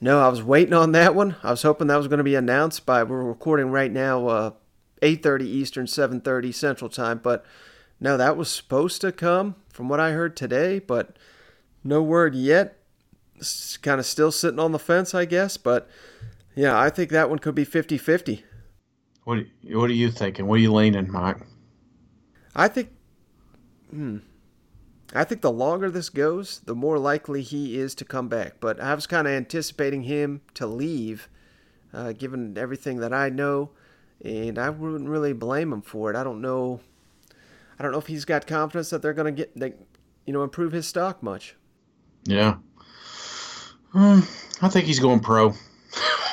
No, 0.00 0.20
I 0.20 0.28
was 0.28 0.42
waiting 0.42 0.74
on 0.74 0.92
that 0.92 1.16
one. 1.16 1.34
I 1.42 1.50
was 1.50 1.62
hoping 1.62 1.88
that 1.88 1.96
was 1.96 2.06
going 2.06 2.18
to 2.18 2.24
be 2.24 2.36
announced 2.36 2.86
by. 2.86 3.02
We're 3.02 3.24
recording 3.24 3.70
right 3.70 3.90
now, 3.90 4.28
uh, 4.28 4.50
eight 5.02 5.24
thirty 5.24 5.48
Eastern, 5.48 5.88
seven 5.88 6.20
thirty 6.20 6.52
Central 6.52 6.88
Time. 6.88 7.18
But 7.20 7.44
no, 7.98 8.16
that 8.16 8.36
was 8.36 8.48
supposed 8.48 9.00
to 9.00 9.10
come 9.10 9.56
from 9.68 9.88
what 9.88 9.98
I 9.98 10.12
heard 10.12 10.36
today, 10.36 10.78
but 10.78 11.16
no 11.82 12.00
word 12.00 12.34
yet. 12.36 12.78
It's 13.34 13.76
kind 13.76 13.98
of 13.98 14.06
still 14.06 14.30
sitting 14.30 14.60
on 14.60 14.72
the 14.72 14.78
fence, 14.78 15.14
I 15.14 15.24
guess. 15.24 15.56
But 15.56 15.88
yeah, 16.54 16.78
I 16.78 16.90
think 16.90 17.10
that 17.10 17.28
one 17.30 17.38
could 17.38 17.54
be 17.54 17.64
50-50. 17.66 18.42
What 19.24 19.46
What 19.64 19.90
are 19.90 19.94
you 19.94 20.10
thinking? 20.10 20.46
What 20.46 20.56
are 20.56 20.62
you 20.62 20.72
leaning, 20.72 21.10
Mike? 21.10 21.38
I 22.58 22.66
think, 22.66 22.90
hmm, 23.88 24.18
I 25.14 25.22
think 25.22 25.42
the 25.42 25.52
longer 25.52 25.90
this 25.90 26.10
goes, 26.10 26.58
the 26.64 26.74
more 26.74 26.98
likely 26.98 27.40
he 27.40 27.78
is 27.78 27.94
to 27.94 28.04
come 28.04 28.28
back. 28.28 28.54
But 28.58 28.80
I 28.80 28.94
was 28.94 29.06
kind 29.06 29.28
of 29.28 29.32
anticipating 29.32 30.02
him 30.02 30.40
to 30.54 30.66
leave, 30.66 31.28
uh, 31.94 32.12
given 32.12 32.58
everything 32.58 32.98
that 32.98 33.12
I 33.12 33.28
know, 33.28 33.70
and 34.24 34.58
I 34.58 34.70
wouldn't 34.70 35.08
really 35.08 35.32
blame 35.32 35.72
him 35.72 35.82
for 35.82 36.10
it. 36.10 36.16
I 36.16 36.24
don't 36.24 36.40
know. 36.40 36.80
I 37.78 37.84
don't 37.84 37.92
know 37.92 37.98
if 37.98 38.08
he's 38.08 38.24
got 38.24 38.48
confidence 38.48 38.90
that 38.90 39.02
they're 39.02 39.14
going 39.14 39.32
to 39.32 39.42
get, 39.44 39.56
they, 39.56 39.74
you 40.26 40.32
know, 40.32 40.42
improve 40.42 40.72
his 40.72 40.88
stock 40.88 41.22
much. 41.22 41.54
Yeah. 42.24 42.56
Um, 43.94 44.26
I 44.60 44.68
think 44.68 44.86
he's 44.86 44.98
going 44.98 45.20
pro. 45.20 45.54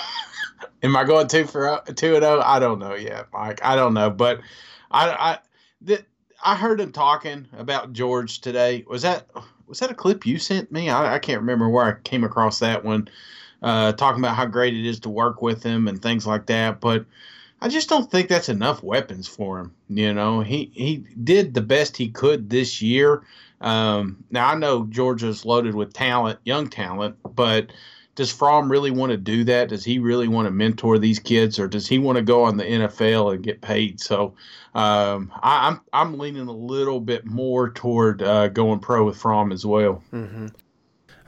Am 0.82 0.98
I 0.98 1.04
going 1.04 1.28
two 1.28 1.46
for 1.46 1.84
two 1.96 2.16
and 2.16 2.24
zero? 2.24 2.42
I 2.44 2.58
don't 2.58 2.80
know 2.80 2.96
yet, 2.96 3.28
Mike. 3.32 3.64
I 3.64 3.76
don't 3.76 3.94
know, 3.94 4.10
but 4.10 4.42
I, 4.90 5.10
I 5.12 5.40
that 5.82 6.06
I 6.46 6.56
heard 6.56 6.80
him 6.80 6.92
talking 6.92 7.48
about 7.58 7.92
George 7.92 8.40
today. 8.40 8.86
Was 8.88 9.02
that 9.02 9.28
was 9.68 9.80
that 9.80 9.90
a 9.90 9.96
clip 9.96 10.28
you 10.28 10.38
sent 10.38 10.72
me? 10.72 10.92
I, 10.92 11.16
I 11.16 11.20
can't 11.20 11.42
remember 11.42 11.68
where 11.68 11.86
I 11.86 12.00
came 12.04 12.24
across 12.24 12.60
that 12.60 12.86
one. 12.86 13.10
Uh, 13.64 13.94
talking 13.94 14.22
about 14.22 14.36
how 14.36 14.46
great 14.46 14.76
it 14.76 14.86
is 14.88 15.00
to 15.00 15.10
work 15.10 15.42
with 15.42 15.64
him 15.64 15.88
and 15.88 16.00
things 16.00 16.28
like 16.28 16.46
that. 16.46 16.80
But 16.80 17.06
I 17.62 17.68
just 17.68 17.90
don't 17.90 18.12
think 18.12 18.30
that's 18.30 18.48
enough 18.50 18.84
weapons 18.84 19.28
for 19.28 19.60
him. 19.60 19.74
You 19.90 20.14
know, 20.14 20.42
he 20.42 20.72
he 20.76 21.04
did 21.24 21.56
the 21.56 21.62
best 21.62 21.98
he 21.98 22.10
could 22.10 22.52
this 22.52 22.80
year. 22.80 23.24
Um, 23.60 24.24
now 24.30 24.52
I 24.52 24.56
know 24.56 24.86
Georgia's 24.86 25.46
loaded 25.46 25.74
with 25.74 25.94
talent, 25.94 26.38
young 26.44 26.70
talent, 26.70 27.16
but 27.24 27.72
does 28.16 28.32
Fromm 28.32 28.72
really 28.72 28.92
want 28.92 29.12
to 29.12 29.18
do 29.18 29.44
that? 29.44 29.70
Does 29.70 29.84
he 29.84 30.00
really 30.00 30.28
want 30.28 30.48
to 30.48 30.52
mentor 30.52 30.98
these 30.98 31.20
kids, 31.20 31.60
or 31.60 31.68
does 31.68 31.88
he 31.88 32.00
want 32.00 32.18
to 32.18 32.22
go 32.22 32.44
on 32.44 32.58
the 32.58 32.64
NFL 32.64 33.34
and 33.34 33.44
get 33.44 33.62
paid? 33.62 34.00
So 34.00 34.36
um, 34.74 35.32
I, 35.42 35.68
am 35.68 35.82
I'm, 35.94 36.12
I'm 36.12 36.18
leaning 36.18 36.48
a 36.48 36.52
little 36.52 37.02
bit 37.02 37.26
more 37.26 37.70
toward 37.70 38.24
uh, 38.24 38.48
going 38.48 38.80
pro 38.80 39.06
with 39.06 39.18
Fromm 39.18 39.52
as 39.52 39.66
well. 39.66 40.02
Mm-hmm. 40.14 40.48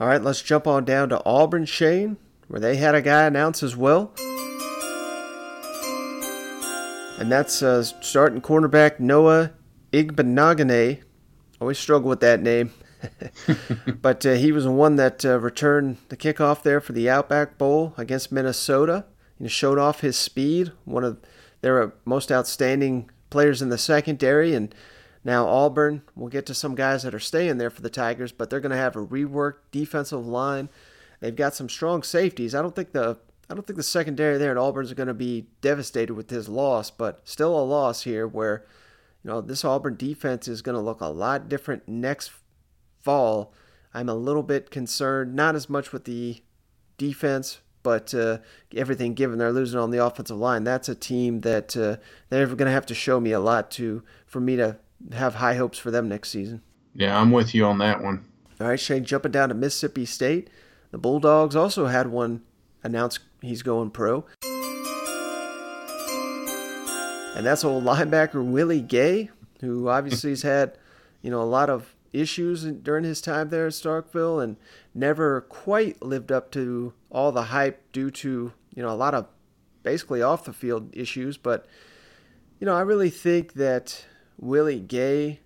All 0.00 0.08
right, 0.08 0.22
let's 0.22 0.40
jump 0.40 0.66
on 0.66 0.84
down 0.84 1.10
to 1.10 1.22
Auburn, 1.26 1.66
Shane, 1.66 2.16
where 2.48 2.60
they 2.60 2.76
had 2.76 2.94
a 2.94 3.02
guy 3.02 3.24
announce 3.24 3.62
as 3.62 3.76
well. 3.76 4.12
And 7.18 7.32
that's 7.32 7.62
uh, 7.62 7.82
starting 7.82 8.40
cornerback 8.40 9.00
Noah 9.00 9.52
Igbinoghene. 9.92 11.02
Always 11.60 11.78
struggle 11.78 12.08
with 12.08 12.20
that 12.20 12.40
name. 12.40 12.72
but 14.02 14.24
uh, 14.26 14.34
he 14.34 14.52
was 14.52 14.64
the 14.64 14.70
one 14.70 14.96
that 14.96 15.24
uh, 15.24 15.38
returned 15.38 15.98
the 16.08 16.16
kickoff 16.16 16.62
there 16.62 16.80
for 16.80 16.92
the 16.92 17.08
Outback 17.08 17.58
Bowl 17.58 17.94
against 17.96 18.32
Minnesota. 18.32 19.04
He 19.38 19.48
showed 19.48 19.78
off 19.78 20.00
his 20.00 20.16
speed, 20.16 20.72
one 20.84 21.04
of 21.04 21.18
their 21.60 21.92
most 22.04 22.32
outstanding 22.32 23.10
players 23.30 23.62
in 23.62 23.68
the 23.68 23.78
secondary. 23.78 24.54
And 24.54 24.74
now 25.24 25.46
Auburn, 25.46 26.02
we'll 26.14 26.28
get 26.28 26.46
to 26.46 26.54
some 26.54 26.74
guys 26.74 27.02
that 27.02 27.14
are 27.14 27.20
staying 27.20 27.58
there 27.58 27.70
for 27.70 27.82
the 27.82 27.90
Tigers, 27.90 28.32
but 28.32 28.50
they're 28.50 28.60
going 28.60 28.70
to 28.70 28.76
have 28.76 28.96
a 28.96 29.06
reworked 29.06 29.58
defensive 29.70 30.26
line. 30.26 30.68
They've 31.20 31.34
got 31.34 31.54
some 31.54 31.68
strong 31.68 32.02
safeties. 32.02 32.54
I 32.54 32.62
don't 32.62 32.74
think 32.74 32.92
the 32.92 33.18
I 33.50 33.54
don't 33.54 33.66
think 33.66 33.78
the 33.78 33.82
secondary 33.82 34.36
there 34.36 34.50
at 34.50 34.58
Auburn's 34.58 34.92
going 34.92 35.06
to 35.06 35.14
be 35.14 35.46
devastated 35.62 36.12
with 36.12 36.28
his 36.28 36.50
loss, 36.50 36.90
but 36.90 37.22
still 37.24 37.58
a 37.58 37.64
loss 37.64 38.02
here 38.02 38.28
where 38.28 38.66
you 39.24 39.30
know 39.30 39.40
this 39.40 39.64
Auburn 39.64 39.96
defense 39.96 40.46
is 40.48 40.62
going 40.62 40.74
to 40.74 40.82
look 40.82 41.00
a 41.00 41.06
lot 41.06 41.48
different 41.48 41.88
next 41.88 42.30
fall, 43.08 43.54
I'm 43.94 44.10
a 44.10 44.14
little 44.14 44.42
bit 44.42 44.70
concerned, 44.70 45.34
not 45.34 45.54
as 45.54 45.70
much 45.70 45.94
with 45.94 46.04
the 46.04 46.42
defense, 46.98 47.60
but 47.82 48.12
uh, 48.12 48.36
everything 48.76 49.14
given 49.14 49.38
they're 49.38 49.50
losing 49.50 49.80
on 49.80 49.90
the 49.90 50.04
offensive 50.04 50.36
line. 50.36 50.62
That's 50.62 50.90
a 50.90 50.94
team 50.94 51.40
that 51.40 51.74
uh, 51.74 51.96
they're 52.28 52.44
going 52.44 52.66
to 52.66 52.70
have 52.70 52.84
to 52.84 52.94
show 52.94 53.18
me 53.18 53.32
a 53.32 53.40
lot 53.40 53.70
to 53.72 54.02
for 54.26 54.40
me 54.40 54.56
to 54.56 54.76
have 55.14 55.36
high 55.36 55.54
hopes 55.54 55.78
for 55.78 55.90
them 55.90 56.06
next 56.06 56.28
season. 56.28 56.60
Yeah, 56.94 57.18
I'm 57.18 57.30
with 57.30 57.54
you 57.54 57.64
on 57.64 57.78
that 57.78 58.02
one. 58.02 58.26
All 58.60 58.68
right, 58.68 58.78
Shane, 58.78 59.06
jumping 59.06 59.32
down 59.32 59.48
to 59.48 59.54
Mississippi 59.54 60.04
State. 60.04 60.50
The 60.90 60.98
Bulldogs 60.98 61.56
also 61.56 61.86
had 61.86 62.08
one 62.08 62.42
announced 62.82 63.20
he's 63.40 63.62
going 63.62 63.90
pro. 63.90 64.26
And 67.34 67.46
that's 67.46 67.64
old 67.64 67.84
linebacker 67.84 68.44
Willie 68.44 68.82
Gay, 68.82 69.30
who 69.62 69.88
obviously 69.88 70.28
has 70.28 70.42
had, 70.42 70.76
you 71.22 71.30
know, 71.30 71.40
a 71.40 71.44
lot 71.44 71.70
of 71.70 71.94
issues 72.12 72.64
during 72.64 73.04
his 73.04 73.20
time 73.20 73.50
there 73.50 73.66
at 73.66 73.72
Starkville 73.72 74.42
and 74.42 74.56
never 74.94 75.42
quite 75.42 76.02
lived 76.02 76.32
up 76.32 76.50
to 76.52 76.92
all 77.10 77.32
the 77.32 77.44
hype 77.44 77.92
due 77.92 78.10
to, 78.10 78.52
you 78.74 78.82
know, 78.82 78.90
a 78.90 78.96
lot 78.96 79.14
of 79.14 79.26
basically 79.82 80.22
off 80.22 80.44
the 80.44 80.52
field 80.52 80.94
issues. 80.94 81.36
But, 81.36 81.66
you 82.60 82.66
know, 82.66 82.74
I 82.74 82.80
really 82.80 83.10
think 83.10 83.54
that 83.54 84.04
Willie 84.38 84.80
Gay, 84.80 85.40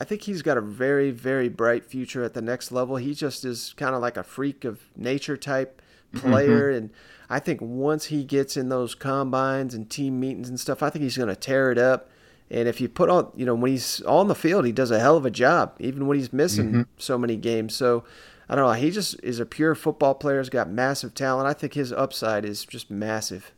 I 0.00 0.04
think 0.04 0.22
he's 0.22 0.42
got 0.42 0.58
a 0.58 0.62
very, 0.62 1.10
very 1.10 1.48
bright 1.48 1.84
future 1.84 2.22
at 2.22 2.34
the 2.34 2.42
next 2.42 2.72
level. 2.72 2.96
He 2.96 3.14
just 3.14 3.44
is 3.44 3.74
kind 3.76 3.94
of 3.94 4.00
like 4.00 4.16
a 4.16 4.22
freak 4.22 4.64
of 4.64 4.82
nature 4.96 5.36
type 5.36 5.80
player. 6.14 6.70
Mm-hmm. 6.70 6.76
And 6.76 6.90
I 7.28 7.40
think 7.40 7.60
once 7.60 8.06
he 8.06 8.24
gets 8.24 8.56
in 8.56 8.68
those 8.68 8.94
combines 8.94 9.74
and 9.74 9.88
team 9.90 10.20
meetings 10.20 10.48
and 10.48 10.60
stuff, 10.60 10.82
I 10.82 10.90
think 10.90 11.02
he's 11.02 11.16
going 11.16 11.28
to 11.28 11.36
tear 11.36 11.70
it 11.72 11.78
up. 11.78 12.10
And 12.50 12.68
if 12.68 12.80
you 12.80 12.88
put 12.88 13.10
on, 13.10 13.30
you 13.34 13.44
know, 13.44 13.54
when 13.54 13.72
he's 13.72 14.00
on 14.02 14.28
the 14.28 14.34
field, 14.34 14.66
he 14.66 14.72
does 14.72 14.90
a 14.90 15.00
hell 15.00 15.16
of 15.16 15.26
a 15.26 15.30
job, 15.30 15.76
even 15.80 16.06
when 16.06 16.16
he's 16.16 16.32
missing 16.32 16.68
mm-hmm. 16.68 16.82
so 16.96 17.18
many 17.18 17.36
games. 17.36 17.74
So 17.74 18.04
I 18.48 18.54
don't 18.54 18.66
know. 18.66 18.72
He 18.72 18.90
just 18.90 19.22
is 19.22 19.40
a 19.40 19.46
pure 19.46 19.74
football 19.74 20.14
player. 20.14 20.38
He's 20.38 20.48
got 20.48 20.70
massive 20.70 21.14
talent. 21.14 21.48
I 21.48 21.52
think 21.52 21.74
his 21.74 21.92
upside 21.92 22.44
is 22.44 22.64
just 22.64 22.90
massive. 22.90 23.52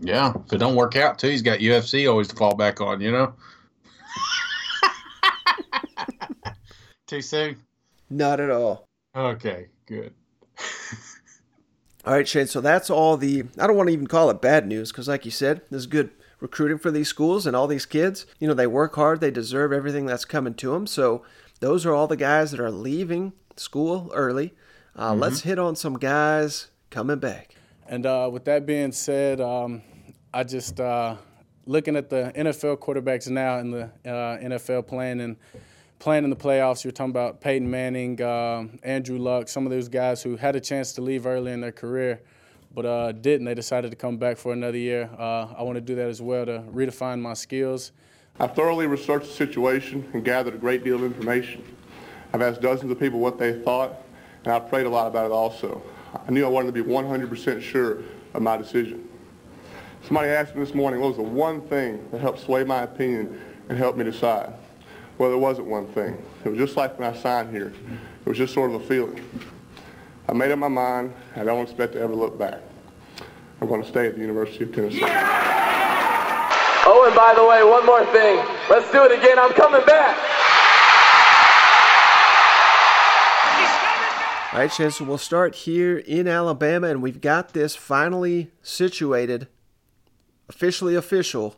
Yeah, 0.00 0.32
if 0.46 0.52
it 0.52 0.58
don't 0.58 0.74
work 0.74 0.96
out 0.96 1.18
too, 1.18 1.28
he's 1.28 1.42
got 1.42 1.60
UFC 1.60 2.10
always 2.10 2.28
to 2.28 2.36
fall 2.36 2.56
back 2.56 2.80
on. 2.80 3.00
You 3.00 3.12
know. 3.12 3.34
Too 7.06 7.20
soon? 7.20 7.56
Not 8.10 8.40
at 8.40 8.50
all. 8.50 8.88
Okay, 9.14 9.66
good. 9.86 10.12
all 12.04 12.14
right, 12.14 12.26
Shane. 12.26 12.46
So 12.46 12.60
that's 12.60 12.90
all 12.90 13.16
the. 13.16 13.44
I 13.58 13.66
don't 13.66 13.76
want 13.76 13.88
to 13.88 13.92
even 13.92 14.06
call 14.06 14.30
it 14.30 14.40
bad 14.40 14.66
news 14.66 14.90
because, 14.90 15.06
like 15.06 15.24
you 15.24 15.30
said, 15.30 15.60
this 15.70 15.80
is 15.80 15.86
good 15.86 16.10
recruiting 16.44 16.76
for 16.76 16.90
these 16.90 17.08
schools 17.08 17.46
and 17.46 17.56
all 17.56 17.66
these 17.66 17.86
kids. 17.86 18.26
You 18.38 18.46
know, 18.46 18.52
they 18.52 18.66
work 18.66 18.96
hard, 18.96 19.22
they 19.22 19.30
deserve 19.30 19.72
everything 19.72 20.04
that's 20.04 20.26
coming 20.26 20.52
to 20.56 20.72
them. 20.72 20.86
So 20.86 21.24
those 21.60 21.86
are 21.86 21.94
all 21.94 22.06
the 22.06 22.18
guys 22.18 22.50
that 22.50 22.60
are 22.60 22.70
leaving 22.70 23.32
school 23.56 24.10
early. 24.12 24.52
Uh, 24.94 25.12
mm-hmm. 25.12 25.20
Let's 25.20 25.40
hit 25.40 25.58
on 25.58 25.74
some 25.74 25.94
guys 25.94 26.68
coming 26.90 27.18
back. 27.18 27.54
And 27.88 28.04
uh, 28.04 28.28
with 28.30 28.44
that 28.44 28.66
being 28.66 28.92
said, 28.92 29.40
um, 29.40 29.80
I 30.34 30.44
just 30.44 30.80
uh, 30.80 31.16
looking 31.64 31.96
at 31.96 32.10
the 32.10 32.30
NFL 32.36 32.76
quarterbacks 32.76 33.26
now 33.30 33.58
in 33.60 33.70
the 33.70 33.84
uh, 34.04 34.36
NFL 34.36 34.86
playing 34.86 35.22
and 35.22 35.36
playing 35.98 36.24
in 36.24 36.30
the 36.30 36.36
playoffs. 36.36 36.84
You're 36.84 36.92
talking 36.92 37.10
about 37.10 37.40
Peyton 37.40 37.70
Manning, 37.70 38.20
uh, 38.20 38.64
Andrew 38.82 39.16
Luck, 39.16 39.48
some 39.48 39.64
of 39.64 39.72
those 39.72 39.88
guys 39.88 40.22
who 40.22 40.36
had 40.36 40.56
a 40.56 40.60
chance 40.60 40.92
to 40.92 41.00
leave 41.00 41.24
early 41.24 41.52
in 41.52 41.62
their 41.62 41.72
career 41.72 42.20
but 42.74 42.84
uh, 42.84 43.12
didn't. 43.12 43.46
They 43.46 43.54
decided 43.54 43.90
to 43.90 43.96
come 43.96 44.16
back 44.16 44.36
for 44.36 44.52
another 44.52 44.78
year. 44.78 45.08
Uh, 45.18 45.46
I 45.56 45.62
want 45.62 45.76
to 45.76 45.80
do 45.80 45.94
that 45.94 46.08
as 46.08 46.20
well 46.20 46.44
to 46.46 46.64
redefine 46.72 47.20
my 47.20 47.34
skills, 47.34 47.92
I 48.40 48.48
thoroughly 48.48 48.88
researched 48.88 49.28
the 49.28 49.32
situation 49.32 50.10
and 50.12 50.24
gathered 50.24 50.54
a 50.54 50.58
great 50.58 50.82
deal 50.82 50.96
of 50.96 51.04
information. 51.04 51.62
I've 52.32 52.42
asked 52.42 52.60
dozens 52.60 52.90
of 52.90 52.98
people 52.98 53.20
what 53.20 53.38
they 53.38 53.60
thought, 53.62 54.02
and 54.42 54.52
I've 54.52 54.68
prayed 54.68 54.86
a 54.86 54.88
lot 54.88 55.06
about 55.06 55.26
it 55.26 55.30
also. 55.30 55.80
I 56.26 56.32
knew 56.32 56.44
I 56.44 56.48
wanted 56.48 56.74
to 56.74 56.82
be 56.82 56.90
100% 56.90 57.62
sure 57.62 58.02
of 58.34 58.42
my 58.42 58.56
decision. 58.56 59.08
Somebody 60.02 60.30
asked 60.30 60.56
me 60.56 60.64
this 60.64 60.74
morning, 60.74 61.00
what 61.00 61.08
was 61.08 61.16
the 61.16 61.22
one 61.22 61.60
thing 61.68 62.04
that 62.10 62.20
helped 62.20 62.40
sway 62.40 62.64
my 62.64 62.82
opinion 62.82 63.40
and 63.68 63.78
helped 63.78 63.98
me 63.98 64.04
decide? 64.04 64.52
Well, 65.16 65.28
there 65.30 65.38
wasn't 65.38 65.68
one 65.68 65.86
thing. 65.92 66.20
It 66.44 66.48
was 66.48 66.58
just 66.58 66.76
like 66.76 66.98
when 66.98 67.08
I 67.08 67.16
signed 67.16 67.52
here. 67.52 67.72
It 68.26 68.28
was 68.28 68.36
just 68.36 68.52
sort 68.52 68.72
of 68.72 68.82
a 68.82 68.84
feeling. 68.84 69.24
I 70.26 70.32
made 70.32 70.50
up 70.50 70.58
my 70.58 70.68
mind. 70.68 71.12
I 71.36 71.44
don't 71.44 71.62
expect 71.62 71.92
to 71.94 72.00
ever 72.00 72.14
look 72.14 72.38
back. 72.38 72.60
I'm 73.60 73.68
going 73.68 73.82
to 73.82 73.88
stay 73.88 74.06
at 74.06 74.14
the 74.14 74.20
University 74.20 74.64
of 74.64 74.74
Tennessee. 74.74 75.00
Oh, 76.86 77.04
and 77.06 77.14
by 77.14 77.34
the 77.34 77.46
way, 77.46 77.62
one 77.62 77.84
more 77.86 78.04
thing. 78.12 78.44
Let's 78.70 78.90
do 78.90 79.04
it 79.04 79.12
again. 79.12 79.38
I'm 79.38 79.52
coming 79.52 79.84
back. 79.86 80.18
All 84.52 84.60
right, 84.60 84.70
Chance, 84.70 84.96
so 84.98 85.04
we'll 85.04 85.18
start 85.18 85.54
here 85.56 85.98
in 85.98 86.28
Alabama, 86.28 86.88
and 86.88 87.02
we've 87.02 87.20
got 87.20 87.54
this 87.54 87.74
finally 87.74 88.52
situated, 88.62 89.48
officially 90.48 90.94
official. 90.94 91.56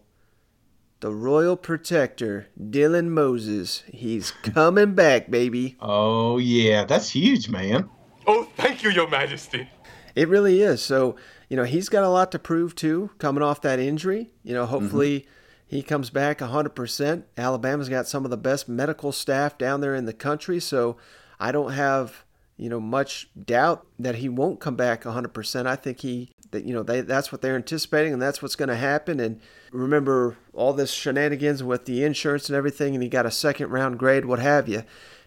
The 1.01 1.11
Royal 1.13 1.57
Protector, 1.57 2.47
Dylan 2.59 3.09
Moses. 3.09 3.85
He's 3.93 4.31
coming 4.31 4.95
back, 4.95 5.31
baby. 5.31 5.77
Oh, 5.79 6.39
yeah. 6.39 6.85
That's 6.85 7.11
huge, 7.11 7.51
man. 7.51 7.91
Oh, 8.27 8.49
thank 8.57 8.83
you, 8.83 8.91
Your 8.91 9.09
Majesty. 9.09 9.69
It 10.15 10.29
really 10.29 10.63
is. 10.63 10.83
So, 10.83 11.17
you 11.49 11.57
know, 11.57 11.65
he's 11.65 11.89
got 11.89 12.05
a 12.05 12.09
lot 12.09 12.33
to 12.33 12.39
prove, 12.39 12.75
too, 12.75 13.11
coming 13.19 13.43
off 13.43 13.61
that 13.63 13.79
injury. 13.79 14.31
You 14.43 14.55
know, 14.55 14.67
hopefully 14.67 15.21
mm-hmm. 15.21 15.31
he 15.67 15.83
comes 15.83 16.11
back 16.11 16.39
100%. 16.39 17.25
Alabama's 17.37 17.89
got 17.89 18.09
some 18.09 18.25
of 18.25 18.31
the 18.31 18.37
best 18.37 18.69
medical 18.69 19.13
staff 19.13 19.59
down 19.59 19.81
there 19.81 19.95
in 19.95 20.07
the 20.07 20.13
country. 20.13 20.59
So 20.61 20.97
I 21.39 21.53
don't 21.53 21.73
have 21.73 22.25
you 22.57 22.71
know, 22.71 22.81
much 22.81 23.29
doubt 23.45 23.87
that 23.99 24.17
he 24.17 24.29
won't 24.29 24.61
come 24.61 24.77
back 24.77 25.03
100%. 25.03 25.67
I 25.67 25.77
think 25.77 26.01
he 26.01 26.31
that 26.53 26.65
you 26.65 26.73
know 26.73 26.83
they 26.83 27.01
that's 27.01 27.33
what 27.33 27.43
they're 27.43 27.57
anticipating 27.57 28.13
and 28.13 28.23
that's 28.23 28.41
what's 28.41 28.57
going 28.57 28.69
to 28.69 28.77
happen. 28.77 29.21
And 29.21 29.41
remember 29.73 30.39
all 30.55 30.73
this 30.73 30.93
shenanigans 30.93 31.63
with 31.63 31.85
the 31.85 32.03
insurance 32.03 32.49
and 32.49 32.57
everything, 32.57 32.95
and 32.95 33.03
he 33.03 33.09
got 33.09 33.27
a 33.27 33.31
second 33.31 33.71
round 33.71 33.99
grade, 33.99 34.25
what 34.25 34.39
have 34.39 34.69
you. 34.69 34.85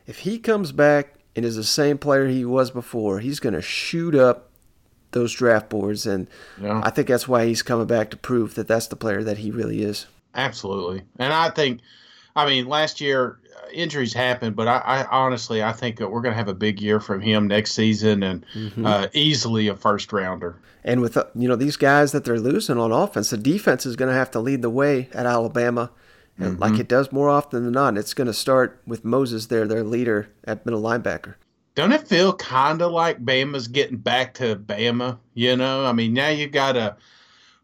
If 0.07 0.19
he 0.19 0.39
comes 0.39 0.71
back 0.71 1.18
and 1.39 1.45
is 1.45 1.55
the 1.55 1.63
same 1.63 1.97
player 1.97 2.27
he 2.27 2.43
was 2.43 2.69
before, 2.69 3.19
he's 3.19 3.39
going 3.39 3.53
to 3.53 3.61
shoot 3.61 4.13
up 4.13 4.49
those 5.11 5.33
draft 5.33 5.69
boards, 5.69 6.05
and 6.05 6.27
yeah. 6.61 6.81
I 6.83 6.89
think 6.89 7.07
that's 7.07 7.27
why 7.27 7.45
he's 7.45 7.63
coming 7.63 7.87
back 7.87 8.11
to 8.11 8.17
prove 8.17 8.55
that 8.55 8.67
that's 8.67 8.87
the 8.87 8.97
player 8.97 9.23
that 9.23 9.37
he 9.37 9.49
really 9.49 9.81
is. 9.81 10.05
Absolutely, 10.35 11.03
and 11.17 11.31
I 11.31 11.49
think, 11.49 11.79
I 12.35 12.45
mean, 12.45 12.67
last 12.67 12.99
year 12.99 13.39
injuries 13.73 14.13
happened, 14.13 14.55
but 14.55 14.67
I, 14.67 14.79
I, 14.79 15.03
honestly 15.05 15.63
I 15.63 15.71
think 15.71 15.97
that 15.97 16.09
we're 16.09 16.21
going 16.21 16.33
to 16.33 16.37
have 16.37 16.47
a 16.47 16.53
big 16.53 16.81
year 16.81 16.99
from 16.99 17.21
him 17.21 17.47
next 17.47 17.73
season 17.73 18.23
and 18.23 18.45
mm-hmm. 18.53 18.85
uh, 18.85 19.07
easily 19.13 19.67
a 19.67 19.75
first 19.75 20.11
rounder. 20.11 20.57
And 20.83 21.01
with 21.01 21.17
uh, 21.17 21.25
you 21.35 21.47
know 21.47 21.55
these 21.55 21.77
guys 21.77 22.11
that 22.11 22.25
they're 22.25 22.39
losing 22.39 22.77
on 22.77 22.91
offense, 22.91 23.29
the 23.29 23.37
defense 23.37 23.85
is 23.85 23.95
going 23.95 24.09
to 24.09 24.15
have 24.15 24.31
to 24.31 24.39
lead 24.39 24.61
the 24.61 24.69
way 24.69 25.09
at 25.13 25.25
Alabama, 25.25 25.91
mm-hmm. 26.39 26.61
like 26.61 26.79
it 26.79 26.87
does 26.87 27.11
more 27.11 27.29
often 27.29 27.63
than 27.63 27.73
not. 27.73 27.97
It's 27.97 28.13
going 28.13 28.27
to 28.27 28.33
start 28.33 28.81
with 28.85 29.05
Moses 29.05 29.47
there, 29.47 29.67
their 29.67 29.83
leader 29.83 30.29
at 30.43 30.65
middle 30.65 30.81
linebacker. 30.81 31.35
Don't 31.75 31.91
it 31.91 32.07
feel 32.07 32.33
kind 32.33 32.81
of 32.81 32.91
like 32.91 33.23
Bama's 33.23 33.67
getting 33.67 33.97
back 33.97 34.33
to 34.35 34.55
Bama? 34.55 35.17
You 35.33 35.55
know, 35.55 35.85
I 35.85 35.93
mean 35.93 36.13
now 36.13 36.29
you've 36.29 36.51
got 36.51 36.75
a 36.75 36.97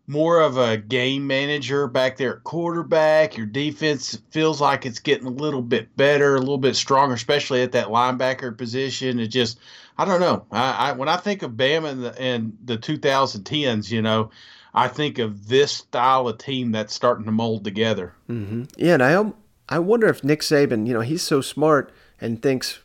more 0.08 0.40
of 0.40 0.58
a 0.58 0.78
game 0.78 1.26
manager 1.26 1.88
back 1.88 2.18
there 2.18 2.38
at 2.38 2.44
quarterback. 2.44 3.38
Your 3.38 3.48
defense 3.48 4.20
feels 4.30 4.62
like 4.62 4.86
it's 4.86 5.00
getting 5.00 5.26
a 5.26 5.32
little 5.32 5.62
bit 5.62 5.96
better, 5.98 6.36
a 6.36 6.40
little 6.40 6.60
bit 6.60 6.76
stronger, 6.76 7.16
especially 7.16 7.64
at 7.64 7.72
that 7.72 7.88
linebacker 7.88 8.56
position. 8.56 9.20
It 9.20 9.28
just, 9.28 9.60
I 9.98 10.06
don't 10.06 10.20
know. 10.20 10.46
I, 10.52 10.90
I 10.90 10.92
when 10.92 11.10
I 11.10 11.18
think 11.18 11.42
of 11.42 11.52
Bama 11.52 11.92
in 11.92 12.02
the, 12.02 12.24
in 12.24 12.58
the 12.64 12.78
2010s, 12.78 13.90
you 13.90 14.02
know, 14.02 14.30
I 14.76 14.90
think 14.90 15.20
of 15.20 15.48
this 15.48 15.72
style 15.72 16.28
of 16.28 16.38
team 16.38 16.74
that's 16.74 16.94
starting 16.94 17.24
to 17.26 17.32
mold 17.32 17.64
together. 17.64 18.14
Mm-hmm. 18.30 18.64
Yeah, 18.78 18.96
and 18.96 19.04
I 19.04 19.32
I 19.70 19.80
wonder 19.80 20.08
if 20.08 20.24
Nick 20.24 20.42
Saban, 20.42 20.86
you 20.86 20.94
know, 20.94 21.00
he's 21.00 21.24
so 21.24 21.40
smart 21.40 21.94
and 22.20 22.42
thinks, 22.42 22.80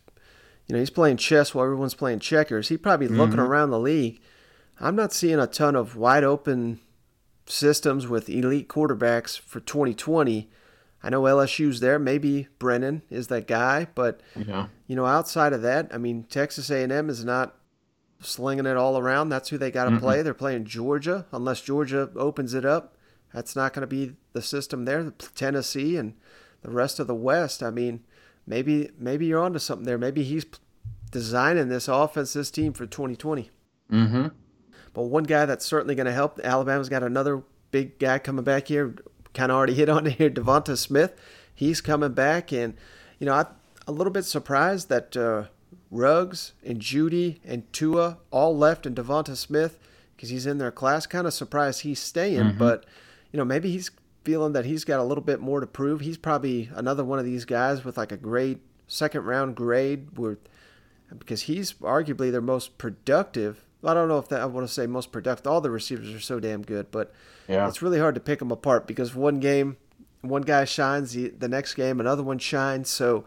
you 0.66 0.74
know, 0.74 0.78
he's 0.78 0.88
playing 0.88 1.16
chess 1.16 1.52
while 1.52 1.64
everyone's 1.64 1.94
playing 1.94 2.20
checkers. 2.20 2.68
He 2.68 2.76
probably 2.76 3.08
looking 3.08 3.32
mm-hmm. 3.32 3.40
around 3.40 3.70
the 3.70 3.80
league. 3.80 4.20
I'm 4.78 4.94
not 4.94 5.12
seeing 5.12 5.40
a 5.40 5.48
ton 5.48 5.74
of 5.74 5.96
wide 5.96 6.24
open 6.24 6.80
systems 7.46 8.06
with 8.06 8.30
elite 8.30 8.68
quarterbacks 8.68 9.38
for 9.38 9.58
2020. 9.58 10.48
I 11.02 11.10
know 11.10 11.22
LSU's 11.22 11.80
there. 11.80 11.98
Maybe 11.98 12.46
Brennan 12.58 13.02
is 13.10 13.26
that 13.28 13.46
guy, 13.46 13.88
but 13.94 14.20
yeah. 14.36 14.68
you 14.86 14.94
know, 14.94 15.06
outside 15.06 15.52
of 15.52 15.62
that, 15.62 15.88
I 15.92 15.98
mean, 15.98 16.22
Texas 16.24 16.70
A&M 16.70 17.10
is 17.10 17.24
not 17.24 17.56
slinging 18.20 18.66
it 18.66 18.76
all 18.76 18.98
around. 18.98 19.28
That's 19.28 19.48
who 19.48 19.58
they 19.58 19.70
got 19.70 19.84
to 19.84 19.90
mm-hmm. 19.90 20.00
play. 20.00 20.22
They're 20.22 20.34
playing 20.34 20.64
Georgia, 20.64 21.26
unless 21.32 21.60
Georgia 21.60 22.10
opens 22.16 22.54
it 22.54 22.64
up. 22.64 22.96
That's 23.32 23.56
not 23.56 23.72
going 23.72 23.82
to 23.82 23.86
be 23.86 24.14
the 24.32 24.42
system 24.42 24.84
there. 24.84 25.12
Tennessee 25.34 25.96
and 25.96 26.14
the 26.62 26.70
rest 26.70 26.98
of 26.98 27.06
the 27.06 27.14
West. 27.14 27.62
I 27.62 27.70
mean, 27.70 28.04
maybe 28.46 28.90
maybe 28.98 29.26
you're 29.26 29.42
onto 29.42 29.58
something 29.58 29.86
there. 29.86 29.98
Maybe 29.98 30.22
he's 30.22 30.44
designing 31.10 31.68
this 31.68 31.88
offense, 31.88 32.32
this 32.32 32.50
team 32.50 32.72
for 32.72 32.86
2020. 32.86 33.50
Mm-hmm. 33.90 34.28
But 34.92 35.02
one 35.02 35.24
guy 35.24 35.46
that's 35.46 35.64
certainly 35.64 35.94
going 35.94 36.06
to 36.06 36.12
help, 36.12 36.40
Alabama's 36.42 36.88
got 36.88 37.02
another 37.02 37.42
big 37.70 37.98
guy 37.98 38.18
coming 38.18 38.44
back 38.44 38.68
here. 38.68 38.96
Kind 39.32 39.52
of 39.52 39.56
already 39.56 39.74
hit 39.74 39.88
on 39.88 40.06
it 40.06 40.14
here, 40.14 40.30
Devonta 40.30 40.76
Smith. 40.76 41.14
He's 41.54 41.80
coming 41.80 42.12
back, 42.12 42.52
and 42.52 42.74
you 43.18 43.26
know, 43.26 43.34
I'm 43.34 43.46
little 43.92 44.12
bit 44.12 44.24
surprised 44.24 44.88
that 44.88 45.16
uh, 45.16 45.44
Ruggs 45.90 46.52
and 46.64 46.80
Jeudy 46.80 47.40
and 47.44 47.70
Tua 47.72 48.18
all 48.30 48.56
left, 48.56 48.86
and 48.86 48.96
Devonta 48.96 49.36
Smith 49.36 49.78
because 50.16 50.28
he's 50.28 50.46
in 50.46 50.58
their 50.58 50.70
class. 50.70 51.06
Kind 51.06 51.26
of 51.26 51.34
surprised 51.34 51.82
he's 51.82 52.00
staying, 52.00 52.40
mm-hmm. 52.40 52.58
but 52.58 52.84
you 53.32 53.36
know, 53.36 53.44
maybe 53.44 53.70
he's 53.70 53.90
feeling 54.24 54.52
that 54.52 54.66
he's 54.66 54.84
got 54.84 55.00
a 55.00 55.04
little 55.04 55.24
bit 55.24 55.40
more 55.40 55.60
to 55.60 55.66
prove. 55.66 56.00
He's 56.00 56.18
probably 56.18 56.70
another 56.74 57.04
one 57.04 57.18
of 57.18 57.24
these 57.24 57.44
guys 57.44 57.84
with 57.84 57.96
like 57.96 58.12
a 58.12 58.16
great 58.16 58.58
second 58.86 59.24
round 59.24 59.56
grade, 59.56 60.16
where 60.16 60.38
because 61.18 61.42
he's 61.42 61.72
arguably 61.74 62.30
their 62.30 62.40
most 62.40 62.78
productive 62.78 63.66
I 63.82 63.94
don't 63.94 64.08
know 64.08 64.18
if 64.18 64.28
that 64.28 64.40
I 64.40 64.46
want 64.46 64.66
to 64.66 64.72
say 64.72 64.86
most 64.86 65.12
productive. 65.12 65.46
All 65.46 65.60
the 65.60 65.70
receivers 65.70 66.12
are 66.14 66.20
so 66.20 66.38
damn 66.38 66.62
good, 66.62 66.90
but 66.90 67.12
yeah. 67.48 67.66
it's 67.66 67.82
really 67.82 67.98
hard 67.98 68.14
to 68.14 68.20
pick 68.20 68.38
them 68.38 68.50
apart 68.50 68.86
because 68.86 69.14
one 69.14 69.40
game, 69.40 69.76
one 70.20 70.42
guy 70.42 70.64
shines, 70.64 71.12
the, 71.12 71.28
the 71.28 71.48
next 71.48 71.74
game 71.74 71.98
another 72.00 72.22
one 72.22 72.38
shines. 72.38 72.90
So 72.90 73.24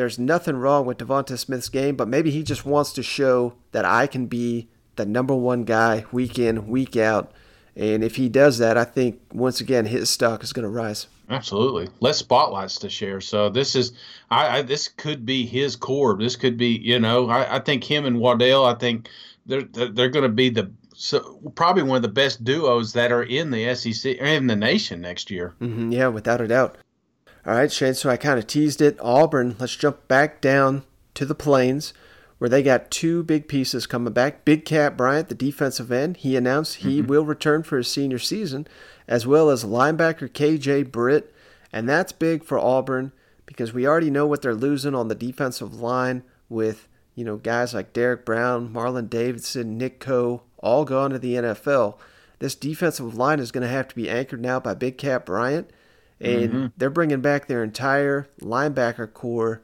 there's 0.00 0.18
nothing 0.18 0.56
wrong 0.56 0.86
with 0.86 0.96
Devonta 0.96 1.36
Smith's 1.36 1.68
game, 1.68 1.94
but 1.94 2.08
maybe 2.08 2.30
he 2.30 2.42
just 2.42 2.64
wants 2.64 2.94
to 2.94 3.02
show 3.02 3.52
that 3.72 3.84
I 3.84 4.06
can 4.06 4.28
be 4.28 4.66
the 4.96 5.04
number 5.04 5.34
one 5.34 5.64
guy 5.64 6.06
week 6.10 6.38
in, 6.38 6.68
week 6.68 6.96
out. 6.96 7.32
And 7.76 8.02
if 8.02 8.16
he 8.16 8.30
does 8.30 8.56
that, 8.56 8.78
I 8.78 8.84
think 8.84 9.20
once 9.30 9.60
again 9.60 9.84
his 9.84 10.08
stock 10.08 10.42
is 10.42 10.54
going 10.54 10.62
to 10.62 10.70
rise. 10.70 11.06
Absolutely, 11.28 11.90
less 12.00 12.16
spotlights 12.16 12.78
to 12.78 12.88
share. 12.88 13.20
So 13.20 13.50
this 13.50 13.76
is, 13.76 13.92
I, 14.30 14.60
I 14.60 14.62
this 14.62 14.88
could 14.88 15.26
be 15.26 15.44
his 15.44 15.76
core. 15.76 16.16
This 16.18 16.34
could 16.34 16.56
be, 16.56 16.78
you 16.82 16.98
know, 16.98 17.28
I, 17.28 17.56
I 17.56 17.58
think 17.58 17.84
him 17.84 18.06
and 18.06 18.20
Waddle. 18.20 18.64
I 18.64 18.76
think 18.76 19.10
they're 19.44 19.64
they're 19.64 20.08
going 20.08 20.22
to 20.22 20.30
be 20.30 20.48
the 20.48 20.72
so 20.94 21.42
probably 21.54 21.82
one 21.82 21.96
of 21.96 22.02
the 22.02 22.08
best 22.08 22.42
duos 22.42 22.94
that 22.94 23.12
are 23.12 23.22
in 23.22 23.50
the 23.50 23.74
SEC 23.74 24.16
in 24.16 24.46
the 24.46 24.56
nation 24.56 25.02
next 25.02 25.30
year. 25.30 25.54
Mm-hmm, 25.60 25.92
yeah, 25.92 26.08
without 26.08 26.40
a 26.40 26.48
doubt. 26.48 26.78
All 27.46 27.54
right, 27.54 27.70
Shane. 27.70 27.94
So 27.94 28.10
I 28.10 28.16
kind 28.16 28.38
of 28.38 28.46
teased 28.46 28.80
it. 28.80 28.98
Auburn. 29.00 29.56
Let's 29.58 29.76
jump 29.76 30.06
back 30.08 30.40
down 30.40 30.84
to 31.14 31.24
the 31.24 31.34
plains 31.34 31.92
where 32.38 32.50
they 32.50 32.62
got 32.62 32.90
two 32.90 33.22
big 33.22 33.48
pieces 33.48 33.86
coming 33.86 34.12
back. 34.12 34.44
Big 34.44 34.64
Cat 34.64 34.96
Bryant, 34.96 35.28
the 35.28 35.34
defensive 35.34 35.92
end, 35.92 36.18
he 36.18 36.36
announced 36.36 36.76
he 36.76 37.00
mm-hmm. 37.00 37.08
will 37.08 37.24
return 37.24 37.62
for 37.62 37.76
his 37.76 37.90
senior 37.90 38.18
season, 38.18 38.66
as 39.06 39.26
well 39.26 39.50
as 39.50 39.64
linebacker 39.64 40.28
KJ 40.28 40.90
Britt, 40.90 41.34
and 41.72 41.88
that's 41.88 42.12
big 42.12 42.42
for 42.42 42.58
Auburn 42.58 43.12
because 43.44 43.74
we 43.74 43.86
already 43.86 44.10
know 44.10 44.26
what 44.26 44.40
they're 44.40 44.54
losing 44.54 44.94
on 44.94 45.08
the 45.08 45.14
defensive 45.14 45.74
line 45.80 46.22
with 46.48 46.88
you 47.20 47.24
know, 47.26 47.36
guys 47.36 47.74
like 47.74 47.92
Derrick 47.92 48.24
Brown, 48.24 48.72
Marlon 48.72 49.10
Davidson, 49.10 49.76
Nick 49.76 50.00
Coe, 50.00 50.42
all 50.58 50.86
gone 50.86 51.10
to 51.10 51.18
the 51.18 51.34
NFL. 51.34 51.98
This 52.38 52.54
defensive 52.54 53.14
line 53.14 53.40
is 53.40 53.52
going 53.52 53.62
to 53.62 53.68
have 53.68 53.88
to 53.88 53.94
be 53.94 54.08
anchored 54.08 54.40
now 54.40 54.58
by 54.58 54.72
Big 54.72 54.96
Cat 54.96 55.26
Bryant, 55.26 55.70
and 56.20 56.50
mm-hmm. 56.50 56.66
they're 56.76 56.90
bringing 56.90 57.20
back 57.20 57.46
their 57.46 57.62
entire 57.62 58.28
linebacker 58.40 59.12
core. 59.12 59.62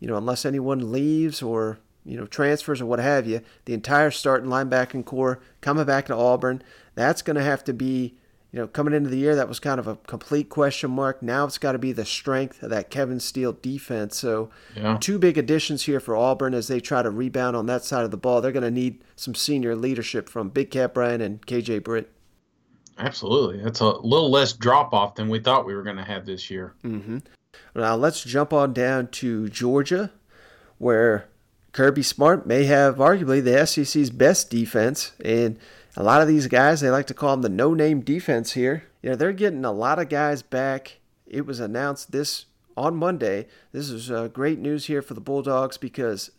You 0.00 0.08
know, 0.08 0.16
unless 0.16 0.44
anyone 0.44 0.90
leaves 0.90 1.42
or 1.42 1.78
you 2.04 2.16
know 2.16 2.26
transfers 2.26 2.80
or 2.80 2.86
what 2.86 2.98
have 2.98 3.26
you, 3.26 3.40
the 3.64 3.74
entire 3.74 4.10
starting 4.10 4.50
linebacking 4.50 5.04
core 5.04 5.40
coming 5.60 5.84
back 5.84 6.06
to 6.06 6.14
Auburn. 6.14 6.62
That's 6.94 7.22
going 7.22 7.36
to 7.36 7.42
have 7.42 7.64
to 7.64 7.72
be 7.72 8.16
you 8.52 8.60
know, 8.60 8.66
coming 8.66 8.92
into 8.92 9.08
the 9.08 9.16
year, 9.16 9.34
that 9.34 9.48
was 9.48 9.58
kind 9.58 9.80
of 9.80 9.88
a 9.88 9.96
complete 10.06 10.50
question 10.50 10.90
mark. 10.90 11.22
Now 11.22 11.46
it's 11.46 11.56
got 11.56 11.72
to 11.72 11.78
be 11.78 11.92
the 11.92 12.04
strength 12.04 12.62
of 12.62 12.68
that 12.68 12.90
Kevin 12.90 13.18
Steele 13.18 13.54
defense. 13.54 14.18
So, 14.18 14.50
yeah. 14.76 14.98
two 15.00 15.18
big 15.18 15.38
additions 15.38 15.84
here 15.84 16.00
for 16.00 16.14
Auburn 16.14 16.52
as 16.52 16.68
they 16.68 16.78
try 16.78 17.02
to 17.02 17.10
rebound 17.10 17.56
on 17.56 17.64
that 17.66 17.82
side 17.82 18.04
of 18.04 18.10
the 18.10 18.18
ball. 18.18 18.42
They're 18.42 18.52
going 18.52 18.62
to 18.62 18.70
need 18.70 19.02
some 19.16 19.34
senior 19.34 19.74
leadership 19.74 20.28
from 20.28 20.50
Big 20.50 20.70
Cat 20.70 20.92
Bryant 20.92 21.22
and 21.22 21.44
KJ 21.46 21.82
Britt. 21.82 22.11
Absolutely. 23.02 23.60
That's 23.62 23.80
a 23.80 23.88
little 23.88 24.30
less 24.30 24.52
drop 24.52 24.94
off 24.94 25.16
than 25.16 25.28
we 25.28 25.40
thought 25.40 25.66
we 25.66 25.74
were 25.74 25.82
going 25.82 25.96
to 25.96 26.04
have 26.04 26.24
this 26.24 26.50
year. 26.50 26.74
Mm-hmm. 26.84 27.18
Now 27.74 27.96
let's 27.96 28.22
jump 28.22 28.52
on 28.52 28.72
down 28.72 29.08
to 29.08 29.48
Georgia, 29.48 30.12
where 30.78 31.26
Kirby 31.72 32.04
Smart 32.04 32.46
may 32.46 32.64
have 32.64 32.96
arguably 32.96 33.42
the 33.42 33.66
SEC's 33.66 34.10
best 34.10 34.50
defense. 34.50 35.12
And 35.24 35.58
a 35.96 36.04
lot 36.04 36.22
of 36.22 36.28
these 36.28 36.46
guys, 36.46 36.80
they 36.80 36.90
like 36.90 37.08
to 37.08 37.14
call 37.14 37.32
them 37.32 37.42
the 37.42 37.48
no 37.48 37.74
name 37.74 38.02
defense 38.02 38.52
here. 38.52 38.84
You 39.02 39.10
know, 39.10 39.16
they're 39.16 39.32
getting 39.32 39.64
a 39.64 39.72
lot 39.72 39.98
of 39.98 40.08
guys 40.08 40.42
back. 40.42 41.00
It 41.26 41.44
was 41.44 41.58
announced 41.58 42.12
this 42.12 42.46
on 42.76 42.94
Monday. 42.94 43.48
This 43.72 43.90
is 43.90 44.12
uh, 44.12 44.28
great 44.28 44.60
news 44.60 44.86
here 44.86 45.02
for 45.02 45.14
the 45.14 45.20
Bulldogs 45.20 45.76
because 45.76 46.30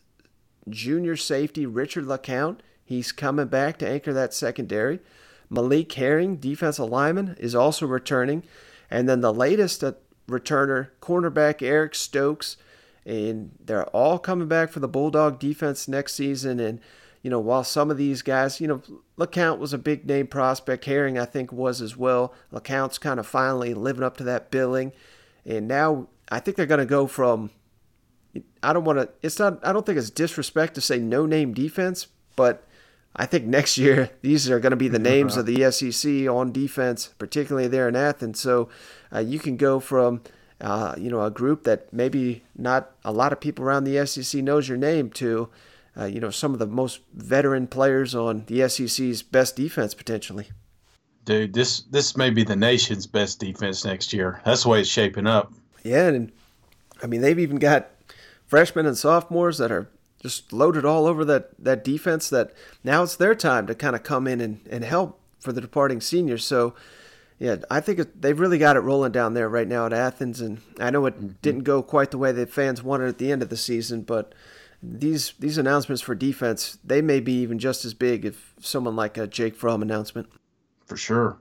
junior 0.70 1.18
safety 1.18 1.66
Richard 1.66 2.06
LeCounte, 2.06 2.60
he's 2.86 3.12
coming 3.12 3.48
back 3.48 3.78
to 3.80 3.90
anchor 3.90 4.14
that 4.14 4.34
secondary. 4.34 5.02
Malik 5.50 5.92
Herring, 5.94 6.38
defensive 6.38 6.90
lineman, 6.90 7.36
is 7.40 7.56
also 7.56 7.86
returning. 7.86 8.44
And 8.90 9.08
then 9.08 9.22
the 9.22 9.34
latest 9.34 9.84
uh, 9.84 9.94
returner, 10.28 10.90
cornerback 11.02 11.62
Eric 11.62 11.96
Stokes. 11.96 12.58
And 13.06 13.52
they're 13.60 13.86
all 13.88 14.20
coming 14.20 14.48
back 14.48 14.72
for 14.72 14.80
the 14.80 14.88
Bulldog 14.88 15.40
defense 15.40 15.88
next 15.88 16.16
season. 16.16 16.60
And, 16.60 16.80
you 17.22 17.30
know, 17.30 17.40
while 17.40 17.64
some 17.64 17.92
of 17.92 17.98
these 17.98 18.22
guys, 18.22 18.62
you 18.62 18.68
know, 18.68 18.82
LeCounte 19.18 19.58
was 19.60 19.74
a 19.74 19.78
big 19.78 20.06
name 20.06 20.28
prospect, 20.28 20.86
Herring, 20.86 21.18
I 21.18 21.26
think, 21.26 21.52
was 21.52 21.82
as 21.82 21.98
well. 21.98 22.34
LeCounte's 22.52 22.98
kind 22.98 23.20
of 23.20 23.28
finally 23.28 23.74
living 23.74 24.04
up 24.04 24.18
to 24.18 24.24
that 24.24 24.52
billing. 24.52 24.94
And 25.46 25.68
now 25.68 26.08
I 26.32 26.40
think 26.40 26.56
they're 26.56 26.66
going 26.66 26.80
to 26.80 26.86
go 26.86 27.08
from, 27.08 27.52
I 28.62 28.74
don't 28.74 28.86
want 28.86 29.00
to, 29.00 29.10
it's 29.22 29.38
not, 29.38 29.66
I 29.66 29.74
don't 29.74 29.86
think 29.86 29.98
it's 29.98 30.10
disrespect 30.10 30.76
to 30.76 30.82
say 30.82 31.00
no 31.00 31.26
name 31.26 31.54
defense, 31.54 32.08
but 32.36 32.66
I 33.16 33.26
think 33.26 33.46
next 33.46 33.78
year 33.78 34.10
these 34.22 34.50
are 34.50 34.60
going 34.60 34.72
to 34.72 34.78
be 34.78 34.88
the 34.88 35.00
names 35.14 35.38
of 35.38 35.46
the 35.46 35.72
SEC 35.72 36.28
on 36.28 36.52
defense, 36.52 37.08
particularly 37.18 37.68
there 37.68 37.88
in 37.88 37.96
Athens. 37.96 38.40
So 38.40 38.70
uh, 39.14 39.20
you 39.20 39.40
can 39.40 39.58
go 39.58 39.80
from 39.80 40.22
uh, 40.62 40.96
you 40.98 41.10
know 41.10 41.24
a 41.24 41.32
group 41.32 41.64
that 41.64 41.92
maybe 41.92 42.44
not 42.56 42.92
a 43.04 43.12
lot 43.12 43.34
of 43.34 43.40
people 43.40 43.66
around 43.66 43.84
the 43.84 44.06
SEC 44.06 44.42
knows 44.42 44.70
your 44.70 44.78
name 44.78 45.10
to 45.12 45.50
uh, 45.98 46.06
you 46.06 46.20
know 46.20 46.30
some 46.30 46.54
of 46.54 46.60
the 46.60 46.68
most 46.68 47.02
veteran 47.14 47.68
players 47.68 48.16
on 48.16 48.46
the 48.46 48.68
SEC's 48.68 49.22
best 49.22 49.56
defense 49.56 49.94
potentially. 49.94 50.48
Dude, 51.26 51.54
this 51.54 51.82
this 51.82 52.18
may 52.18 52.30
be 52.30 52.44
the 52.44 52.56
nation's 52.56 53.08
best 53.08 53.40
defense 53.40 53.86
next 53.86 54.14
year. 54.14 54.42
That's 54.46 54.64
the 54.64 54.70
way 54.70 54.82
it's 54.82 54.90
shaping 54.90 55.28
up. 55.28 55.54
Yeah, 55.84 56.08
and 56.08 56.32
I 57.02 57.08
mean 57.08 57.22
they've 57.22 57.40
even 57.40 57.58
got 57.58 57.90
freshmen 58.46 58.86
and 58.86 58.98
sophomores 58.98 59.58
that 59.58 59.72
are 59.72 59.90
just 60.24 60.52
loaded 60.52 60.86
all 60.86 61.06
over 61.06 61.24
that, 61.26 61.52
that 61.64 61.84
defense 61.84 62.30
that 62.30 62.54
now 62.84 63.04
it's 63.04 63.18
their 63.18 63.36
time 63.36 63.68
to 63.68 63.76
kind 63.76 63.96
of 63.96 64.02
come 64.02 64.26
in 64.26 64.42
and, 64.42 64.66
and 64.72 64.84
help 64.84 65.20
for 65.40 65.52
the 65.52 65.62
departing 65.62 66.02
seniors. 66.02 66.46
So, 66.46 66.74
yeah, 67.38 67.58
I 67.70 67.82
think 67.82 68.00
it, 68.00 68.22
they've 68.22 68.40
really 68.40 68.58
got 68.58 68.78
it 68.78 68.80
rolling 68.80 69.12
down 69.12 69.34
there 69.34 69.50
right 69.50 69.68
now 69.68 69.86
at 69.86 69.94
Athens. 69.94 70.40
And 70.40 70.62
I 70.80 70.90
know 70.90 71.06
it 71.06 71.16
mm-hmm. 71.16 71.28
didn't 71.42 71.64
go 71.64 71.84
quite 71.84 72.12
the 72.12 72.18
way 72.18 72.32
that 72.32 72.50
fans 72.50 72.82
wanted 72.82 73.10
at 73.10 73.18
the 73.18 73.32
end 73.32 73.44
of 73.44 73.50
the 73.50 73.58
season, 73.58 74.02
but 74.02 74.34
these 74.82 75.34
these 75.40 75.58
announcements 75.58 76.02
for 76.02 76.14
defense, 76.14 76.78
they 76.84 77.02
may 77.02 77.22
be 77.22 77.34
even 77.42 77.58
just 77.58 77.86
as 77.86 77.94
big 77.94 78.26
if 78.26 78.54
someone 78.60 78.96
like 78.96 79.18
a 79.18 79.28
Jake 79.28 79.56
Fromm 79.56 79.82
announcement. 79.82 80.28
For 80.86 80.98
sure. 80.98 81.38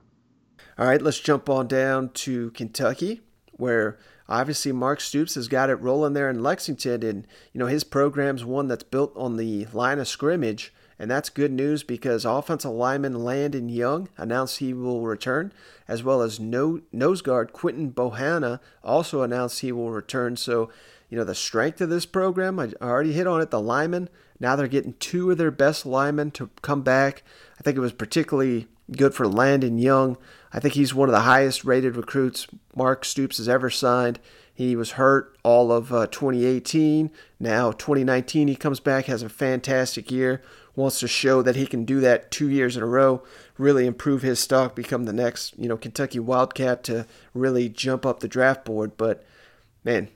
All 0.77 0.87
right, 0.87 1.01
let's 1.01 1.19
jump 1.19 1.49
on 1.49 1.67
down 1.67 2.09
to 2.09 2.51
Kentucky, 2.51 3.21
where 3.51 3.99
obviously 4.27 4.71
Mark 4.71 5.01
Stoops 5.01 5.35
has 5.35 5.47
got 5.47 5.69
it 5.69 5.75
rolling 5.75 6.13
there 6.13 6.29
in 6.29 6.43
Lexington, 6.43 7.03
and 7.03 7.27
you 7.51 7.59
know 7.59 7.67
his 7.67 7.83
program's 7.83 8.45
one 8.45 8.67
that's 8.67 8.83
built 8.83 9.13
on 9.15 9.37
the 9.37 9.65
line 9.73 9.99
of 9.99 10.07
scrimmage, 10.07 10.73
and 10.97 11.09
that's 11.09 11.29
good 11.29 11.51
news 11.51 11.83
because 11.83 12.25
offensive 12.25 12.71
lineman 12.71 13.23
Landon 13.23 13.69
Young 13.69 14.09
announced 14.17 14.59
he 14.59 14.73
will 14.73 15.01
return, 15.01 15.51
as 15.87 16.03
well 16.03 16.21
as 16.21 16.39
no 16.39 16.81
nose 16.91 17.21
guard 17.21 17.53
Quinton 17.53 17.91
Bohanna 17.91 18.59
also 18.83 19.21
announced 19.21 19.61
he 19.61 19.71
will 19.71 19.91
return. 19.91 20.37
So, 20.37 20.69
you 21.09 21.17
know 21.17 21.23
the 21.23 21.35
strength 21.35 21.81
of 21.81 21.89
this 21.89 22.05
program, 22.05 22.59
I 22.59 22.71
already 22.81 23.13
hit 23.13 23.27
on 23.27 23.41
it. 23.41 23.51
The 23.51 23.61
linemen 23.61 24.09
now 24.39 24.57
they're 24.57 24.67
getting 24.67 24.95
two 24.99 25.31
of 25.31 25.37
their 25.37 25.51
best 25.51 25.85
linemen 25.85 26.31
to 26.31 26.49
come 26.61 26.81
back. 26.81 27.23
I 27.57 27.63
think 27.63 27.77
it 27.77 27.81
was 27.81 27.93
particularly 27.93 28.67
good 28.91 29.13
for 29.13 29.25
Landon 29.25 29.77
Young. 29.77 30.17
I 30.53 30.59
think 30.59 30.75
he's 30.75 30.93
one 30.93 31.09
of 31.09 31.13
the 31.13 31.21
highest 31.21 31.65
rated 31.65 31.95
recruits 31.95 32.47
Mark 32.75 33.05
Stoops 33.05 33.37
has 33.37 33.49
ever 33.49 33.71
signed. 33.71 34.19
He 34.53 34.75
was 34.75 34.91
hurt 34.91 35.35
all 35.41 35.71
of 35.71 35.91
uh, 35.91 36.05
2018. 36.07 37.09
Now, 37.39 37.71
2019, 37.71 38.47
he 38.47 38.55
comes 38.55 38.79
back, 38.79 39.05
has 39.05 39.23
a 39.23 39.29
fantastic 39.29 40.11
year, 40.11 40.43
wants 40.75 40.99
to 40.99 41.07
show 41.07 41.41
that 41.41 41.55
he 41.55 41.65
can 41.65 41.85
do 41.85 41.99
that 42.01 42.29
two 42.29 42.49
years 42.49 42.77
in 42.77 42.83
a 42.83 42.87
row, 42.87 43.23
really 43.57 43.87
improve 43.87 44.21
his 44.21 44.39
stock, 44.39 44.75
become 44.75 45.05
the 45.05 45.13
next, 45.13 45.57
you 45.57 45.67
know, 45.67 45.77
Kentucky 45.77 46.19
Wildcat 46.19 46.83
to 46.83 47.07
really 47.33 47.67
jump 47.67 48.05
up 48.05 48.19
the 48.19 48.27
draft 48.27 48.63
board. 48.63 48.95
But, 48.95 49.25
man, 49.83 50.07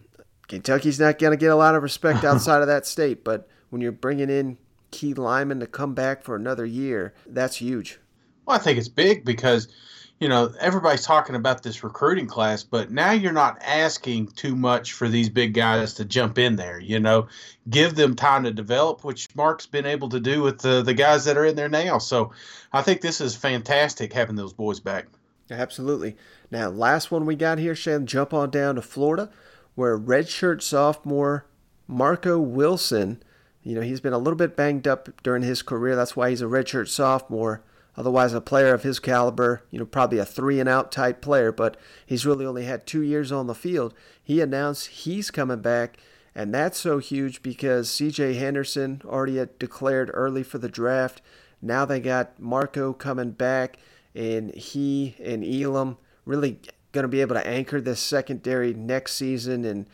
Kentucky's 0.47 0.99
not 0.99 1.17
going 1.17 1.31
to 1.31 1.37
get 1.37 1.51
a 1.51 1.55
lot 1.55 1.73
of 1.73 1.81
respect 1.81 2.23
outside 2.23 2.61
of 2.61 2.67
that 2.67 2.85
state. 2.85 3.23
But 3.23 3.49
when 3.71 3.81
you're 3.81 3.91
bringing 3.91 4.29
in 4.29 4.59
key 4.91 5.15
Lyman 5.15 5.61
to 5.61 5.67
come 5.67 5.95
back 5.95 6.21
for 6.21 6.35
another 6.35 6.65
year, 6.65 7.15
that's 7.25 7.55
huge. 7.55 7.99
Well, 8.45 8.55
I 8.55 8.59
think 8.59 8.77
it's 8.77 8.87
big 8.87 9.25
because– 9.25 9.67
you 10.19 10.27
know, 10.27 10.51
everybody's 10.59 11.03
talking 11.03 11.35
about 11.35 11.61
this 11.61 11.83
recruiting 11.83 12.25
class, 12.25 12.63
but 12.63 12.91
now 12.91 13.11
you're 13.11 13.31
not 13.31 13.61
asking 13.61 14.27
too 14.27 14.55
much 14.55 14.93
for 14.93 15.07
these 15.07 15.29
big 15.29 15.53
guys 15.53 15.93
to 15.95 16.05
jump 16.05 16.39
in 16.39 16.55
there. 16.55 16.79
You 16.79 16.99
know, 16.99 17.27
give 17.69 17.95
them 17.95 18.15
time 18.15 18.43
to 18.45 18.51
develop, 18.51 19.03
which 19.03 19.27
Mark's 19.35 19.67
been 19.67 19.85
able 19.85 20.09
to 20.09 20.19
do 20.19 20.41
with 20.41 20.59
the 20.59 20.81
the 20.81 20.93
guys 20.93 21.25
that 21.25 21.37
are 21.37 21.45
in 21.45 21.55
there 21.55 21.69
now. 21.69 21.99
So, 21.99 22.31
I 22.73 22.81
think 22.81 23.01
this 23.01 23.21
is 23.21 23.35
fantastic 23.35 24.13
having 24.13 24.35
those 24.35 24.53
boys 24.53 24.79
back. 24.79 25.05
Absolutely. 25.51 26.17
Now, 26.51 26.69
last 26.69 27.11
one 27.11 27.25
we 27.25 27.35
got 27.35 27.59
here, 27.59 27.75
Shane, 27.75 28.05
jump 28.05 28.33
on 28.33 28.49
down 28.49 28.75
to 28.75 28.81
Florida, 28.81 29.29
where 29.75 29.97
redshirt 29.97 30.61
sophomore 30.61 31.45
Marco 31.87 32.39
Wilson, 32.39 33.21
you 33.63 33.75
know, 33.75 33.81
he's 33.81 34.01
been 34.01 34.13
a 34.13 34.17
little 34.17 34.35
bit 34.35 34.55
banged 34.55 34.87
up 34.87 35.09
during 35.23 35.43
his 35.43 35.61
career. 35.61 35.95
That's 35.95 36.15
why 36.15 36.29
he's 36.29 36.41
a 36.41 36.45
redshirt 36.45 36.87
sophomore. 36.87 37.63
Otherwise, 37.97 38.33
a 38.33 38.39
player 38.39 38.73
of 38.73 38.83
his 38.83 38.99
caliber, 38.99 39.63
you 39.71 39.79
know, 39.79 39.85
probably 39.85 40.19
a 40.19 40.25
three 40.25 40.59
and 40.59 40.69
out 40.69 40.91
type 40.91 41.19
player, 41.19 41.51
but 41.51 41.77
he's 42.05 42.27
really 42.27 42.45
only 42.45 42.65
had 42.65 42.85
two 42.85 43.01
years 43.01 43.31
on 43.31 43.47
the 43.47 43.55
field. 43.55 43.93
He 44.23 44.39
announced 44.39 44.87
he's 44.87 45.31
coming 45.31 45.61
back, 45.61 45.97
and 46.35 46.53
that's 46.53 46.77
so 46.77 46.99
huge 46.99 47.41
because 47.41 47.89
CJ 47.89 48.37
Henderson 48.37 49.01
already 49.03 49.37
had 49.37 49.57
declared 49.57 50.11
early 50.13 50.43
for 50.43 50.59
the 50.59 50.69
draft. 50.69 51.21
Now 51.59 51.85
they 51.85 51.99
got 51.99 52.39
Marco 52.39 52.93
coming 52.93 53.31
back, 53.31 53.77
and 54.13 54.53
he 54.53 55.15
and 55.23 55.43
Elam 55.43 55.97
really 56.23 56.59
going 56.91 57.03
to 57.03 57.07
be 57.07 57.21
able 57.21 57.35
to 57.35 57.47
anchor 57.47 57.81
this 57.81 57.99
secondary 57.99 58.75
next 58.75 59.13
season. 59.13 59.65
And 59.65 59.87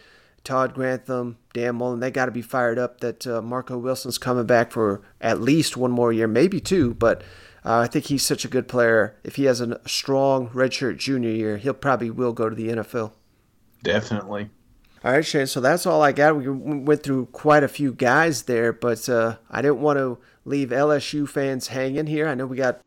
Todd 0.43 0.73
Grantham, 0.73 1.37
Dan 1.53 1.75
Mullen, 1.75 2.01
they 2.01 2.11
got 2.11 2.25
to 2.25 2.31
be 2.31 2.41
fired 2.41 2.77
up 2.77 2.99
that 2.99 3.25
uh, 3.25 3.41
Marco 3.41 3.77
Wilson's 3.77 4.17
coming 4.17 4.45
back 4.45 4.71
for 4.71 5.01
at 5.21 5.39
least 5.39 5.77
one 5.77 5.91
more 5.91 6.11
year, 6.11 6.27
maybe 6.27 6.59
two, 6.59 6.93
but 6.95 7.23
uh, 7.65 7.79
I 7.79 7.87
think 7.87 8.05
he's 8.05 8.25
such 8.25 8.43
a 8.43 8.49
good 8.49 8.67
player. 8.67 9.15
If 9.23 9.35
he 9.37 9.45
has 9.45 9.61
a 9.61 9.79
strong 9.87 10.49
redshirt 10.49 10.97
junior 10.97 11.29
year, 11.29 11.57
he'll 11.57 11.73
probably 11.73 12.09
will 12.09 12.33
go 12.33 12.49
to 12.49 12.55
the 12.55 12.67
NFL. 12.67 13.13
Definitely. 13.81 14.49
All 15.03 15.11
right, 15.11 15.25
Shane. 15.25 15.47
So 15.47 15.59
that's 15.59 15.85
all 15.85 16.01
I 16.01 16.13
got. 16.13 16.37
We 16.37 16.49
went 16.49 17.03
through 17.03 17.27
quite 17.27 17.63
a 17.63 17.67
few 17.67 17.93
guys 17.93 18.43
there, 18.43 18.71
but 18.71 19.07
uh, 19.09 19.37
I 19.49 19.61
didn't 19.61 19.81
want 19.81 19.97
to 19.97 20.17
leave 20.45 20.69
LSU 20.69 21.27
fans 21.27 21.67
hanging 21.67 22.07
here. 22.07 22.27
I 22.27 22.35
know 22.35 22.45
we 22.45 22.57
got, 22.57 22.79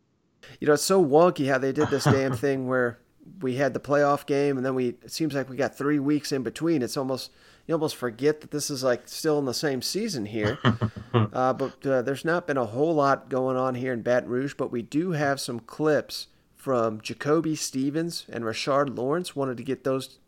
you 0.58 0.66
know, 0.66 0.74
it's 0.74 0.82
so 0.82 1.04
wonky 1.04 1.48
how 1.48 1.58
they 1.58 1.72
did 1.72 1.88
this 1.88 2.04
damn 2.04 2.34
thing 2.34 2.66
where 2.66 2.98
we 3.40 3.56
had 3.56 3.74
the 3.74 3.80
playoff 3.80 4.24
game 4.24 4.56
and 4.56 4.64
then 4.64 4.74
we. 4.74 4.88
It 4.88 5.12
seems 5.12 5.34
like 5.34 5.50
we 5.50 5.56
got 5.56 5.76
three 5.76 5.98
weeks 5.98 6.32
in 6.32 6.42
between. 6.42 6.82
It's 6.82 6.96
almost 6.96 7.30
you 7.66 7.74
almost 7.74 7.96
forget 7.96 8.40
that 8.40 8.50
this 8.50 8.70
is 8.70 8.84
like 8.84 9.08
still 9.08 9.38
in 9.38 9.44
the 9.44 9.54
same 9.54 9.82
season 9.82 10.26
here. 10.26 10.58
uh, 11.14 11.52
but 11.52 11.84
uh, 11.84 12.02
there's 12.02 12.24
not 12.24 12.46
been 12.46 12.56
a 12.56 12.66
whole 12.66 12.94
lot 12.94 13.28
going 13.28 13.56
on 13.56 13.74
here 13.74 13.92
in 13.92 14.02
Baton 14.02 14.28
Rouge, 14.28 14.54
but 14.54 14.70
we 14.70 14.82
do 14.82 15.12
have 15.12 15.40
some 15.40 15.60
clips 15.60 16.28
from 16.54 17.00
Jacoby 17.00 17.56
Stevens 17.56 18.24
and 18.28 18.44
Rashard 18.44 18.96
Lawrence. 18.96 19.34
Wanted 19.34 19.56
to 19.56 19.64
get 19.64 19.84
those, 19.84 20.18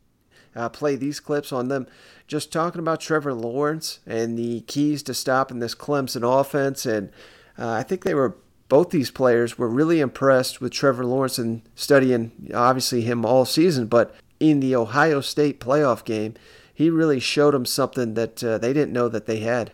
uh, 0.56 0.68
play 0.68 0.96
these 0.96 1.20
clips 1.20 1.52
on 1.52 1.68
them. 1.68 1.86
Just 2.26 2.52
talking 2.52 2.80
about 2.80 3.00
Trevor 3.00 3.34
Lawrence 3.34 4.00
and 4.06 4.36
the 4.36 4.62
keys 4.62 5.02
to 5.04 5.14
stopping 5.14 5.60
this 5.60 5.74
Clemson 5.74 6.22
offense. 6.22 6.86
And 6.86 7.10
uh, 7.56 7.70
I 7.70 7.82
think 7.84 8.02
they 8.02 8.14
were 8.14 8.36
both 8.68 8.90
these 8.90 9.10
players 9.10 9.56
were 9.56 9.68
really 9.68 10.00
impressed 10.00 10.60
with 10.60 10.72
Trevor 10.72 11.06
Lawrence 11.06 11.38
and 11.38 11.62
studying 11.74 12.50
obviously 12.52 13.00
him 13.02 13.24
all 13.24 13.44
season, 13.44 13.86
but 13.86 14.14
in 14.40 14.60
the 14.60 14.76
Ohio 14.76 15.20
State 15.20 15.58
playoff 15.58 16.04
game, 16.04 16.34
he 16.78 16.90
really 16.90 17.18
showed 17.18 17.54
them 17.54 17.66
something 17.66 18.14
that 18.14 18.44
uh, 18.44 18.56
they 18.56 18.72
didn't 18.72 18.92
know 18.92 19.08
that 19.08 19.26
they 19.26 19.40
had. 19.40 19.72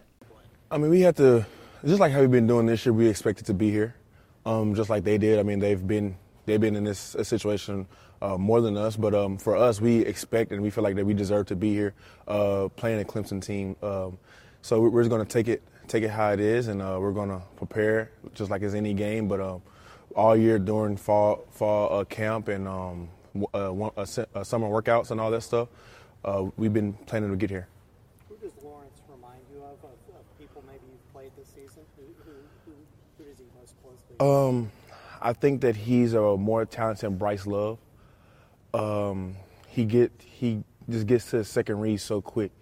I 0.70 0.78
mean, 0.78 0.88
we 0.88 1.02
had 1.02 1.14
to, 1.16 1.44
just 1.84 2.00
like 2.00 2.12
how 2.12 2.20
we've 2.22 2.30
been 2.30 2.46
doing 2.46 2.64
this 2.64 2.86
year, 2.86 2.94
we 2.94 3.06
expected 3.08 3.44
to 3.44 3.52
be 3.52 3.70
here, 3.70 3.94
um, 4.46 4.74
just 4.74 4.88
like 4.88 5.04
they 5.04 5.18
did. 5.18 5.38
I 5.38 5.42
mean, 5.42 5.58
they've 5.58 5.86
been 5.86 6.16
they've 6.46 6.62
been 6.62 6.74
in 6.74 6.84
this 6.84 7.14
situation 7.22 7.86
uh, 8.22 8.38
more 8.38 8.62
than 8.62 8.78
us, 8.78 8.96
but 8.96 9.14
um, 9.14 9.36
for 9.36 9.54
us, 9.54 9.82
we 9.82 9.98
expect 9.98 10.50
and 10.50 10.62
we 10.62 10.70
feel 10.70 10.82
like 10.82 10.96
that 10.96 11.04
we 11.04 11.12
deserve 11.12 11.44
to 11.48 11.56
be 11.56 11.74
here 11.74 11.92
uh, 12.26 12.68
playing 12.74 13.02
a 13.02 13.04
Clemson 13.04 13.44
team. 13.44 13.76
Um, 13.82 14.16
so 14.62 14.80
we're 14.80 15.02
just 15.02 15.10
going 15.10 15.26
to 15.26 15.30
take 15.30 15.48
it 15.48 15.62
take 15.88 16.04
it 16.04 16.08
how 16.08 16.32
it 16.32 16.40
is, 16.40 16.68
and 16.68 16.80
uh, 16.80 16.96
we're 16.98 17.12
going 17.12 17.28
to 17.28 17.42
prepare 17.56 18.12
just 18.32 18.50
like 18.50 18.62
it's 18.62 18.72
any 18.72 18.94
game. 18.94 19.28
But 19.28 19.42
um, 19.42 19.60
all 20.16 20.34
year 20.34 20.58
during 20.58 20.96
fall 20.96 21.44
fall 21.50 22.00
uh, 22.00 22.04
camp 22.06 22.48
and 22.48 22.66
um, 22.66 23.10
uh, 23.52 23.68
one, 23.68 23.92
summer 24.06 24.68
workouts 24.68 25.10
and 25.10 25.20
all 25.20 25.30
that 25.30 25.42
stuff. 25.42 25.68
Uh, 26.24 26.46
we've 26.56 26.72
been 26.72 26.94
planning 27.06 27.30
to 27.30 27.36
get 27.36 27.50
here. 27.50 27.68
Who 28.28 28.36
does 28.36 28.52
Lawrence 28.62 29.00
remind 29.08 29.40
you 29.52 29.58
of, 29.58 29.72
of, 29.84 30.16
of 30.16 30.38
people 30.38 30.64
maybe 30.66 30.80
you've 30.90 31.12
played 31.12 31.30
this 31.36 31.48
season? 31.48 31.82
Who, 31.96 32.02
who, 32.24 32.32
who, 32.64 32.72
who 33.18 33.24
does 33.24 33.38
he 33.38 33.44
most 33.58 33.74
closely? 33.82 34.48
Um, 34.48 34.70
I 35.20 35.34
think 35.34 35.60
that 35.60 35.76
he's 35.76 36.14
a 36.14 36.36
more 36.36 36.64
talented 36.64 37.10
than 37.10 37.18
Bryce 37.18 37.46
Love. 37.46 37.78
Um, 38.72 39.36
he 39.68 39.84
get 39.84 40.12
he 40.18 40.64
just 40.88 41.06
gets 41.06 41.30
to 41.30 41.38
the 41.38 41.44
second 41.44 41.80
read 41.80 42.00
so 42.00 42.20
quick, 42.20 42.52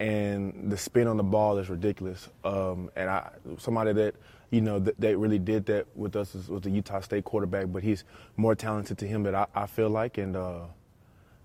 and 0.00 0.70
the 0.70 0.76
spin 0.76 1.06
on 1.06 1.16
the 1.16 1.22
ball 1.22 1.58
is 1.58 1.68
ridiculous. 1.68 2.28
Um, 2.44 2.90
and 2.94 3.08
I 3.08 3.30
somebody 3.58 3.92
that 3.94 4.14
you 4.50 4.60
know 4.60 4.78
that, 4.78 5.00
that 5.00 5.16
really 5.16 5.38
did 5.38 5.66
that 5.66 5.86
with 5.96 6.14
us 6.16 6.34
was 6.34 6.62
the 6.62 6.70
Utah 6.70 7.00
State 7.00 7.24
quarterback, 7.24 7.66
but 7.72 7.82
he's 7.82 8.04
more 8.36 8.54
talented 8.54 8.98
to 8.98 9.06
him 9.06 9.22
that 9.24 9.34
I, 9.34 9.46
I 9.54 9.66
feel 9.66 9.90
like, 9.90 10.18
and 10.18 10.36
uh, 10.36 10.60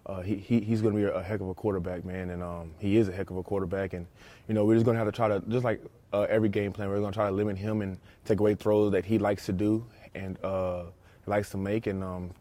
uh, 0.06 0.22
he, 0.22 0.36
he 0.36 0.60
he's 0.60 0.82
going 0.82 0.94
to 0.94 1.00
be 1.00 1.06
a, 1.06 1.24
heck 1.24 1.40
of 1.40 1.48
a 1.48 1.54
quarterback, 1.54 2.04
man, 2.04 2.30
and 2.30 2.44
um, 2.44 2.72
he 2.80 2.98
is 2.98 3.08
a 3.08 3.12
heck 3.12 3.30
of 3.30 3.38
a 3.38 3.44
quarterback, 3.44 3.94
and 3.94 4.06
you 4.48 4.54
know 4.54 4.66
we're 4.66 4.76
just 4.76 4.86
going 4.86 4.96
to 4.96 5.00
have 5.00 5.08
to 5.08 5.16
try 5.16 5.30
to 5.30 5.42
just 5.48 5.64
like 5.64 5.82
uh, 6.12 6.28
every 6.30 6.50
game 6.50 6.74
plan, 6.74 6.90
we're 6.90 7.00
going 7.00 7.12
to 7.12 7.18
try 7.18 7.28
to 7.28 7.36
limit 7.36 7.58
him 7.58 7.82
and 7.82 7.98
take 8.26 8.40
away 8.40 8.54
throws 8.54 8.92
that 8.92 9.06
he 9.06 9.18
likes 9.18 9.46
to 9.46 9.54
do 9.54 9.86
and 10.14 10.38
uh, 10.44 10.84
likes 11.26 11.50
to 11.52 11.58
make, 11.58 11.88
and 11.88 12.04
um, 12.04 12.32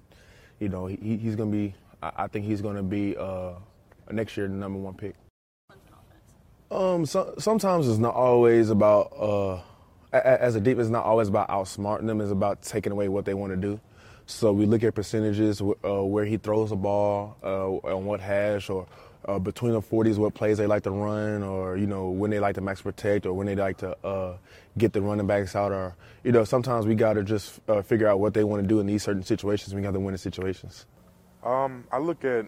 you 0.58 0.68
know 0.68 0.86
he, 0.86 1.16
he's 1.16 1.36
going 1.36 1.52
to 1.52 1.56
be, 1.56 1.74
I, 2.02 2.24
I, 2.24 2.26
think 2.26 2.46
he's 2.46 2.60
going 2.60 2.76
to 2.76 2.82
be 2.82 3.16
uh, 3.16 3.52
next 4.10 4.36
year 4.36 4.48
the 4.48 4.54
number 4.54 4.78
one 4.78 4.94
pick. 4.94 5.14
Um, 6.70 7.06
so, 7.06 7.34
sometimes 7.38 7.88
it's 7.88 7.98
not 7.98 8.14
always 8.14 8.70
about 8.70 9.12
uh, 9.16 9.60
as 10.12 10.56
a 10.56 10.60
deep, 10.60 10.78
it's 10.78 10.88
not 10.88 11.04
always 11.04 11.28
about 11.28 11.48
outsmarting 11.48 12.06
them. 12.06 12.20
It's 12.20 12.32
about 12.32 12.62
taking 12.62 12.92
away 12.92 13.08
what 13.08 13.24
they 13.24 13.34
want 13.34 13.52
to 13.52 13.56
do. 13.56 13.80
So 14.32 14.52
we 14.52 14.66
look 14.66 14.82
at 14.82 14.94
percentages, 14.94 15.60
uh, 15.60 16.04
where 16.04 16.24
he 16.24 16.36
throws 16.36 16.70
the 16.70 16.76
ball, 16.76 17.36
uh, 17.42 17.68
on 17.94 18.04
what 18.04 18.20
hash, 18.20 18.70
or 18.70 18.86
uh, 19.26 19.38
between 19.38 19.72
the 19.72 19.80
40s, 19.80 20.18
what 20.18 20.34
plays 20.34 20.58
they 20.58 20.66
like 20.66 20.82
to 20.84 20.90
run, 20.90 21.42
or 21.42 21.76
you 21.76 21.86
know 21.86 22.10
when 22.10 22.30
they 22.30 22.40
like 22.40 22.54
to 22.56 22.60
max 22.60 22.82
protect, 22.82 23.26
or 23.26 23.34
when 23.34 23.46
they 23.46 23.54
like 23.54 23.76
to 23.78 23.96
uh, 24.04 24.36
get 24.78 24.92
the 24.92 25.00
running 25.00 25.26
backs 25.26 25.54
out, 25.54 25.70
or 25.70 25.94
you 26.24 26.32
know 26.32 26.44
sometimes 26.44 26.86
we 26.86 26.94
got 26.94 27.12
to 27.14 27.22
just 27.22 27.60
uh, 27.68 27.82
figure 27.82 28.08
out 28.08 28.20
what 28.20 28.34
they 28.34 28.42
want 28.42 28.62
to 28.62 28.68
do 28.68 28.80
in 28.80 28.86
these 28.86 29.02
certain 29.02 29.22
situations. 29.22 29.74
We 29.74 29.82
got 29.82 29.92
to 29.92 30.00
win 30.00 30.12
the 30.12 30.18
situations. 30.18 30.86
Um, 31.44 31.84
I 31.92 31.98
look 31.98 32.24
at 32.24 32.46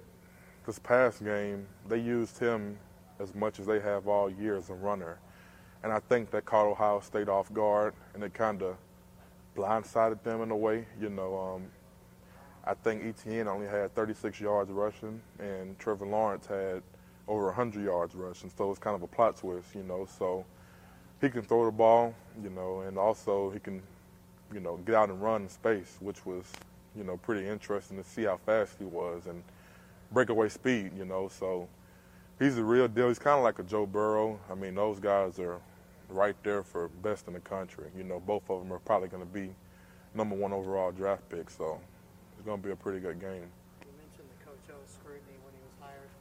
this 0.67 0.79
past 0.79 1.23
game. 1.25 1.67
They 1.89 1.99
used 1.99 2.39
him 2.39 2.79
as 3.21 3.35
much 3.35 3.61
as 3.61 3.67
they 3.67 3.81
have 3.81 4.09
all 4.09 4.31
year 4.31 4.57
as 4.57 4.71
a 4.71 4.75
runner. 4.75 5.19
And 5.83 5.93
I 5.93 6.01
think 6.01 6.31
that 6.31 6.45
caught 6.45 6.67
Ohio 6.67 7.01
State 7.01 7.29
off 7.29 7.53
guard, 7.53 7.95
and 8.15 8.25
it 8.25 8.33
kind 8.33 8.63
of 8.63 8.77
blindsided 9.55 10.23
them 10.23 10.43
in 10.43 10.51
a 10.51 10.57
way. 10.57 10.87
You 11.01 11.11
know, 11.11 11.39
um, 11.39 11.67
I 12.67 12.73
think 12.75 13.05
Etienne 13.05 13.47
only 13.47 13.67
had 13.67 13.95
36 13.95 14.41
yards 14.41 14.71
rushing, 14.71 15.21
and 15.39 15.79
Trevor 15.79 16.07
Lawrence 16.07 16.47
had 16.47 16.83
over 17.29 17.47
100 17.47 17.85
yards 17.85 18.15
rushing. 18.15 18.51
So 18.57 18.71
it's 18.71 18.79
kind 18.79 18.97
of 18.97 19.03
a 19.03 19.07
plot 19.07 19.37
twist, 19.37 19.75
you 19.75 19.83
know. 19.83 20.07
So 20.19 20.47
he 21.21 21.29
can 21.29 21.43
throw 21.43 21.67
the 21.67 21.73
ball, 21.73 22.15
you 22.43 22.51
know, 22.51 22.81
and 22.81 22.99
also 22.99 23.51
he 23.51 23.59
can, 23.59 23.83
you 24.53 24.61
know, 24.61 24.79
get 24.79 24.95
out 24.95 25.11
and 25.11 25.23
run 25.23 25.43
in 25.43 25.49
space, 25.49 25.99
which 26.01 26.25
was, 26.25 26.45
you 26.97 27.05
know, 27.05 27.19
pretty 27.19 27.47
interesting 27.47 28.03
to 28.03 28.05
see 28.09 28.23
how 28.25 28.39
fast 28.39 28.77
he 28.79 28.85
was 28.85 29.27
and 29.27 29.43
breakaway 30.11 30.49
speed, 30.49 30.93
you 30.97 31.05
know. 31.05 31.29
So 31.29 31.69
he's 32.39 32.57
the 32.57 32.65
real 32.65 32.89
deal. 32.89 33.09
He's 33.09 33.19
kind 33.19 33.37
of 33.37 33.45
like 33.45 33.59
a 33.59 33.63
Joe 33.65 33.85
Burrow. 33.85 34.41
I 34.51 34.55
mean, 34.55 34.75
those 34.75 35.01
guys 35.01 35.39
are 35.39 35.61
right 36.09 36.37
there 36.43 36.63
for 36.63 36.89
best 37.03 37.27
in 37.27 37.35
the 37.35 37.41
country. 37.41 37.87
You 37.97 38.05
know, 38.05 38.21
both 38.21 38.49
of 38.49 38.61
them 38.61 38.73
are 38.73 38.79
probably 38.79 39.09
going 39.09 39.23
to 39.23 39.29
be 39.33 39.51
number 40.15 40.35
one 40.35 40.53
overall 40.53 40.93
draft 40.93 41.29
picks, 41.29 41.57
so 41.57 41.81
it's 42.45 42.51
going 42.51 42.61
to 42.61 42.67
be 42.69 42.73
a 42.73 42.77
pretty 42.77 43.01
good 43.01 43.19
game. 43.19 43.49
You 43.81 43.93
mentioned 43.97 44.29
the 44.29 44.45
Coach 44.45 44.69
O 44.69 44.77
scrutiny 44.85 45.41
when 45.49 45.57
he 45.57 45.65
was 45.65 45.73
hired. 45.81 46.13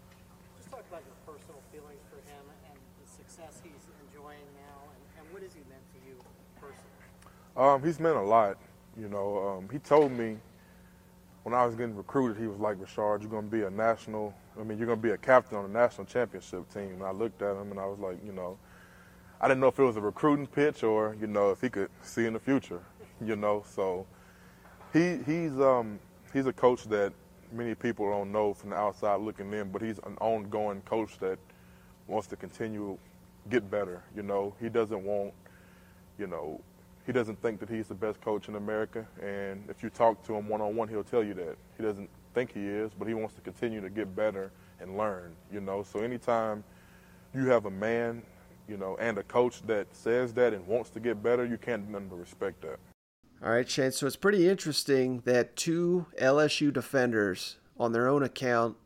Just 0.55 0.71
talk 0.71 0.79
about 0.87 1.03
your 1.03 1.19
personal 1.27 1.59
feelings 1.67 1.99
for 2.07 2.15
him 2.31 2.47
and 2.63 2.79
the 3.03 3.07
success 3.11 3.59
he's 3.59 3.83
enjoying 4.07 4.47
now, 4.55 4.87
and, 4.87 5.03
and 5.19 5.33
what 5.33 5.43
has 5.43 5.51
he 5.51 5.59
meant 5.67 5.83
to 5.91 5.99
you 6.07 6.15
personally? 6.63 7.03
Um, 7.59 7.83
he's 7.83 7.99
meant 7.99 8.15
a 8.15 8.23
lot. 8.23 8.55
You 8.95 9.09
know, 9.09 9.59
um, 9.59 9.67
he 9.69 9.79
told 9.79 10.13
me 10.13 10.37
when 11.43 11.53
I 11.53 11.65
was 11.65 11.75
getting 11.75 11.93
recruited, 11.93 12.39
he 12.39 12.47
was 12.47 12.57
like, 12.57 12.77
Rashard, 12.77 13.19
you're 13.19 13.29
going 13.29 13.51
to 13.51 13.51
be 13.51 13.63
a 13.63 13.69
national, 13.69 14.33
I 14.57 14.63
mean, 14.63 14.77
you're 14.77 14.87
going 14.87 14.99
to 14.99 15.03
be 15.03 15.11
a 15.11 15.17
captain 15.17 15.57
on 15.57 15.65
a 15.65 15.73
national 15.73 16.07
championship 16.07 16.73
team. 16.73 17.03
And 17.03 17.03
I 17.03 17.11
looked 17.11 17.41
at 17.41 17.57
him 17.57 17.69
and 17.69 17.77
I 17.81 17.85
was 17.85 17.99
like, 17.99 18.15
you 18.25 18.31
know, 18.31 18.57
I 19.41 19.49
didn't 19.49 19.59
know 19.59 19.67
if 19.67 19.77
it 19.77 19.83
was 19.83 19.97
a 19.97 20.01
recruiting 20.01 20.47
pitch 20.47 20.83
or 20.83 21.17
you 21.19 21.27
know 21.27 21.51
if 21.51 21.59
he 21.59 21.67
could 21.67 21.89
see 22.01 22.27
in 22.27 22.31
the 22.31 22.39
future, 22.39 22.79
you 23.19 23.35
know. 23.35 23.65
So 23.67 24.05
he 24.93 25.17
he's 25.25 25.59
um 25.59 25.99
he's 26.33 26.45
a 26.45 26.53
coach 26.53 26.83
that 26.85 27.13
many 27.51 27.75
people 27.75 28.09
don't 28.09 28.31
know 28.31 28.53
from 28.53 28.71
the 28.71 28.75
outside 28.75 29.21
looking 29.21 29.53
in, 29.53 29.71
but 29.71 29.81
he's 29.81 29.99
an 29.99 30.17
ongoing 30.19 30.81
coach 30.81 31.17
that 31.19 31.37
wants 32.07 32.27
to 32.27 32.35
continue 32.35 32.97
get 33.49 33.69
better. 33.69 34.01
You 34.15 34.23
know, 34.23 34.55
he 34.59 34.69
doesn't 34.69 35.03
want 35.03 35.33
you 36.17 36.27
know 36.27 36.59
he 37.05 37.11
doesn't 37.11 37.41
think 37.41 37.59
that 37.59 37.69
he's 37.69 37.87
the 37.87 37.95
best 37.95 38.21
coach 38.21 38.47
in 38.47 38.55
America, 38.55 39.05
and 39.21 39.63
if 39.69 39.83
you 39.83 39.89
talk 39.89 40.23
to 40.23 40.35
him 40.35 40.47
one 40.47 40.61
on 40.61 40.75
one, 40.75 40.87
he'll 40.87 41.03
tell 41.03 41.23
you 41.23 41.33
that 41.35 41.57
he 41.77 41.83
doesn't 41.83 42.09
think 42.33 42.53
he 42.53 42.65
is, 42.65 42.91
but 42.97 43.07
he 43.07 43.13
wants 43.13 43.35
to 43.35 43.41
continue 43.41 43.81
to 43.81 43.89
get 43.89 44.15
better 44.15 44.51
and 44.79 44.97
learn. 44.97 45.35
You 45.51 45.61
know, 45.61 45.83
so 45.83 45.99
anytime 45.99 46.63
you 47.33 47.47
have 47.47 47.65
a 47.65 47.71
man 47.71 48.23
you 48.67 48.77
know, 48.77 48.95
and 48.99 49.17
a 49.17 49.23
coach 49.23 49.61
that 49.63 49.87
says 49.93 50.33
that 50.33 50.53
and 50.53 50.65
wants 50.67 50.89
to 50.91 50.99
get 50.99 51.21
better, 51.21 51.45
you 51.45 51.57
can't 51.57 51.89
but 51.91 52.17
respect 52.17 52.61
that. 52.61 52.79
All 53.43 53.51
right, 53.51 53.69
Shane. 53.69 53.91
So 53.91 54.07
it's 54.07 54.15
pretty 54.15 54.47
interesting 54.47 55.21
that 55.25 55.57
two 55.57 56.05
LSU 56.21 56.71
defenders 56.71 57.57
on 57.77 57.91
their 57.91 58.07
own 58.07 58.23
account, 58.23 58.77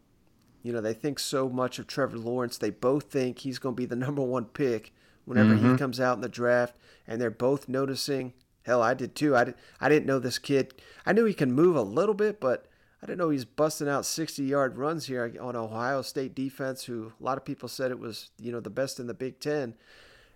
you 0.63 0.73
know, 0.73 0.81
they 0.81 0.95
think 0.95 1.19
so 1.19 1.47
much 1.47 1.77
of 1.77 1.85
Trevor 1.85 2.17
Lawrence. 2.17 2.57
They 2.57 2.71
both 2.71 3.11
think 3.11 3.39
he's 3.39 3.59
going 3.59 3.75
to 3.75 3.79
be 3.79 3.85
the 3.85 3.95
number 4.07 4.23
one 4.23 4.45
pick 4.45 4.93
whenever 5.25 5.53
mm-hmm. 5.53 5.73
he 5.73 5.77
comes 5.77 5.99
out 5.99 6.15
in 6.15 6.21
the 6.21 6.29
draft, 6.29 6.75
and 7.05 7.21
they're 7.21 7.29
both 7.29 7.69
noticing. 7.69 8.33
Hell, 8.63 8.81
I 8.81 8.95
did 8.95 9.15
too. 9.15 9.35
I, 9.35 9.43
did, 9.43 9.55
I 9.79 9.89
didn't 9.89 10.07
know 10.07 10.17
this 10.17 10.39
kid. 10.39 10.73
I 11.05 11.13
knew 11.13 11.25
he 11.25 11.35
can 11.35 11.51
move 11.51 11.75
a 11.75 11.81
little 11.83 12.15
bit, 12.15 12.39
but 12.39 12.65
I 13.03 13.05
didn't 13.05 13.19
know 13.19 13.29
he's 13.29 13.45
busting 13.45 13.87
out 13.87 14.07
60 14.07 14.41
yard 14.43 14.77
runs 14.77 15.05
here 15.05 15.35
on 15.39 15.55
Ohio 15.55 16.01
State 16.01 16.33
defense, 16.33 16.85
who 16.85 17.13
a 17.19 17.23
lot 17.23 17.37
of 17.37 17.45
people 17.45 17.69
said 17.69 17.91
it 17.91 17.99
was, 17.99 18.31
you 18.39 18.51
know, 18.51 18.59
the 18.59 18.71
best 18.71 18.99
in 18.99 19.05
the 19.05 19.13
Big 19.13 19.39
Ten. 19.39 19.75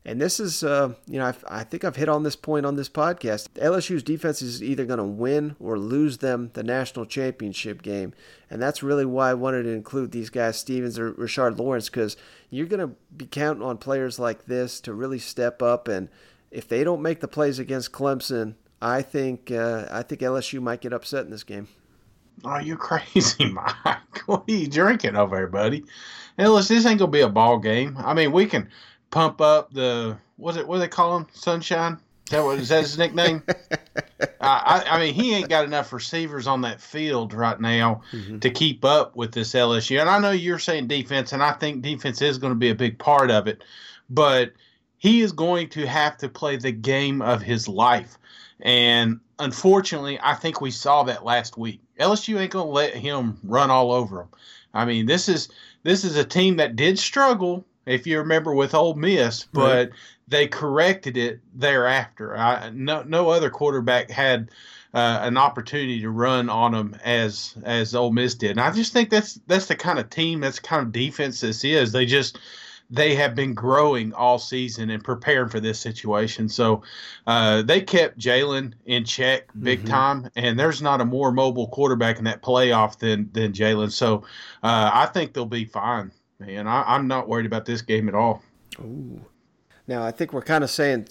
And 0.04 0.20
this 0.20 0.40
is, 0.40 0.64
uh, 0.64 0.96
you 1.06 1.20
know, 1.20 1.28
I've, 1.28 1.46
i 1.48 1.64
think 1.64 1.84
I've 1.84 1.96
hit 1.96 2.10
on 2.10 2.24
this 2.24 2.36
point 2.36 2.66
on 2.66 2.76
this 2.76 2.90
podcast. 2.90 3.50
LSU's 3.50 4.02
defense 4.02 4.42
is 4.42 4.64
either 4.64 4.86
going 4.86 4.98
to 4.98 5.04
win 5.04 5.56
or 5.60 5.78
lose 5.78 6.18
them 6.18 6.50
the 6.54 6.64
national 6.64 7.06
championship 7.06 7.84
game. 7.84 8.14
And 8.50 8.60
that's 8.60 8.82
really 8.82 9.06
why 9.06 9.30
I 9.30 9.36
wanted 9.36 9.64
to 9.64 9.70
include 9.70 10.12
these 10.12 10.32
guys, 10.32 10.58
Stevens 10.58 10.98
or 10.98 11.14
Rashard 11.14 11.60
Lawrence, 11.60 11.88
because 11.88 12.18
you're 12.50 12.66
going 12.66 12.88
to 12.88 12.96
be 13.16 13.28
counting 13.28 13.64
on 13.64 13.78
players 13.78 14.18
like 14.18 14.46
this 14.46 14.82
to 14.82 14.94
really 14.94 15.20
step 15.20 15.62
up. 15.62 15.88
And 15.88 16.10
if 16.50 16.68
they 16.68 16.84
don't 16.84 17.04
make 17.04 17.20
the 17.20 17.28
plays 17.28 17.60
against 17.60 17.92
Clemson, 17.92 18.56
I 18.82 19.04
think 19.04 19.52
uh, 19.52 19.86
I 19.92 20.02
think 20.02 20.22
LSU 20.22 20.60
might 20.62 20.82
get 20.82 20.94
upset 20.94 21.26
in 21.26 21.32
this 21.32 21.44
game. 21.44 21.68
Oh, 22.44 22.58
you 22.58 22.76
crazy, 22.78 23.46
Mike. 23.46 23.76
What 24.28 24.44
are 24.48 24.54
you 24.54 24.68
drinking 24.68 25.16
over 25.16 25.36
here, 25.36 25.48
buddy? 25.48 25.84
Hey, 26.38 26.48
listen, 26.48 26.76
this 26.76 26.86
ain't 26.86 27.00
gonna 27.00 27.12
be 27.12 27.22
a 27.22 27.30
ball 27.30 27.58
game. 27.58 27.98
I 27.98 28.14
mean, 28.14 28.32
we 28.32 28.46
can 28.46 28.70
pump 29.12 29.42
up 29.42 29.74
the 29.74 30.18
what's 30.38 30.58
it? 30.58 30.68
What 30.68 30.78
do 30.78 30.80
they 30.82 30.88
call 30.88 31.18
him? 31.18 31.28
Sunshine. 31.34 31.98
Is 32.26 32.32
that 32.32 32.44
what 32.44 32.60
is 32.60 32.70
that 32.70 32.82
his 32.82 32.98
nickname? 32.98 33.44
uh, 33.50 34.26
I, 34.40 34.84
I 34.90 35.00
mean, 35.00 35.14
he 35.14 35.36
ain't 35.36 35.50
got 35.50 35.66
enough 35.66 35.94
receivers 35.94 36.48
on 36.48 36.62
that 36.62 36.82
field 36.82 37.34
right 37.34 37.60
now 37.60 38.02
mm-hmm. 38.12 38.40
to 38.40 38.50
keep 38.50 38.84
up 38.86 39.16
with 39.16 39.34
this 39.34 39.54
LSU. 39.54 40.00
And 40.00 40.10
I 40.10 40.18
know 40.20 40.32
you're 40.32 40.60
saying 40.60 40.88
defense, 40.88 41.34
and 41.34 41.44
I 41.44 41.52
think 41.52 41.82
defense 41.82 42.22
is 42.22 42.38
going 42.38 42.54
to 42.54 42.60
be 42.60 42.70
a 42.70 42.76
big 42.76 42.98
part 42.98 43.30
of 43.30 43.48
it, 43.48 43.64
but 44.10 44.54
he 44.98 45.22
is 45.22 45.32
going 45.32 45.68
to 45.70 45.86
have 45.86 46.18
to 46.18 46.30
play 46.30 46.56
the 46.56 46.72
game 46.72 47.22
of 47.22 47.42
his 47.42 47.68
life. 47.68 48.18
And 48.62 49.20
unfortunately, 49.40 50.20
I 50.22 50.36
think 50.36 50.62
we 50.62 50.72
saw 50.72 51.04
that 51.04 51.26
last 51.26 51.58
week. 51.58 51.82
LSU 52.00 52.40
ain't 52.40 52.52
gonna 52.52 52.70
let 52.70 52.96
him 52.96 53.40
run 53.44 53.70
all 53.70 53.92
over 53.92 54.18
them. 54.18 54.30
I 54.74 54.86
mean, 54.86 55.06
this 55.06 55.28
is 55.28 55.50
this 55.84 56.04
is 56.04 56.16
a 56.16 56.24
team 56.24 56.58
that 56.58 56.76
did 56.76 56.98
struggle, 57.00 57.66
if 57.86 58.08
you 58.08 58.20
remember, 58.20 58.54
with 58.54 58.74
Ole 58.74 58.96
Miss, 58.96 59.46
but 59.52 59.90
right. 59.90 59.90
they 60.28 60.48
corrected 60.48 61.18
it 61.18 61.42
thereafter. 61.54 62.38
I, 62.38 62.70
no 62.70 63.04
no 63.04 63.30
other 63.30 63.50
quarterback 63.50 64.10
had 64.10 64.50
uh, 64.94 65.20
an 65.22 65.38
opportunity 65.38 66.02
to 66.02 66.10
run 66.10 66.50
on 66.50 66.74
them 66.74 66.98
as 67.04 67.56
as 67.64 67.96
Ole 67.96 68.12
Miss 68.12 68.36
did, 68.36 68.52
and 68.52 68.62
I 68.62 68.72
just 68.72 68.94
think 68.94 69.10
that's 69.10 69.40
that's 69.48 69.68
the 69.68 69.76
kind 69.76 70.00
of 70.00 70.10
team, 70.10 70.42
that's 70.42 70.60
the 70.60 70.68
kind 70.68 70.86
of 70.86 70.92
defense 70.92 71.42
this 71.42 71.64
is. 71.64 71.92
They 71.92 72.06
just 72.06 72.38
they 72.92 73.16
have 73.16 73.34
been 73.36 73.54
growing 73.54 74.14
all 74.14 74.38
season 74.38 74.90
and 74.90 75.02
preparing 75.04 75.50
for 75.50 75.62
this 75.62 75.80
situation. 75.80 76.50
So 76.50 76.84
uh, 77.26 77.62
they 77.62 77.80
kept 77.82 78.20
Jalen 78.20 78.74
in 78.86 79.06
check 79.06 79.48
big 79.60 79.80
mm-hmm. 79.80 79.88
time, 79.88 80.30
and 80.36 80.60
there's 80.60 80.82
not 80.82 81.00
a 81.00 81.06
more 81.06 81.32
mobile 81.32 81.70
quarterback 81.70 82.18
in 82.18 82.26
that 82.26 82.44
playoff 82.44 83.00
than 83.00 83.30
than 83.32 83.54
Jalen. 83.54 83.92
So 83.92 84.24
uh, 84.62 84.92
I 84.94 85.06
think 85.08 85.34
they'll 85.34 85.46
be 85.46 85.66
fine, 85.66 86.12
man. 86.46 86.68
I, 86.68 86.96
am 86.96 87.08
not 87.08 87.28
worried 87.28 87.46
about 87.46 87.66
this 87.66 87.82
game 87.82 88.08
at 88.08 88.16
all. 88.16 88.44
Ooh. 88.80 89.26
Now 89.88 90.04
I 90.04 90.12
think 90.12 90.34
we're 90.34 90.42
kind 90.42 90.64
of 90.64 90.70
saying 90.70 91.08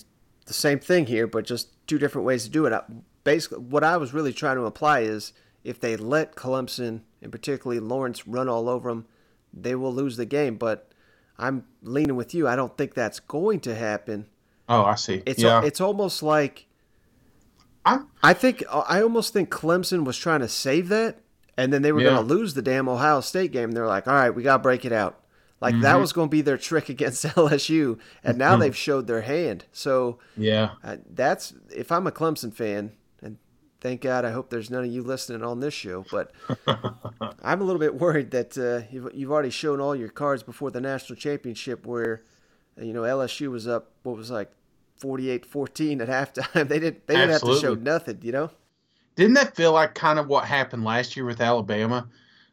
the 0.47 0.53
same 0.55 0.79
thing 0.79 1.07
here, 1.07 1.27
but 1.27 1.45
just 1.45 1.69
two 1.87 1.99
different 1.99 2.27
ways 2.27 2.45
to 2.45 2.51
do 2.51 2.67
it. 2.67 2.73
I, 2.73 2.83
basically 3.25 3.59
what 3.59 3.85
I 3.85 3.97
was 3.97 4.13
really 4.13 4.33
trying 4.33 4.57
to 4.57 4.65
apply 4.65 5.01
is 5.01 5.33
if 5.65 5.81
they 5.81 5.97
let 5.97 6.35
Clemson 6.35 7.03
and 7.23 7.31
particularly 7.31 7.81
Lawrence 7.81 8.27
run 8.27 8.49
all 8.49 8.69
over 8.69 8.89
them, 8.89 9.07
they 9.53 9.75
will 9.75 9.93
lose 9.93 10.17
the 10.17 10.27
game. 10.27 10.57
But 10.57 10.91
I'm 11.39 11.65
leaning 11.83 12.17
with 12.17 12.35
you. 12.35 12.49
I 12.49 12.57
don't 12.57 12.77
think 12.77 12.95
that's 12.95 13.21
going 13.21 13.61
to 13.61 13.75
happen. 13.75 14.27
Oh, 14.69 14.85
I 14.85 14.95
see. 14.95 15.23
It's 15.27 15.43
yeah. 15.43 15.63
it's 15.65 15.81
almost 15.81 16.23
like 16.23 16.67
I'm, 17.85 18.09
I 18.23 18.35
think 18.35 18.63
uh, 18.69 18.85
I 18.89 19.03
almost 19.03 19.33
think 19.33 19.51
Clemson 19.51 20.05
was 20.05 20.17
trying 20.17 20.41
to 20.41 20.49
save 20.49 20.89
that, 20.91 21.19
and 21.57 21.73
then 21.73 21.83
they 21.83 21.93
were 21.93 22.01
Yeah. 22.01 22.11
going 22.11 22.27
to 22.29 22.35
lose 22.35 22.55
the 22.55 22.63
damn 22.63 22.89
Ohio 22.89 23.21
State 23.21 23.53
game. 23.53 23.73
They're 23.73 23.87
like, 23.87 24.07
all 24.09 24.15
right, 24.15 24.31
we 24.31 24.43
got 24.43 24.59
to 24.59 24.63
break 24.63 24.85
it 24.85 24.93
out. 24.93 25.17
Like 25.61 25.79
that 25.83 25.97
Mhm. 25.97 26.01
was 26.01 26.13
going 26.15 26.29
to 26.29 26.31
be 26.31 26.41
their 26.41 26.57
trick 26.57 26.89
against 26.89 27.23
LSU, 27.37 27.99
and 28.25 28.39
now 28.39 28.57
they've 28.57 28.77
showed 28.77 29.07
their 29.07 29.21
hand. 29.23 29.67
So 29.73 30.19
yeah. 30.37 30.71
uh, 30.83 30.97
that's 31.13 31.53
if 31.75 31.93
I'm 31.93 32.07
a 32.07 32.11
Clemson 32.13 32.51
fan, 32.53 32.93
and 33.23 33.37
thank 33.83 34.01
God, 34.01 34.25
I 34.25 34.31
hope 34.31 34.49
there's 34.49 34.71
none 34.71 34.85
of 34.85 34.91
you 34.91 35.03
listening 35.03 35.43
on 35.43 35.61
this 35.61 35.75
show. 35.75 36.07
But 36.11 36.33
I'm 37.43 37.61
a 37.61 37.65
little 37.65 37.79
bit 37.79 37.95
worried 37.97 38.31
that 38.31 38.57
uh, 38.57 38.87
you've, 38.91 39.11
you've 39.15 39.31
already 39.31 39.51
shown 39.51 39.81
all 39.81 39.95
your 39.95 40.09
cards 40.09 40.43
before 40.43 40.71
the 40.71 40.81
national 40.81 41.17
championship, 41.19 41.85
where 41.85 42.23
uh, 42.81 42.85
you 42.85 42.95
know 42.95 43.03
LSU 43.03 43.51
was 43.51 43.69
up 43.69 43.91
what 44.03 44.17
was 44.17 44.31
like 44.31 44.51
48-14 45.03 46.01
at 46.01 46.09
halftime. 46.09 46.69
They 46.69 46.79
didn't 46.79 47.07
they 47.07 47.17
didn't 47.17 47.31
have 47.33 47.43
to 47.43 47.59
show 47.59 47.75
nothing, 47.75 48.21
you 48.23 48.33
know. 48.33 48.51
Didn't 49.21 49.35
that 49.35 49.55
feel 49.55 49.73
like 49.73 49.95
kind 49.95 50.19
of 50.19 50.29
what 50.29 50.47
happened 50.47 50.83
last 50.83 51.15
year 51.15 51.27
with 51.27 51.43
Alabama? 51.43 52.09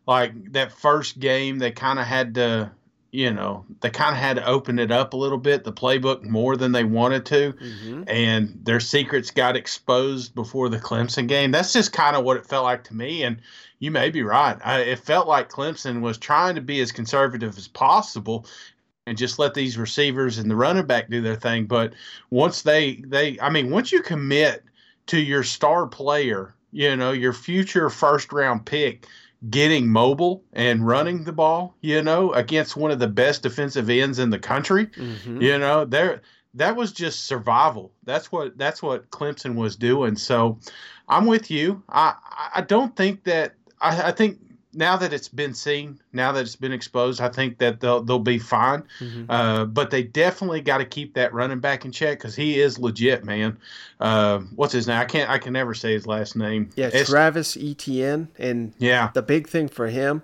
Like 0.06 0.52
that 0.52 0.74
first 0.74 1.18
game, 1.18 1.60
they 1.60 1.72
kind 1.72 1.98
of 1.98 2.06
had 2.06 2.36
to, 2.36 2.72
you 3.10 3.32
know, 3.32 3.66
they 3.80 3.90
kind 3.90 4.14
of 4.14 4.22
had 4.22 4.36
to 4.36 4.46
open 4.46 4.78
it 4.78 4.92
up 4.92 5.14
a 5.14 5.18
little 5.18 5.38
bit, 5.38 5.64
the 5.64 5.72
playbook 5.72 6.24
more 6.24 6.58
than 6.58 6.74
they 6.74 6.84
wanted 6.84 7.26
to, 7.28 7.54
mm-hmm. 7.54 8.04
and 8.08 8.60
their 8.66 8.82
secrets 8.82 9.32
got 9.32 9.56
exposed 9.56 10.36
before 10.36 10.68
the 10.68 10.78
Clemson 10.78 11.26
game. 11.30 11.52
That's 11.52 11.72
just 11.72 11.94
kind 11.94 12.18
of 12.18 12.26
what 12.26 12.36
it 12.36 12.46
felt 12.46 12.66
like 12.66 12.84
to 12.84 12.94
me. 12.94 13.24
And 13.24 13.40
you 13.80 13.90
may 13.90 14.10
be 14.10 14.24
right. 14.24 14.58
I, 14.62 14.82
it 14.82 15.00
felt 15.00 15.26
like 15.26 15.50
Clemson 15.50 16.02
was 16.02 16.18
trying 16.18 16.56
to 16.56 16.62
be 16.62 16.82
as 16.82 16.92
conservative 16.92 17.58
as 17.58 17.70
possible 17.70 18.46
and 19.06 19.18
just 19.18 19.40
let 19.40 19.54
these 19.54 19.78
receivers 19.78 20.38
and 20.38 20.52
the 20.52 20.56
running 20.58 20.86
back 20.86 21.10
do 21.10 21.22
their 21.22 21.38
thing. 21.38 21.66
But 21.66 21.94
once 22.30 22.64
they 22.64 22.96
they 23.08 23.40
I 23.40 23.52
mean, 23.52 23.70
once 23.70 23.94
you 23.94 24.02
commit 24.02 24.66
to 25.06 25.18
your 25.18 25.44
star 25.44 25.88
player, 25.88 26.54
you 26.72 26.96
know, 26.96 27.12
your 27.12 27.34
future 27.34 27.90
first 27.90 28.32
round 28.32 28.66
pick 28.66 29.08
getting 29.50 29.88
mobile 29.88 30.44
and 30.54 30.86
running 30.86 31.24
the 31.24 31.32
ball, 31.32 31.76
you 31.82 32.02
know, 32.02 32.34
against 32.34 32.76
one 32.76 32.92
of 32.92 33.00
the 33.00 33.08
best 33.08 33.44
defensive 33.44 33.90
ends 33.90 34.20
in 34.20 34.30
the 34.30 34.40
country, 34.40 34.88
mm-hmm. 34.88 35.42
you 35.42 35.58
know, 35.58 35.86
there 35.86 36.22
that 36.56 36.76
was 36.76 36.92
just 36.92 37.26
survival. 37.26 37.92
That's 38.04 38.32
what 38.32 38.58
that's 38.58 38.82
what 38.82 39.10
Clemson 39.12 39.56
was 39.56 39.76
doing. 39.76 40.16
So 40.16 40.60
I'm 41.08 41.26
with 41.26 41.52
you. 41.52 41.84
I 41.90 42.16
I 42.56 42.62
don't 42.62 42.96
think 42.96 43.24
that 43.26 43.54
I, 43.80 44.08
I 44.08 44.12
think 44.12 44.40
now 44.78 44.96
that 44.96 45.12
it's 45.12 45.28
been 45.28 45.54
seen, 45.54 46.00
now 46.14 46.32
that 46.32 46.42
it's 46.42 46.56
been 46.56 46.72
exposed, 46.72 47.20
I 47.20 47.28
think 47.30 47.58
that 47.58 47.80
they'll 47.82 48.02
they'll 48.02 48.20
be 48.20 48.38
fine. 48.40 48.84
Uh, 49.28 49.66
but 49.66 49.90
they 49.92 50.04
definitely 50.04 50.62
got 50.62 50.78
to 50.78 50.86
keep 50.86 51.16
that 51.16 51.34
running 51.34 51.60
back 51.60 51.84
in 51.84 51.92
check 51.92 52.20
because 52.20 52.36
he 52.36 52.60
is 52.60 52.80
legit, 52.80 53.26
man. 53.26 53.58
Uh, 54.00 54.40
what's 54.56 54.72
his 54.74 54.88
name? 54.88 54.98
I 54.98 55.06
can't. 55.06 55.30
I 55.30 55.40
can 55.40 55.52
never 55.54 55.74
say 55.74 55.94
his 55.94 56.06
last 56.08 56.36
name. 56.38 56.70
Yeah, 56.76 56.88
It's- 56.88 57.10
Travis 57.10 57.58
Etienne, 57.58 58.30
and 58.38 58.74
Yeah. 58.78 59.10
the 59.14 59.22
big 59.22 59.48
thing 59.50 59.68
for 59.68 59.88
him, 59.88 60.22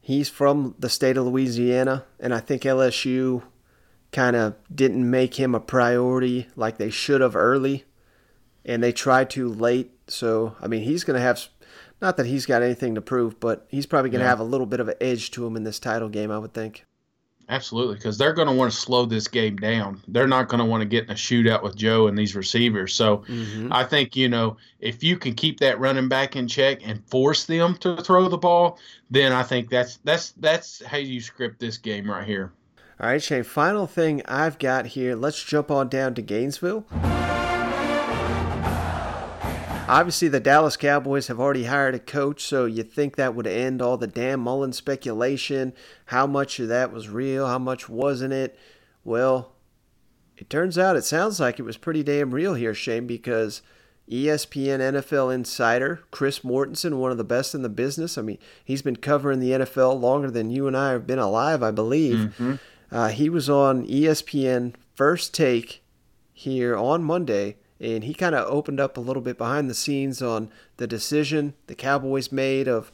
he's 0.00 0.28
from 0.28 0.74
the 0.78 0.88
state 0.88 1.16
of 1.16 1.26
Louisiana, 1.26 2.04
and 2.20 2.32
I 2.34 2.40
think 2.40 2.62
LSU 2.64 3.42
kind 4.12 4.36
of 4.36 4.54
didn't 4.74 5.08
make 5.08 5.34
him 5.36 5.54
a 5.54 5.60
priority 5.60 6.48
like 6.56 6.78
they 6.78 6.90
should 6.90 7.20
have 7.20 7.34
early, 7.36 7.84
and 8.64 8.82
they 8.82 8.92
tried 8.92 9.30
to 9.30 9.48
late. 9.48 9.92
So 10.08 10.56
I 10.60 10.66
mean, 10.66 10.82
he's 10.82 11.04
going 11.04 11.14
to 11.16 11.22
have, 11.22 11.40
not 12.00 12.16
that 12.16 12.26
he's 12.26 12.46
got 12.46 12.62
anything 12.62 12.94
to 12.94 13.00
prove, 13.00 13.38
but 13.40 13.66
he's 13.68 13.86
probably 13.86 14.10
going 14.10 14.20
to 14.20 14.24
Yeah. 14.24 14.30
have 14.30 14.40
a 14.40 14.44
little 14.44 14.66
bit 14.66 14.80
of 14.80 14.88
an 14.88 14.94
edge 15.00 15.30
to 15.32 15.46
him 15.46 15.56
in 15.56 15.64
this 15.64 15.78
title 15.78 16.08
game, 16.08 16.30
I 16.30 16.38
would 16.38 16.54
think. 16.54 16.84
Absolutely, 17.48 17.96
because 17.96 18.16
they're 18.16 18.32
going 18.32 18.46
to 18.46 18.54
want 18.54 18.70
to 18.70 18.76
slow 18.78 19.06
this 19.06 19.26
game 19.26 19.56
down. 19.56 20.00
They're 20.06 20.28
not 20.28 20.48
going 20.48 20.60
to 20.60 20.64
want 20.64 20.82
to 20.82 20.84
get 20.88 21.06
in 21.06 21.10
a 21.10 21.14
shootout 21.14 21.64
with 21.64 21.74
Joe 21.74 22.06
and 22.06 22.16
these 22.16 22.36
receivers. 22.36 22.94
So 22.94 23.18
mm-hmm. 23.28 23.72
I 23.72 23.82
think, 23.82 24.14
you 24.14 24.28
know, 24.28 24.56
if 24.78 25.02
you 25.02 25.16
can 25.16 25.34
keep 25.34 25.58
that 25.58 25.80
running 25.80 26.08
back 26.08 26.36
in 26.36 26.46
check 26.46 26.86
and 26.86 27.04
force 27.08 27.46
them 27.46 27.76
to 27.78 27.96
throw 27.96 28.28
the 28.28 28.38
ball, 28.38 28.78
then 29.10 29.32
I 29.32 29.42
think 29.42 29.68
that's 29.68 29.98
that's 30.04 30.30
that's 30.36 30.84
how 30.84 30.98
you 30.98 31.20
script 31.20 31.58
this 31.58 31.76
game 31.76 32.08
right 32.08 32.24
here. 32.24 32.52
All 33.00 33.08
right, 33.08 33.20
Shane. 33.20 33.42
Final 33.42 33.88
thing 33.88 34.22
I've 34.26 34.58
got 34.60 34.86
here. 34.86 35.16
Let's 35.16 35.42
jump 35.42 35.72
on 35.72 35.88
down 35.88 36.14
to 36.14 36.22
Gainesville. 36.22 36.86
Obviously, 39.90 40.28
the 40.28 40.38
Dallas 40.38 40.76
Cowboys 40.76 41.26
have 41.26 41.40
already 41.40 41.64
hired 41.64 41.96
a 41.96 41.98
coach, 41.98 42.44
so 42.44 42.64
you 42.64 42.84
think 42.84 43.16
that 43.16 43.34
would 43.34 43.48
end 43.48 43.82
all 43.82 43.96
the 43.96 44.06
Dan 44.06 44.38
Mullen 44.38 44.72
speculation. 44.72 45.72
How 46.06 46.28
much 46.28 46.60
of 46.60 46.68
that 46.68 46.92
was 46.92 47.08
real? 47.08 47.48
How 47.48 47.58
much 47.58 47.88
wasn't 47.88 48.32
it? 48.32 48.56
Well, 49.02 49.52
it 50.36 50.48
turns 50.48 50.78
out 50.78 50.94
it 50.94 51.04
sounds 51.04 51.40
like 51.40 51.58
it 51.58 51.64
was 51.64 51.76
pretty 51.76 52.04
damn 52.04 52.32
real 52.32 52.54
here, 52.54 52.72
Shane, 52.72 53.08
because 53.08 53.62
ESPN 54.08 54.78
NFL 54.78 55.34
insider 55.34 56.04
Chris 56.12 56.40
Mortensen, 56.40 56.98
one 56.98 57.10
of 57.10 57.18
the 57.18 57.24
best 57.24 57.54
in 57.54 57.62
the 57.62 57.68
business. 57.68 58.16
I 58.16 58.22
mean, 58.22 58.38
he's 58.64 58.82
been 58.82 58.94
covering 58.96 59.40
the 59.40 59.50
NFL 59.50 60.00
longer 60.00 60.30
than 60.30 60.50
you 60.50 60.68
and 60.68 60.76
I 60.76 60.92
have 60.92 61.06
been 61.06 61.18
alive, 61.18 61.62
I 61.64 61.72
believe. 61.72 62.32
Uh, 62.92 63.08
he 63.08 63.28
was 63.28 63.50
on 63.50 63.86
ESPN 63.86 64.74
First 64.94 65.34
Take 65.34 65.82
here 66.32 66.76
on 66.76 67.02
Monday, 67.02 67.56
and 67.80 68.04
he 68.04 68.12
kind 68.12 68.34
of 68.34 68.46
opened 68.48 68.78
up 68.78 68.96
a 68.96 69.00
little 69.00 69.22
bit 69.22 69.38
behind 69.38 69.70
the 69.70 69.74
scenes 69.74 70.20
on 70.20 70.50
the 70.76 70.86
decision 70.86 71.54
the 71.66 71.74
Cowboys 71.74 72.30
made 72.30 72.68
of 72.68 72.92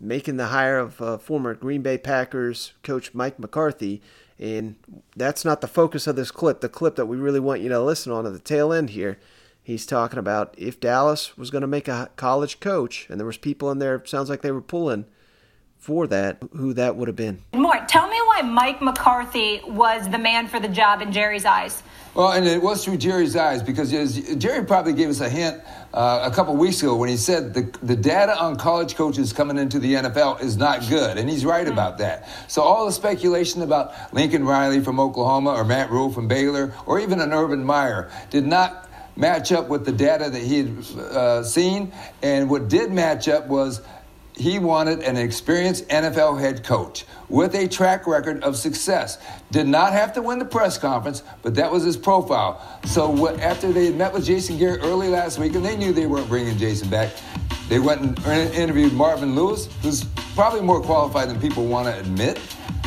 making 0.00 0.36
the 0.36 0.46
hire 0.46 0.78
of 0.78 1.00
uh, 1.02 1.18
former 1.18 1.54
Green 1.54 1.82
Bay 1.82 1.98
Packers 1.98 2.72
coach 2.82 3.14
Mike 3.14 3.38
McCarthy. 3.38 4.00
And 4.38 4.76
that's 5.16 5.44
not 5.44 5.60
the 5.60 5.66
focus 5.66 6.06
of 6.06 6.14
this 6.14 6.30
clip. 6.30 6.60
The 6.60 6.68
clip 6.68 6.94
that 6.96 7.06
we 7.06 7.16
really 7.16 7.40
want 7.40 7.60
you 7.60 7.68
to 7.70 7.80
listen 7.80 8.12
on 8.12 8.26
at 8.26 8.32
the 8.32 8.38
tail 8.38 8.72
end 8.72 8.90
here. 8.90 9.18
He's 9.62 9.84
talking 9.84 10.18
about 10.18 10.54
if 10.56 10.80
Dallas 10.80 11.36
was 11.36 11.50
going 11.50 11.62
to 11.62 11.66
make 11.66 11.88
a 11.88 12.10
college 12.16 12.60
coach, 12.60 13.06
and 13.10 13.18
there 13.18 13.26
was 13.26 13.36
people 13.36 13.70
in 13.70 13.80
there. 13.80 14.02
Sounds 14.06 14.30
like 14.30 14.40
they 14.42 14.52
were 14.52 14.62
pulling 14.62 15.04
for 15.76 16.06
that. 16.06 16.42
Who 16.52 16.72
that 16.74 16.96
would 16.96 17.08
have 17.08 17.16
been? 17.16 17.42
Mort, 17.52 17.88
tell 17.88 18.08
me 18.08 18.16
why 18.26 18.42
Mike 18.42 18.80
McCarthy 18.80 19.60
was 19.66 20.08
the 20.08 20.16
man 20.16 20.46
for 20.46 20.58
the 20.60 20.68
job 20.68 21.02
in 21.02 21.12
Jerry's 21.12 21.44
eyes. 21.44 21.82
Well, 22.18 22.32
and 22.32 22.48
it 22.48 22.60
was 22.60 22.84
through 22.84 22.96
Jerry's 22.96 23.36
eyes 23.36 23.62
because 23.62 23.92
Jerry 24.38 24.64
probably 24.64 24.92
gave 24.92 25.08
us 25.08 25.20
a 25.20 25.28
hint 25.28 25.62
uh, 25.94 26.28
a 26.28 26.34
couple 26.34 26.56
weeks 26.56 26.82
ago 26.82 26.96
when 26.96 27.08
he 27.08 27.16
said 27.16 27.54
the, 27.54 27.72
the 27.80 27.94
data 27.94 28.36
on 28.36 28.56
college 28.56 28.96
coaches 28.96 29.32
coming 29.32 29.56
into 29.56 29.78
the 29.78 29.94
NFL 29.94 30.42
is 30.42 30.56
not 30.56 30.80
good, 30.88 31.16
and 31.16 31.30
he's 31.30 31.44
right 31.44 31.68
about 31.68 31.98
that. 31.98 32.28
So 32.48 32.62
all 32.62 32.86
the 32.86 32.92
speculation 32.92 33.62
about 33.62 33.92
Lincoln 34.12 34.44
Riley 34.44 34.80
from 34.80 34.98
Oklahoma 34.98 35.50
or 35.50 35.62
Matt 35.62 35.92
Rhule 35.92 36.10
from 36.10 36.26
Baylor 36.26 36.74
or 36.86 36.98
even 36.98 37.20
an 37.20 37.32
Urban 37.32 37.62
Meyer 37.62 38.10
did 38.30 38.44
not 38.44 38.90
match 39.14 39.52
up 39.52 39.68
with 39.68 39.84
the 39.84 39.92
data 39.92 40.28
that 40.28 40.42
he 40.42 40.58
had 40.58 40.98
uh, 40.98 41.44
seen, 41.44 41.92
and 42.20 42.50
what 42.50 42.68
did 42.68 42.90
match 42.90 43.28
up 43.28 43.46
was 43.46 43.80
he 44.38 44.58
wanted 44.58 45.00
an 45.00 45.16
experienced 45.16 45.88
NFL 45.88 46.40
head 46.40 46.64
coach 46.64 47.04
with 47.28 47.54
a 47.54 47.66
track 47.68 48.06
record 48.06 48.42
of 48.44 48.56
success. 48.56 49.18
Did 49.50 49.66
not 49.66 49.92
have 49.92 50.12
to 50.14 50.22
win 50.22 50.38
the 50.38 50.44
press 50.44 50.78
conference, 50.78 51.22
but 51.42 51.54
that 51.56 51.70
was 51.70 51.82
his 51.84 51.96
profile. 51.96 52.60
So 52.84 53.08
what, 53.10 53.40
after 53.40 53.72
they 53.72 53.86
had 53.86 53.96
met 53.96 54.12
with 54.12 54.24
Jason 54.24 54.58
Garrett 54.58 54.82
early 54.82 55.08
last 55.08 55.38
week, 55.38 55.54
and 55.54 55.64
they 55.64 55.76
knew 55.76 55.92
they 55.92 56.06
weren't 56.06 56.28
bringing 56.28 56.56
Jason 56.56 56.88
back, 56.88 57.10
they 57.68 57.78
went 57.78 58.00
and 58.26 58.54
interviewed 58.54 58.92
Marvin 58.92 59.34
Lewis, 59.34 59.68
who's 59.82 60.04
probably 60.34 60.60
more 60.62 60.80
qualified 60.80 61.28
than 61.28 61.40
people 61.40 61.66
want 61.66 61.86
to 61.86 61.98
admit. 61.98 62.38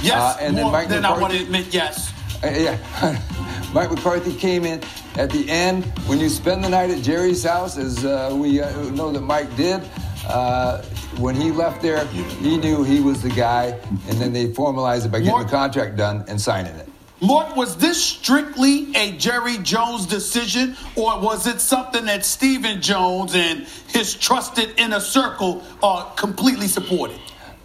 Yes, 0.01 0.15
Uh, 0.15 0.37
and 0.41 0.57
then 0.57 0.71
Mike 0.71 0.87
than 0.87 1.05
I 1.05 1.09
McCarthy- 1.09 1.21
want 1.21 1.33
to 1.33 1.43
admit. 1.43 1.73
Yes. 1.73 2.11
uh, 2.43 2.47
yeah. 2.47 3.21
Mike 3.73 3.91
McCarthy 3.91 4.33
came 4.33 4.65
in 4.65 4.81
at 5.15 5.29
the 5.29 5.47
end. 5.49 5.85
When 6.07 6.19
you 6.19 6.27
spend 6.29 6.63
the 6.63 6.69
night 6.69 6.89
at 6.89 7.01
Jerry's 7.03 7.43
house, 7.43 7.77
as 7.77 8.03
uh, 8.03 8.35
we 8.37 8.59
uh, 8.61 8.69
know 8.91 9.11
that 9.11 9.21
Mike 9.21 9.55
did, 9.55 9.81
uh, 10.27 10.81
when 11.17 11.35
he 11.35 11.51
left 11.51 11.81
there, 11.81 12.05
he 12.05 12.57
knew 12.57 12.83
he 12.83 13.01
was 13.01 13.21
the 13.21 13.29
guy, 13.29 13.77
and 14.07 14.17
then 14.17 14.33
they 14.33 14.53
formalized 14.53 15.05
it 15.05 15.11
by 15.11 15.19
getting 15.19 15.43
the 15.43 15.49
contract 15.49 15.97
done 15.97 16.25
and 16.27 16.39
signing 16.39 16.75
it. 16.75 16.87
Mort, 17.23 17.55
was 17.55 17.77
this 17.77 18.03
strictly 18.03 18.95
a 18.95 19.11
Jerry 19.11 19.57
Jones 19.59 20.07
decision, 20.07 20.75
or 20.95 21.19
was 21.19 21.45
it 21.45 21.61
something 21.61 22.05
that 22.05 22.25
Stephen 22.25 22.81
Jones 22.81 23.35
and 23.35 23.67
his 23.89 24.15
trusted 24.15 24.73
inner 24.79 24.99
circle 24.99 25.63
uh, 25.83 26.05
completely 26.15 26.67
supported? 26.67 27.19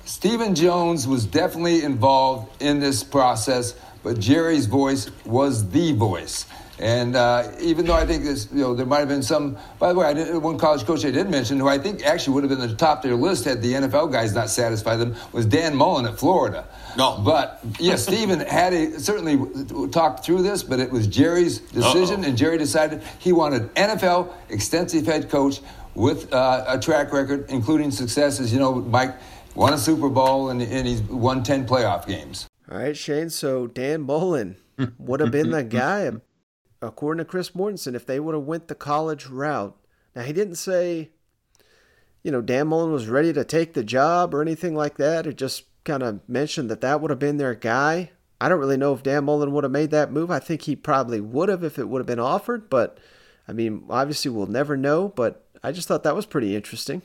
Stephen 0.05 0.55
Jones 0.55 1.09
was 1.09 1.25
definitely 1.25 1.85
involved 1.85 2.63
in 2.63 2.81
this 2.81 3.03
process, 3.03 3.75
but 4.03 4.21
Jerry's 4.21 4.67
voice 4.67 5.11
was 5.25 5.71
the 5.71 5.93
voice. 5.93 6.45
And 6.79 7.17
uh, 7.17 7.53
even 7.61 7.87
though 7.87 7.95
I 7.95 8.05
think 8.05 8.25
this, 8.25 8.49
you 8.53 8.61
know, 8.61 8.75
there 8.75 8.85
might 8.85 8.99
have 8.99 9.09
been 9.09 9.23
some. 9.23 9.57
By 9.79 9.93
the 9.93 9.99
way, 9.99 10.07
I 10.07 10.13
did, 10.13 10.37
one 10.37 10.59
college 10.59 10.85
coach 10.85 11.05
I 11.07 11.11
did 11.11 11.31
mention, 11.31 11.59
who 11.59 11.69
I 11.69 11.79
think 11.79 12.05
actually 12.05 12.35
would 12.35 12.45
have 12.45 12.51
been 12.51 12.61
at 12.61 12.69
the 12.69 12.77
top 12.77 12.99
of 12.99 13.05
their 13.05 13.17
list 13.17 13.45
had 13.47 13.63
the 13.63 13.73
NFL 13.73 14.13
guys 14.13 14.35
not 14.35 14.51
satisfied 14.51 14.97
them, 14.97 15.15
was 15.33 15.47
Dan 15.47 15.75
Mullen 15.75 16.05
at 16.05 16.19
Florida. 16.19 16.67
No, 16.97 17.19
but 17.25 17.61
yeah, 17.79 17.97
Stephen 18.09 18.41
had 18.41 18.75
a, 18.75 19.01
certainly 19.01 19.89
talked 19.89 20.25
through 20.25 20.43
this, 20.43 20.63
but 20.63 20.79
it 20.79 20.91
was 20.91 21.07
Jerry's 21.07 21.61
decision, 21.61 22.21
Uh-oh. 22.21 22.29
and 22.29 22.37
Jerry 22.37 22.59
decided 22.59 23.03
he 23.21 23.33
wanted 23.33 23.75
NFL 23.75 24.35
extensive 24.51 25.07
head 25.07 25.31
coach 25.31 25.61
with 25.95 26.31
uh, 26.33 26.65
a 26.69 26.79
track 26.79 27.11
record, 27.11 27.47
including 27.49 27.91
successes. 27.91 28.53
You 28.53 28.59
know, 28.59 28.75
Mike 28.75 29.15
won 29.55 29.73
a 29.73 29.79
Super 29.79 30.11
Bowl 30.11 30.51
and, 30.51 30.61
and 30.61 30.87
he's 30.87 31.01
won 31.01 31.43
ten 31.43 31.67
playoff 31.67 32.07
games. 32.07 32.47
All 32.71 32.77
right, 32.79 32.95
Shane. 32.97 33.31
So 33.31 33.67
Dan 33.67 34.03
Mullen 34.03 34.57
would 34.99 35.21
have 35.21 35.31
been 35.31 35.51
the 35.53 35.65
guy, 35.65 36.11
according 36.83 37.25
to 37.25 37.31
Chris 37.31 37.51
Mortensen, 37.51 37.95
if 37.95 38.07
they 38.07 38.21
would 38.21 38.35
have 38.35 38.45
went 38.45 38.69
the 38.69 38.75
college 38.75 39.27
route. 39.27 39.77
Now 40.15 40.23
he 40.23 40.33
didn't 40.33 40.57
say, 40.57 41.11
you 42.23 42.31
know, 42.31 42.41
Dan 42.41 42.69
Mullen 42.69 42.93
was 42.93 43.09
ready 43.09 43.33
to 43.33 43.45
take 43.45 43.75
the 43.75 43.85
job 43.85 44.35
or 44.35 44.43
anything 44.43 44.75
like 44.75 44.97
that. 44.97 45.27
It 45.27 45.37
just 45.37 45.65
kind 45.85 46.03
of 46.03 46.21
mentioned 46.29 46.71
that 46.71 46.81
that 46.81 47.01
would 47.01 47.11
have 47.11 47.19
been 47.19 47.37
their 47.37 47.55
guy. 47.55 48.11
I 48.41 48.49
don't 48.49 48.61
really 48.61 48.77
know 48.77 48.93
if 48.93 49.03
Dan 49.03 49.25
Mullen 49.25 49.53
would 49.53 49.65
have 49.65 49.73
made 49.73 49.91
that 49.93 50.13
move. 50.13 50.31
I 50.31 50.39
think 50.39 50.63
he 50.63 50.77
probably 50.77 51.21
would 51.21 51.49
have 51.49 51.65
if 51.65 51.79
it 51.79 51.89
would 51.89 52.01
have 52.01 52.07
been 52.07 52.19
offered, 52.19 52.69
but 52.69 52.99
I 53.49 53.53
mean, 53.53 53.85
obviously 53.89 54.31
we'll 54.31 54.47
never 54.47 54.77
know. 54.77 55.09
But 55.09 55.47
I 55.63 55.73
just 55.73 55.89
thought 55.89 56.03
that 56.03 56.17
was 56.17 56.27
pretty 56.27 56.55
interesting. 56.55 57.03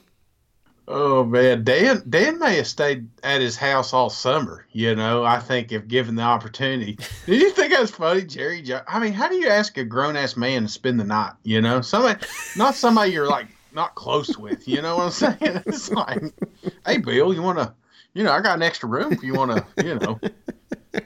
Oh 0.88 1.23
man, 1.23 1.63
Dan 1.63 2.03
Dan 2.09 2.39
may 2.39 2.57
have 2.57 2.67
stayed 2.67 3.07
at 3.23 3.39
his 3.39 3.55
house 3.55 3.93
all 3.93 4.09
summer. 4.09 4.65
You 4.71 4.95
know, 4.95 5.23
I 5.23 5.39
think 5.39 5.71
if 5.71 5.88
given 5.88 6.15
the 6.15 6.23
opportunity. 6.23 6.97
Did 7.25 7.41
you 7.41 7.51
think 7.51 7.71
that 7.71 7.82
was 7.82 7.91
funny, 7.91 8.23
Jerry? 8.23 8.61
Jo- 8.61 8.82
I 8.88 8.99
mean, 8.99 9.13
how 9.13 9.29
do 9.29 9.36
you 9.36 9.47
ask 9.47 9.77
a 9.77 9.86
grown 9.86 10.15
ass 10.17 10.36
man 10.36 10.63
to 10.63 10.67
spend 10.67 10.99
the 10.99 11.03
night? 11.05 11.34
You 11.43 11.61
know, 11.61 11.82
somebody, 11.82 12.25
not 12.57 12.75
somebody 12.75 13.11
you're 13.11 13.27
like 13.29 13.47
not 13.73 13.95
close 13.95 14.38
with. 14.38 14.67
You 14.67 14.82
know 14.82 14.97
what 14.97 15.05
I'm 15.05 15.11
saying? 15.11 15.61
It's 15.67 15.91
like, 15.91 16.21
hey, 16.86 16.97
Bill, 16.97 17.34
you 17.34 17.41
want 17.41 17.59
to? 17.59 17.73
You 18.13 18.23
know, 18.23 18.32
I 18.34 18.41
got 18.41 18.57
an 18.57 18.63
extra 18.63 18.89
room 18.89 19.13
if 19.13 19.23
you 19.23 19.34
want 19.34 19.51
to. 19.51 19.86
You 19.86 19.95
know, 19.99 20.19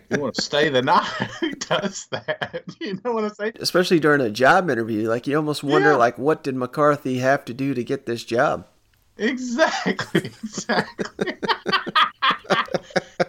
you 0.10 0.20
want 0.20 0.34
to 0.36 0.42
stay 0.42 0.70
the 0.70 0.82
night. 0.82 1.04
Who 1.42 1.52
does 1.52 2.08
that? 2.08 2.64
You 2.80 3.00
know 3.04 3.12
what 3.12 3.26
I'm 3.26 3.34
saying? 3.36 3.54
Especially 3.60 4.00
during 4.00 4.22
a 4.22 4.32
job 4.32 4.70
interview, 4.72 5.08
like 5.10 5.28
you 5.28 5.36
almost 5.36 5.64
wonder, 5.64 5.92
Yeah. 5.92 5.98
like, 5.98 6.18
what 6.18 6.44
did 6.44 6.56
McCarthy 6.56 7.20
have 7.20 7.46
to 7.46 7.54
do 7.54 7.74
to 7.76 7.84
get 7.84 8.06
this 8.08 8.24
job? 8.24 8.68
Exactly, 9.18 10.26
exactly. 10.26 11.34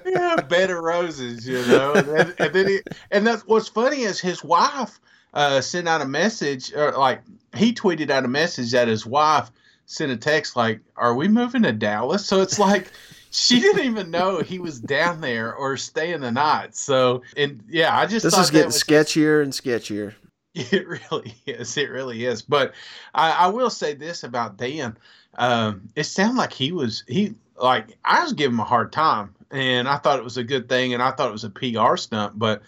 yeah, 0.07 0.37
bed 0.49 0.71
of 0.71 0.79
roses, 0.79 1.47
you 1.47 1.65
know. 1.67 1.95
And, 1.95 2.09
then- 2.09 2.35
and 2.39 2.53
then 2.55 2.69
he, 2.69 2.81
and 3.11 3.27
that's 3.27 3.47
what's 3.47 3.69
funny 3.69 4.03
is 4.03 4.21
his 4.21 4.43
wife 4.43 5.01
uh, 5.35 5.61
sent 5.61 5.89
out 5.89 6.01
a 6.01 6.07
message, 6.07 6.73
or 6.75 6.93
like 6.93 7.23
he 7.55 7.73
tweeted 7.73 8.11
out 8.11 8.25
a 8.25 8.29
message 8.29 8.73
that 8.73 8.89
his 8.89 9.07
wife 9.07 9.51
sent 9.87 10.11
a 10.11 10.17
text 10.17 10.57
like, 10.57 10.81
"Are 10.97 11.15
we 11.15 11.29
moving 11.29 11.63
to 11.63 11.73
Dallas?" 11.73 12.27
So 12.27 12.41
it's 12.43 12.59
like 12.59 12.91
she 13.31 13.61
didn't 13.61 13.85
even 13.85 14.11
know 14.11 14.41
he 14.41 14.59
was 14.59 14.81
down 14.81 15.21
there 15.21 15.55
or 15.55 15.77
staying 15.77 16.21
the 16.21 16.33
night. 16.33 16.75
So 16.75 17.23
and 17.37 17.63
yeah, 17.69 17.97
I 17.97 18.07
just 18.07 18.25
This 18.25 18.37
is 18.39 18.51
getting 18.51 18.71
sketchier 18.71 19.43
and 19.43 19.53
sketchier. 19.53 20.15
it 20.73 20.89
really 20.89 21.35
is. 21.45 21.77
It 21.77 21.91
really 21.91 22.25
is. 22.25 22.41
But 22.41 22.73
I, 23.15 23.31
I 23.31 23.47
will 23.49 23.69
say 23.69 23.93
this 23.93 24.25
about 24.25 24.57
Dan. 24.57 24.97
Um, 25.35 25.91
it 25.95 26.05
sounded 26.05 26.39
like 26.39 26.53
he 26.53 26.73
was 26.73 27.05
he 27.07 27.35
like 27.61 27.99
I 28.03 28.23
was 28.23 28.33
giving 28.33 28.55
him 28.55 28.61
a 28.61 28.65
hard 28.65 28.91
time, 28.91 29.35
and 29.51 29.87
I 29.87 29.99
thought 29.99 30.19
it 30.19 30.25
was 30.25 30.39
a 30.39 30.45
good 30.45 30.67
thing, 30.67 30.95
and 30.95 31.03
I 31.03 31.11
thought 31.11 31.29
it 31.29 31.33
was 31.33 31.45
a 31.45 31.51
PR 31.51 31.99
stunt. 31.99 32.39
But 32.39 32.63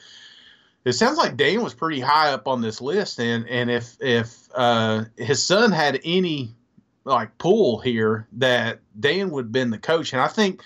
it 0.85 0.93
sounds 0.93 1.17
like 1.17 1.39
Dan 1.39 1.63
was 1.63 1.73
pretty 1.73 2.01
high 2.01 2.33
up 2.33 2.47
on 2.47 2.61
this 2.61 2.83
list, 2.83 3.21
and 3.21 3.49
and 3.49 3.71
if 3.71 3.97
if 4.01 4.37
uh, 4.55 5.05
his 5.17 5.43
son 5.43 5.73
had 5.73 5.99
any 6.05 6.55
like 7.05 7.39
pull 7.39 7.79
here, 7.79 8.29
that 8.33 8.81
Dan 9.01 9.31
would 9.31 9.47
have 9.47 9.53
been 9.53 9.71
the 9.71 9.79
coach, 9.79 10.13
and 10.13 10.21
I 10.21 10.29
think. 10.29 10.63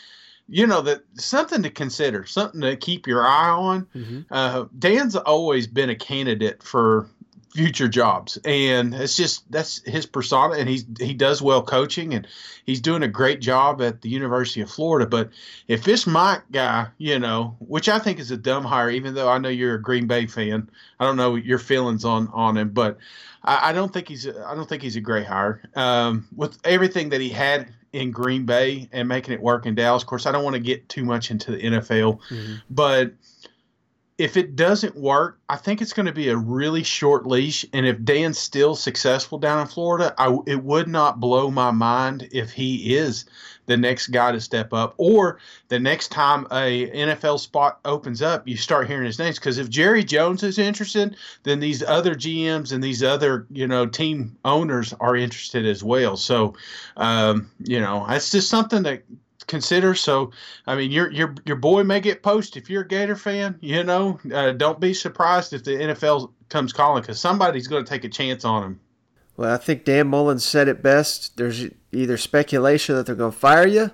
You 0.48 0.66
know 0.66 0.82
that 0.82 1.02
something 1.14 1.62
to 1.62 1.70
consider, 1.70 2.26
something 2.26 2.60
to 2.60 2.76
keep 2.76 3.06
your 3.06 3.26
eye 3.26 3.50
on. 3.50 3.86
Uh, 4.30 4.64
Dan's 4.78 5.16
always 5.16 5.66
been 5.66 5.90
a 5.90 5.94
candidate 5.94 6.62
for 6.62 7.08
future 7.54 7.88
jobs, 7.88 8.38
and 8.44 8.94
it's 8.94 9.16
just 9.16 9.50
that's 9.52 9.82
his 9.84 10.06
persona, 10.06 10.54
and 10.54 10.68
he's 10.68 10.84
he 10.98 11.14
does 11.14 11.42
well 11.42 11.62
coaching, 11.62 12.14
and 12.14 12.26
he's 12.64 12.80
doing 12.80 13.02
a 13.02 13.08
great 13.08 13.40
job 13.40 13.80
at 13.82 14.00
the 14.00 14.08
University 14.08 14.60
of 14.60 14.70
Florida. 14.70 15.06
But 15.06 15.30
if 15.68 15.84
this 15.84 16.06
Mike 16.06 16.42
guy, 16.50 16.88
you 16.98 17.18
know, 17.18 17.56
which 17.60 17.88
I 17.88 17.98
think 17.98 18.18
is 18.18 18.30
a 18.30 18.36
dumb 18.36 18.64
hire, 18.64 18.90
even 18.90 19.14
though 19.14 19.28
I 19.28 19.38
know 19.38 19.48
you're 19.48 19.74
a 19.74 19.82
Green 19.82 20.06
Bay 20.06 20.26
fan, 20.26 20.68
I 20.98 21.06
don't 21.06 21.16
know 21.16 21.36
your 21.36 21.58
feelings 21.58 22.04
on 22.04 22.28
on 22.28 22.56
him, 22.56 22.70
but 22.70 22.98
I, 23.44 23.70
I 23.70 23.72
don't 23.72 23.92
think 23.92 24.08
he's 24.08 24.26
I 24.26 24.54
don't 24.54 24.68
think 24.68 24.82
he's 24.82 24.96
a 24.96 25.00
great 25.00 25.26
hire. 25.26 25.62
Um, 25.74 26.26
with 26.34 26.58
everything 26.64 27.10
that 27.10 27.20
he 27.20 27.28
had 27.28 27.72
in 27.92 28.10
Green 28.10 28.44
Bay 28.44 28.88
and 28.92 29.08
making 29.08 29.34
it 29.34 29.40
work 29.40 29.66
in 29.66 29.74
Dallas, 29.74 30.02
of 30.02 30.08
course, 30.08 30.26
I 30.26 30.32
don't 30.32 30.44
want 30.44 30.54
to 30.54 30.60
get 30.60 30.88
too 30.88 31.04
much 31.04 31.30
into 31.30 31.52
the 31.52 31.58
NFL, 31.58 32.20
mm-hmm. 32.28 32.54
but 32.70 33.12
if 34.18 34.36
it 34.36 34.56
doesn't 34.56 34.94
work, 34.94 35.40
I 35.48 35.56
think 35.56 35.82
it's 35.82 35.92
going 35.92 36.06
to 36.06 36.12
be 36.12 36.28
a 36.28 36.36
really 36.36 36.82
short 36.82 37.26
leash. 37.26 37.64
And 37.72 37.86
if 37.86 38.04
Dan's 38.04 38.38
still 38.38 38.74
successful 38.76 39.38
down 39.38 39.60
in 39.60 39.66
Florida, 39.66 40.14
I, 40.16 40.36
it 40.46 40.62
would 40.62 40.86
not 40.86 41.18
blow 41.18 41.50
my 41.50 41.70
mind 41.70 42.28
if 42.30 42.52
he 42.52 42.94
is 42.94 43.24
the 43.72 43.76
next 43.78 44.08
guy 44.08 44.30
to 44.30 44.40
step 44.40 44.74
up, 44.74 44.92
or 44.98 45.38
the 45.68 45.78
next 45.78 46.08
time 46.08 46.46
a 46.52 46.90
NFL 46.90 47.40
spot 47.40 47.80
opens 47.86 48.20
up, 48.20 48.46
you 48.46 48.56
start 48.56 48.86
hearing 48.86 49.06
his 49.06 49.18
names. 49.18 49.38
Because 49.38 49.56
if 49.56 49.70
Jerry 49.70 50.04
Jones 50.04 50.42
is 50.42 50.58
interested, 50.58 51.16
then 51.44 51.58
these 51.58 51.82
other 51.82 52.14
GMs 52.14 52.70
and 52.72 52.84
these 52.84 53.02
other 53.02 53.46
you 53.50 53.66
know 53.66 53.86
team 53.86 54.36
owners 54.44 54.92
are 55.00 55.16
interested 55.16 55.64
as 55.64 55.82
well. 55.82 56.18
So, 56.18 56.54
um, 56.98 57.50
you 57.64 57.80
know, 57.80 58.04
that's 58.06 58.30
just 58.30 58.50
something 58.50 58.82
that 58.82 59.04
consider. 59.46 59.94
So, 59.94 60.32
I 60.66 60.76
mean, 60.76 60.90
your 60.90 61.10
your 61.10 61.34
your 61.46 61.56
boy 61.56 61.82
may 61.82 62.00
get 62.00 62.22
poached 62.22 62.58
if 62.58 62.68
you're 62.68 62.82
a 62.82 62.88
Gator 62.88 63.16
fan. 63.16 63.58
You 63.62 63.84
know, 63.84 64.20
uh, 64.32 64.52
don't 64.52 64.80
be 64.80 64.92
surprised 64.92 65.54
if 65.54 65.64
the 65.64 65.72
NFL 65.72 66.30
comes 66.50 66.74
calling 66.74 67.00
because 67.00 67.18
somebody's 67.18 67.68
going 67.68 67.86
to 67.86 67.88
take 67.88 68.04
a 68.04 68.10
chance 68.10 68.44
on 68.44 68.62
him. 68.62 68.80
Well, 69.38 69.54
I 69.54 69.56
think 69.56 69.86
Dan 69.86 70.08
Mullen 70.08 70.40
said 70.40 70.68
it 70.68 70.82
best. 70.82 71.38
There's 71.38 71.70
either 71.92 72.16
speculation 72.16 72.94
that 72.96 73.06
they're 73.06 73.14
going 73.14 73.32
to 73.32 73.38
fire 73.38 73.66
you, 73.66 73.90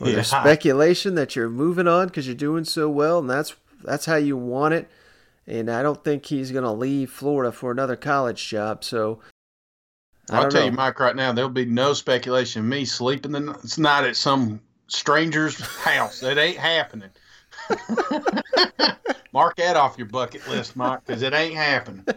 or 0.00 0.08
Yeah. 0.08 0.14
there's 0.14 0.28
speculation 0.28 1.14
that 1.16 1.36
you're 1.36 1.48
moving 1.50 1.88
on 1.88 2.06
because 2.08 2.26
you're 2.26 2.34
doing 2.36 2.64
so 2.64 2.88
well, 2.88 3.18
and 3.18 3.28
that's 3.28 3.54
that's 3.84 4.06
how 4.06 4.16
you 4.16 4.36
want 4.36 4.74
it. 4.74 4.88
And 5.46 5.68
I 5.68 5.82
don't 5.82 6.04
think 6.04 6.26
he's 6.26 6.52
going 6.52 6.64
to 6.64 6.70
leave 6.70 7.10
Florida 7.10 7.50
for 7.50 7.72
another 7.72 7.96
college 7.96 8.48
job. 8.48 8.84
So 8.84 9.18
I 10.30 10.36
I'll 10.38 10.48
tell 10.50 10.60
know. 10.60 10.66
you, 10.66 10.72
Mike, 10.72 11.00
right 11.00 11.16
now 11.16 11.32
there'll 11.32 11.50
be 11.50 11.64
no 11.64 11.92
speculation 11.94 12.60
of 12.60 12.66
me 12.68 12.84
sleeping 12.84 13.32
the 13.32 13.40
night 13.76 14.04
at 14.06 14.14
some 14.16 14.60
stranger's 14.86 15.60
house. 15.78 16.20
That 16.20 16.38
ain't 16.38 16.58
happening. 16.58 17.10
Mark 19.32 19.56
that 19.56 19.76
off 19.76 19.96
your 19.96 20.08
bucket 20.08 20.46
list, 20.48 20.76
Mike, 20.76 21.04
because 21.06 21.22
it 21.22 21.32
ain't 21.32 21.54
happening. 21.54 22.04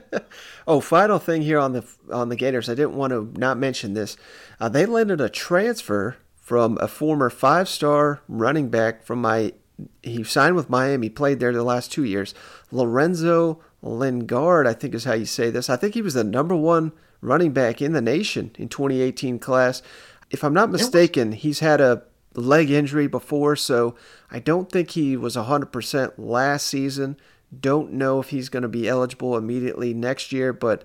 Oh, 0.68 0.82
final 0.82 1.20
thing 1.20 1.43
here 1.43 1.60
on 1.60 1.74
the 1.74 1.86
on 2.12 2.30
the 2.30 2.36
Gators. 2.36 2.70
I 2.70 2.74
didn't 2.74 2.96
want 2.96 3.12
to 3.12 3.32
not 3.39 3.60
mention 3.60 3.93
this. 3.93 4.18
Uh, 4.60 4.68
they 4.68 4.88
landed 4.88 5.22
a 5.22 5.30
transfer 5.30 6.18
from 6.36 6.80
a 6.82 6.88
former 6.88 7.30
five-star 7.30 8.22
running 8.28 8.70
back 8.70 9.04
from 9.04 9.22
my. 9.22 9.54
He 10.02 10.24
signed 10.24 10.56
with 10.56 10.70
Miami, 10.70 11.10
played 11.10 11.39
there 11.39 11.54
the 11.54 11.64
last 11.64 11.91
two 11.91 12.04
years. 12.04 12.34
Lorenzo 12.72 13.62
Lingard, 13.84 14.66
I 14.66 14.74
think 14.74 14.96
is 14.96 15.04
how 15.04 15.14
you 15.14 15.26
say 15.26 15.52
this. 15.52 15.70
I 15.70 15.76
think 15.76 15.93
he 15.93 16.02
was 16.02 16.16
the 16.16 16.24
number 16.24 16.56
one 16.56 16.91
running 17.22 17.52
back 17.52 17.82
in 17.82 17.93
the 17.93 18.02
nation 18.02 18.52
in 18.58 18.68
2018 18.68 19.38
class. 19.38 19.84
If 20.32 20.43
I'm 20.43 20.54
not 20.54 20.72
mistaken, 20.72 21.34
he's 21.34 21.60
had 21.60 21.80
a 21.80 22.04
leg 22.42 22.70
injury 22.70 23.08
before, 23.08 23.56
so 23.56 23.96
I 24.32 24.40
don't 24.40 24.72
think 24.72 24.92
he 24.92 25.16
was 25.16 25.36
100% 25.36 26.14
last 26.18 26.68
season. 26.68 27.18
Don't 27.58 27.94
know 27.94 28.20
if 28.20 28.30
he's 28.30 28.50
going 28.50 28.64
to 28.64 28.70
be 28.70 28.88
eligible 28.88 29.38
immediately 29.38 29.94
next 29.94 30.32
year, 30.32 30.52
but 30.52 30.84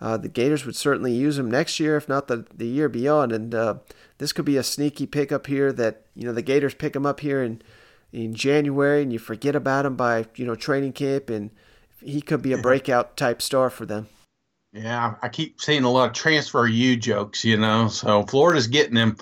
uh, 0.00 0.16
the 0.16 0.28
Gators 0.28 0.64
would 0.64 0.76
certainly 0.76 1.12
use 1.12 1.38
him 1.38 1.50
next 1.50 1.78
year, 1.78 1.96
if 1.96 2.08
not 2.08 2.26
the, 2.26 2.46
the 2.54 2.66
year 2.66 2.88
beyond. 2.88 3.32
And 3.32 3.54
uh, 3.54 3.74
this 4.18 4.32
could 4.32 4.44
be 4.44 4.56
a 4.56 4.62
sneaky 4.62 5.06
pickup 5.06 5.46
here 5.46 5.72
that, 5.72 6.06
you 6.14 6.24
know, 6.24 6.32
the 6.32 6.42
Gators 6.42 6.74
pick 6.74 6.96
him 6.96 7.04
up 7.04 7.20
here 7.20 7.42
in, 7.42 7.60
in 8.12 8.34
January 8.34 9.02
and 9.02 9.12
you 9.12 9.18
forget 9.18 9.54
about 9.54 9.86
him 9.86 9.96
by, 9.96 10.26
you 10.36 10.46
know, 10.46 10.54
training 10.54 10.94
camp, 10.94 11.28
and 11.28 11.50
he 12.02 12.22
could 12.22 12.40
be 12.40 12.52
a 12.52 12.58
breakout 12.58 13.16
type 13.16 13.42
star 13.42 13.68
for 13.68 13.84
them. 13.84 14.08
Yeah, 14.72 15.16
I 15.20 15.28
keep 15.28 15.60
seeing 15.60 15.84
a 15.84 15.90
lot 15.90 16.08
of 16.08 16.14
transfer 16.14 16.66
you 16.66 16.96
jokes, 16.96 17.44
you 17.44 17.56
know. 17.56 17.88
So 17.88 18.22
Florida's 18.24 18.68
getting 18.68 18.94
them 18.94 19.16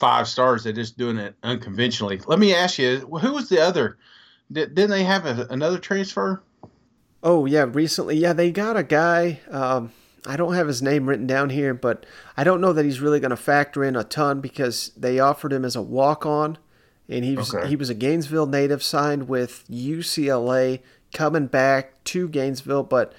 five 0.00 0.28
stars. 0.28 0.64
They're 0.64 0.72
just 0.72 0.98
doing 0.98 1.18
it 1.18 1.34
unconventionally. 1.42 2.20
Let 2.26 2.38
me 2.38 2.54
ask 2.54 2.78
you, 2.78 3.00
who 3.00 3.32
was 3.32 3.48
the 3.48 3.60
other? 3.60 3.96
Did, 4.52 4.74
didn't 4.74 4.90
they 4.90 5.04
have 5.04 5.26
a, 5.26 5.46
another 5.50 5.78
transfer? 5.78 6.42
Oh 7.22 7.46
yeah, 7.46 7.66
recently, 7.70 8.16
yeah, 8.16 8.32
they 8.34 8.50
got 8.50 8.76
a 8.76 8.82
guy. 8.82 9.40
Um, 9.50 9.92
I 10.26 10.36
don't 10.36 10.54
have 10.54 10.66
his 10.68 10.82
name 10.82 11.06
written 11.08 11.26
down 11.26 11.50
here, 11.50 11.72
but 11.74 12.04
I 12.36 12.44
don't 12.44 12.60
know 12.60 12.72
that 12.72 12.84
he's 12.84 13.00
really 13.00 13.20
going 13.20 13.30
to 13.30 13.36
factor 13.36 13.82
in 13.84 13.96
a 13.96 14.04
ton 14.04 14.40
because 14.40 14.92
they 14.96 15.18
offered 15.18 15.52
him 15.52 15.64
as 15.64 15.74
a 15.76 15.82
walk-on, 15.82 16.58
and 17.08 17.24
he 17.24 17.36
was 17.36 17.54
Okay. 17.54 17.68
he 17.68 17.76
was 17.76 17.88
a 17.90 17.94
Gainesville 17.94 18.46
native, 18.46 18.82
signed 18.82 19.28
with 19.28 19.64
UCLA. 19.70 20.80
coming 21.14 21.46
back 21.46 22.02
to 22.04 22.28
Gainesville, 22.28 22.82
but 22.82 23.12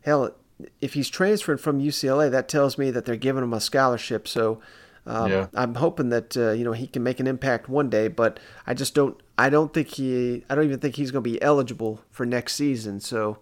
hell, 0.00 0.34
if 0.80 0.94
he's 0.94 1.10
transferring 1.10 1.58
from 1.58 1.78
UCLA, 1.78 2.30
that 2.30 2.48
tells 2.48 2.78
me 2.78 2.90
that 2.90 3.04
they're 3.04 3.16
giving 3.16 3.42
him 3.42 3.52
a 3.52 3.60
scholarship. 3.60 4.26
So 4.26 4.60
um, 5.06 5.30
Yeah. 5.30 5.46
I'm 5.54 5.74
hoping 5.74 6.08
that 6.10 6.36
uh, 6.36 6.52
you 6.52 6.64
know 6.64 6.72
he 6.72 6.86
can 6.86 7.02
make 7.02 7.20
an 7.20 7.26
impact 7.26 7.68
one 7.68 7.90
day. 7.90 8.08
But 8.08 8.38
I 8.66 8.74
just 8.74 8.94
don't. 8.94 9.20
I 9.36 9.50
don't 9.50 9.72
think 9.74 9.88
he. 9.88 10.44
I 10.48 10.54
don't 10.54 10.64
even 10.64 10.80
think 10.80 10.96
he's 10.96 11.10
going 11.10 11.24
to 11.24 11.30
be 11.30 11.40
eligible 11.42 12.02
for 12.10 12.24
next 12.26 12.54
season. 12.54 13.00
So 13.00 13.38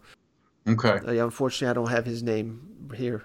Okay. 0.67 0.91
uh, 1.21 1.25
unfortunately, 1.25 1.69
I 1.71 1.73
don't 1.75 1.91
have 1.91 2.07
his 2.07 2.23
name 2.23 2.89
here. 2.95 3.25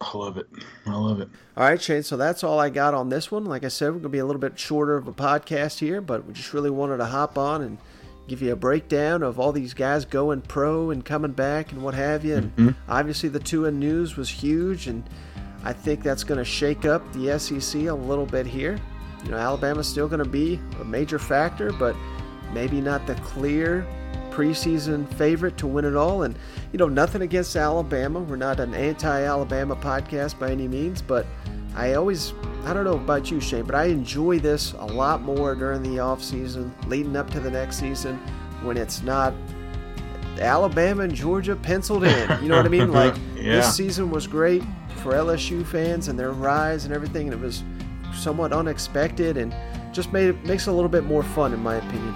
I 0.00 0.16
love 0.18 0.36
it. 0.36 0.48
I 0.86 0.94
love 0.96 1.20
it. 1.20 1.28
All 1.56 1.64
right, 1.64 1.80
Shane. 1.80 2.02
So 2.02 2.16
that's 2.16 2.42
all 2.42 2.58
I 2.58 2.70
got 2.70 2.92
on 2.92 3.08
this 3.08 3.30
one. 3.30 3.44
Like 3.44 3.64
I 3.64 3.68
said, 3.68 3.86
we're 3.86 3.92
going 3.92 4.02
to 4.02 4.08
be 4.08 4.18
a 4.18 4.26
little 4.26 4.40
bit 4.40 4.58
shorter 4.58 4.96
of 4.96 5.06
a 5.06 5.12
podcast 5.12 5.78
here, 5.78 6.00
but 6.00 6.26
we 6.26 6.32
just 6.34 6.52
really 6.52 6.70
wanted 6.70 6.96
to 6.96 7.04
hop 7.04 7.38
on 7.38 7.62
and 7.62 7.78
give 8.26 8.42
you 8.42 8.52
a 8.52 8.56
breakdown 8.56 9.22
of 9.22 9.38
all 9.38 9.52
these 9.52 9.74
guys 9.74 10.04
going 10.04 10.40
pro 10.42 10.90
and 10.90 11.04
coming 11.04 11.30
back 11.32 11.70
and 11.70 11.82
what 11.82 11.94
have 11.94 12.24
you. 12.24 12.34
And 12.36 12.56
Mhm. 12.56 12.74
obviously, 12.88 13.28
the 13.28 13.38
Tua 13.38 13.70
news 13.70 14.16
was 14.16 14.28
huge, 14.28 14.88
and 14.88 15.04
I 15.64 15.72
think 15.72 16.02
that's 16.02 16.24
going 16.24 16.38
to 16.38 16.44
shake 16.44 16.84
up 16.84 17.02
the 17.12 17.38
SEC 17.38 17.82
a 17.82 17.94
little 17.94 18.26
bit 18.26 18.46
here. 18.46 18.78
You 19.24 19.30
know, 19.30 19.36
Alabama's 19.36 19.86
still 19.88 20.08
going 20.08 20.22
to 20.22 20.28
be 20.28 20.60
a 20.80 20.84
major 20.84 21.18
factor, 21.18 21.72
but 21.72 21.94
maybe 22.52 22.80
not 22.80 23.06
the 23.06 23.14
clear 23.16 23.86
preseason 24.30 25.06
favorite 25.14 25.56
to 25.58 25.66
win 25.66 25.84
it 25.84 25.94
all. 25.94 26.22
And, 26.22 26.36
you 26.72 26.78
know, 26.78 26.88
nothing 26.88 27.22
against 27.22 27.54
Alabama. 27.54 28.18
We're 28.20 28.36
not 28.36 28.58
an 28.58 28.74
anti 28.74 29.22
Alabama 29.22 29.76
podcast 29.76 30.38
by 30.38 30.50
any 30.50 30.66
means, 30.66 31.00
but 31.02 31.26
I 31.76 31.94
always, 31.94 32.32
I 32.64 32.72
don't 32.74 32.84
know 32.84 32.94
about 32.94 33.30
you, 33.30 33.40
Shane, 33.40 33.64
but 33.64 33.74
I 33.76 33.84
enjoy 33.84 34.40
this 34.40 34.72
a 34.72 34.84
lot 34.86 35.22
more 35.22 35.54
during 35.54 35.82
the 35.82 35.98
offseason, 36.00 36.70
leading 36.88 37.16
up 37.16 37.30
to 37.30 37.40
the 37.40 37.50
next 37.50 37.78
season 37.78 38.16
when 38.62 38.76
it's 38.76 39.02
not 39.02 39.32
Alabama 40.40 41.04
and 41.04 41.14
Georgia 41.14 41.54
penciled 41.54 42.04
in. 42.04 42.42
You 42.42 42.48
know 42.48 42.56
what 42.56 42.66
I 42.66 42.68
mean? 42.70 42.90
Like, 42.92 43.14
Yeah. 43.36 43.56
this 43.56 43.74
season 43.76 44.10
was 44.10 44.26
great 44.26 44.62
for 45.02 45.12
LSU 45.12 45.66
fans 45.66 46.08
and 46.08 46.18
their 46.18 46.30
rise 46.30 46.84
and 46.84 46.94
everything, 46.94 47.28
and 47.28 47.34
it 47.34 47.44
was 47.44 47.62
somewhat 48.14 48.52
unexpected 48.52 49.36
and 49.36 49.54
just 49.92 50.12
made 50.12 50.28
it 50.28 50.44
makes 50.44 50.66
it 50.66 50.70
a 50.70 50.72
little 50.72 50.88
bit 50.88 51.04
more 51.04 51.22
fun, 51.22 51.52
in 51.52 51.60
my 51.60 51.76
opinion. 51.76 52.14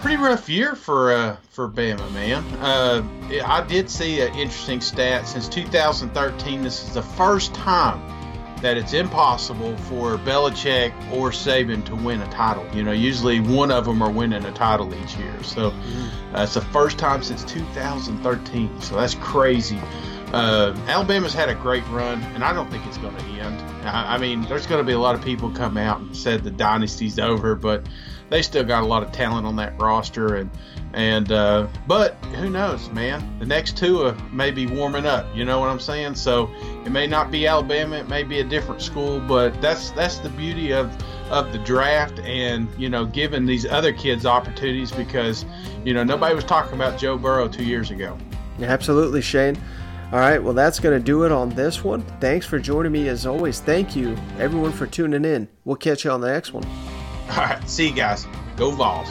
pretty 0.00 0.16
rough 0.16 0.48
year 0.48 0.74
for 0.74 1.12
uh, 1.12 1.36
for 1.50 1.68
Bama, 1.68 2.10
man. 2.12 2.42
Uh, 2.60 3.02
I 3.44 3.62
did 3.66 3.90
see 3.90 4.20
an 4.20 4.34
interesting 4.34 4.80
stat. 4.80 5.26
Since 5.26 5.48
2013, 5.48 6.62
this 6.62 6.82
is 6.82 6.94
the 6.94 7.02
first 7.02 7.54
time 7.54 8.00
that 8.60 8.78
it's 8.78 8.94
impossible 8.94 9.76
for 9.76 10.16
Belichick 10.18 10.92
or 11.12 11.30
Saban 11.30 11.84
to 11.84 11.94
win 11.94 12.22
a 12.22 12.30
title. 12.30 12.66
You 12.72 12.82
know, 12.82 12.92
usually 12.92 13.38
one 13.40 13.70
of 13.70 13.84
them 13.84 14.00
are 14.02 14.10
winning 14.10 14.42
a 14.44 14.52
title 14.52 14.94
each 14.94 15.16
year. 15.16 15.42
So 15.42 15.68
uh, 16.34 16.42
it's 16.44 16.54
the 16.54 16.62
first 16.62 16.96
time 16.98 17.22
since 17.22 17.44
2013. 17.44 18.80
So 18.80 18.96
that's 18.96 19.14
crazy. 19.16 19.78
Uh, 20.34 20.76
Alabama's 20.88 21.32
had 21.32 21.48
a 21.48 21.54
great 21.54 21.86
run, 21.90 22.20
and 22.34 22.42
I 22.42 22.52
don't 22.52 22.68
think 22.68 22.84
it's 22.86 22.98
going 22.98 23.16
to 23.16 23.24
end. 23.24 23.60
I, 23.86 24.16
I 24.16 24.18
mean, 24.18 24.42
there's 24.42 24.66
going 24.66 24.80
to 24.80 24.84
be 24.84 24.92
a 24.92 24.98
lot 24.98 25.14
of 25.14 25.22
people 25.22 25.48
come 25.48 25.76
out 25.76 26.00
and 26.00 26.16
said 26.16 26.42
the 26.42 26.50
dynasty's 26.50 27.20
over, 27.20 27.54
but 27.54 27.86
they 28.30 28.42
still 28.42 28.64
got 28.64 28.82
a 28.82 28.86
lot 28.86 29.04
of 29.04 29.12
talent 29.12 29.46
on 29.46 29.54
that 29.56 29.80
roster, 29.80 30.34
and 30.34 30.50
and 30.92 31.30
uh, 31.30 31.68
but 31.86 32.14
who 32.34 32.50
knows, 32.50 32.90
man? 32.90 33.38
The 33.38 33.46
next 33.46 33.78
two 33.78 34.12
may 34.32 34.50
be 34.50 34.66
warming 34.66 35.06
up. 35.06 35.24
You 35.36 35.44
know 35.44 35.60
what 35.60 35.68
I'm 35.68 35.78
saying? 35.78 36.16
So 36.16 36.50
it 36.84 36.90
may 36.90 37.06
not 37.06 37.30
be 37.30 37.46
Alabama, 37.46 37.98
it 37.98 38.08
may 38.08 38.24
be 38.24 38.40
a 38.40 38.44
different 38.44 38.82
school, 38.82 39.20
but 39.20 39.60
that's 39.62 39.92
that's 39.92 40.18
the 40.18 40.30
beauty 40.30 40.72
of 40.72 40.92
of 41.30 41.52
the 41.52 41.58
draft, 41.58 42.18
and 42.18 42.68
you 42.76 42.88
know, 42.88 43.04
giving 43.04 43.46
these 43.46 43.66
other 43.66 43.92
kids 43.92 44.26
opportunities 44.26 44.90
because 44.90 45.44
you 45.84 45.94
know 45.94 46.02
nobody 46.02 46.34
was 46.34 46.42
talking 46.42 46.74
about 46.74 46.98
Joe 46.98 47.16
Burrow 47.16 47.46
two 47.46 47.64
years 47.64 47.92
ago. 47.92 48.18
Absolutely, 48.60 49.20
Shane. 49.20 49.56
All 50.12 50.20
right, 50.20 50.42
well, 50.42 50.54
that's 50.54 50.78
going 50.78 50.96
to 50.96 51.04
do 51.04 51.24
it 51.24 51.32
on 51.32 51.48
this 51.50 51.82
one. 51.82 52.02
Thanks 52.20 52.46
for 52.46 52.58
joining 52.58 52.92
me 52.92 53.08
as 53.08 53.26
always. 53.26 53.60
Thank 53.60 53.96
you, 53.96 54.16
everyone, 54.38 54.72
for 54.72 54.86
tuning 54.86 55.24
in. 55.24 55.48
We'll 55.64 55.76
catch 55.76 56.04
you 56.04 56.10
on 56.10 56.20
the 56.20 56.28
next 56.28 56.52
one. 56.52 56.64
All 57.30 57.38
right, 57.38 57.68
see 57.68 57.88
you 57.88 57.94
guys. 57.94 58.26
Go 58.56 58.70
Vols. 58.70 59.08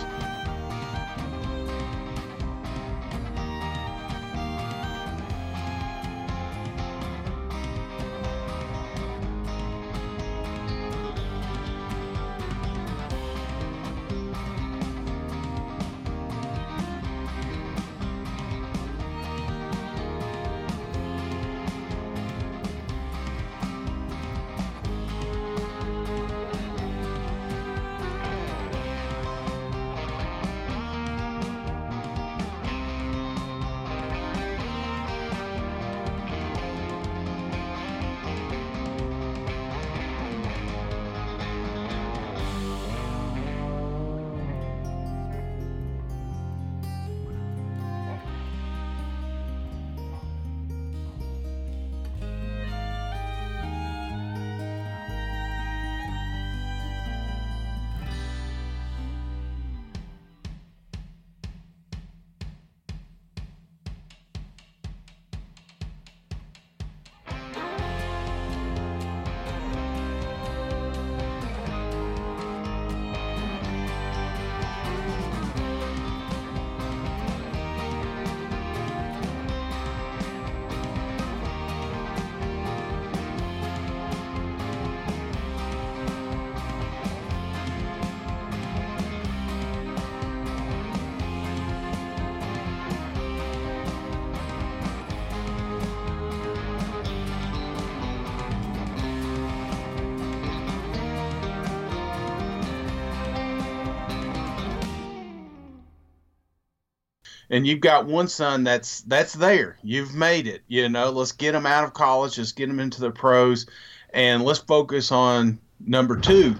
And 107.53 107.67
you've 107.67 107.81
got 107.81 108.07
one 108.07 108.27
son 108.27 108.63
that's 108.63 109.01
that's 109.01 109.33
there. 109.33 109.77
You've 109.83 110.15
made 110.15 110.47
it. 110.47 110.63
You 110.67 110.89
know, 110.89 111.11
let's 111.11 111.33
get 111.33 111.53
him 111.53 111.67
out 111.67 111.83
of 111.83 111.93
college. 111.93 112.39
Let's 112.39 112.51
get 112.51 112.67
him 112.67 112.79
into 112.79 112.99
the 112.99 113.11
pros, 113.11 113.67
and 114.11 114.43
let's 114.43 114.57
focus 114.57 115.11
on 115.11 115.59
number 115.79 116.17
two. 116.17 116.55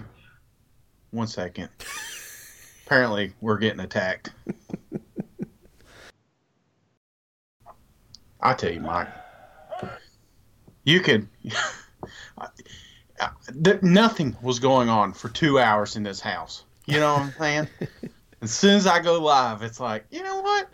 One 1.10 1.26
second. 1.26 1.68
Apparently, 2.86 3.32
we're 3.40 3.58
getting 3.58 3.80
attacked. 3.80 4.30
I 8.40 8.54
tell 8.54 8.72
you, 8.72 8.80
Mike, 8.80 9.08
you 10.84 11.00
could. 11.00 11.26
nothing 13.82 14.36
was 14.42 14.60
going 14.60 14.88
on 14.88 15.12
for 15.12 15.28
two 15.28 15.58
hours 15.58 15.96
in 15.96 16.04
this 16.04 16.20
house. 16.20 16.62
You 16.86 17.00
know 17.00 17.14
what 17.14 17.22
I'm 17.22 17.32
saying? 17.32 17.68
as 18.42 18.52
soon 18.52 18.76
as 18.76 18.86
I 18.86 19.00
go 19.00 19.20
live, 19.20 19.62
it's 19.62 19.80
like, 19.80 20.04
you 20.10 20.22
know 20.22 20.40
what? 20.40 20.68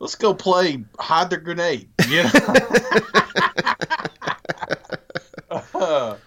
Let's 0.00 0.14
go 0.14 0.34
play 0.34 0.84
hide 0.98 1.30
the 1.30 1.38
grenade. 1.38 1.88
You 2.08 2.24
know. 2.24 2.30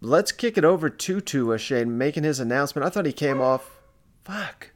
Let's 0.00 0.32
kick 0.32 0.56
it 0.56 0.64
over 0.64 0.88
to 0.88 1.20
Tua 1.20 1.58
Shane 1.58 1.98
making 1.98 2.24
his 2.24 2.38
announcement. 2.38 2.86
I 2.86 2.90
thought 2.90 3.06
he 3.06 3.12
came 3.12 3.40
off. 3.40 3.80
Fuck. 4.24 4.70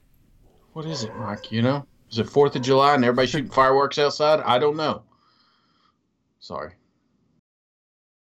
What 0.73 0.87
is 0.87 1.05
it, 1.05 1.15
Mike? 1.17 1.53
You 1.53 1.63
know, 1.63 1.87
is 2.11 2.19
it 2.19 2.29
Fourth 2.29 2.57
of 2.57 2.63
July 2.63 2.95
and 2.95 3.05
everybody 3.05 3.29
shooting 3.29 3.51
fireworks 3.51 3.99
outside? 3.99 4.41
I 4.41 4.59
don't 4.59 4.77
know. 4.77 5.03
Sorry. 6.41 6.73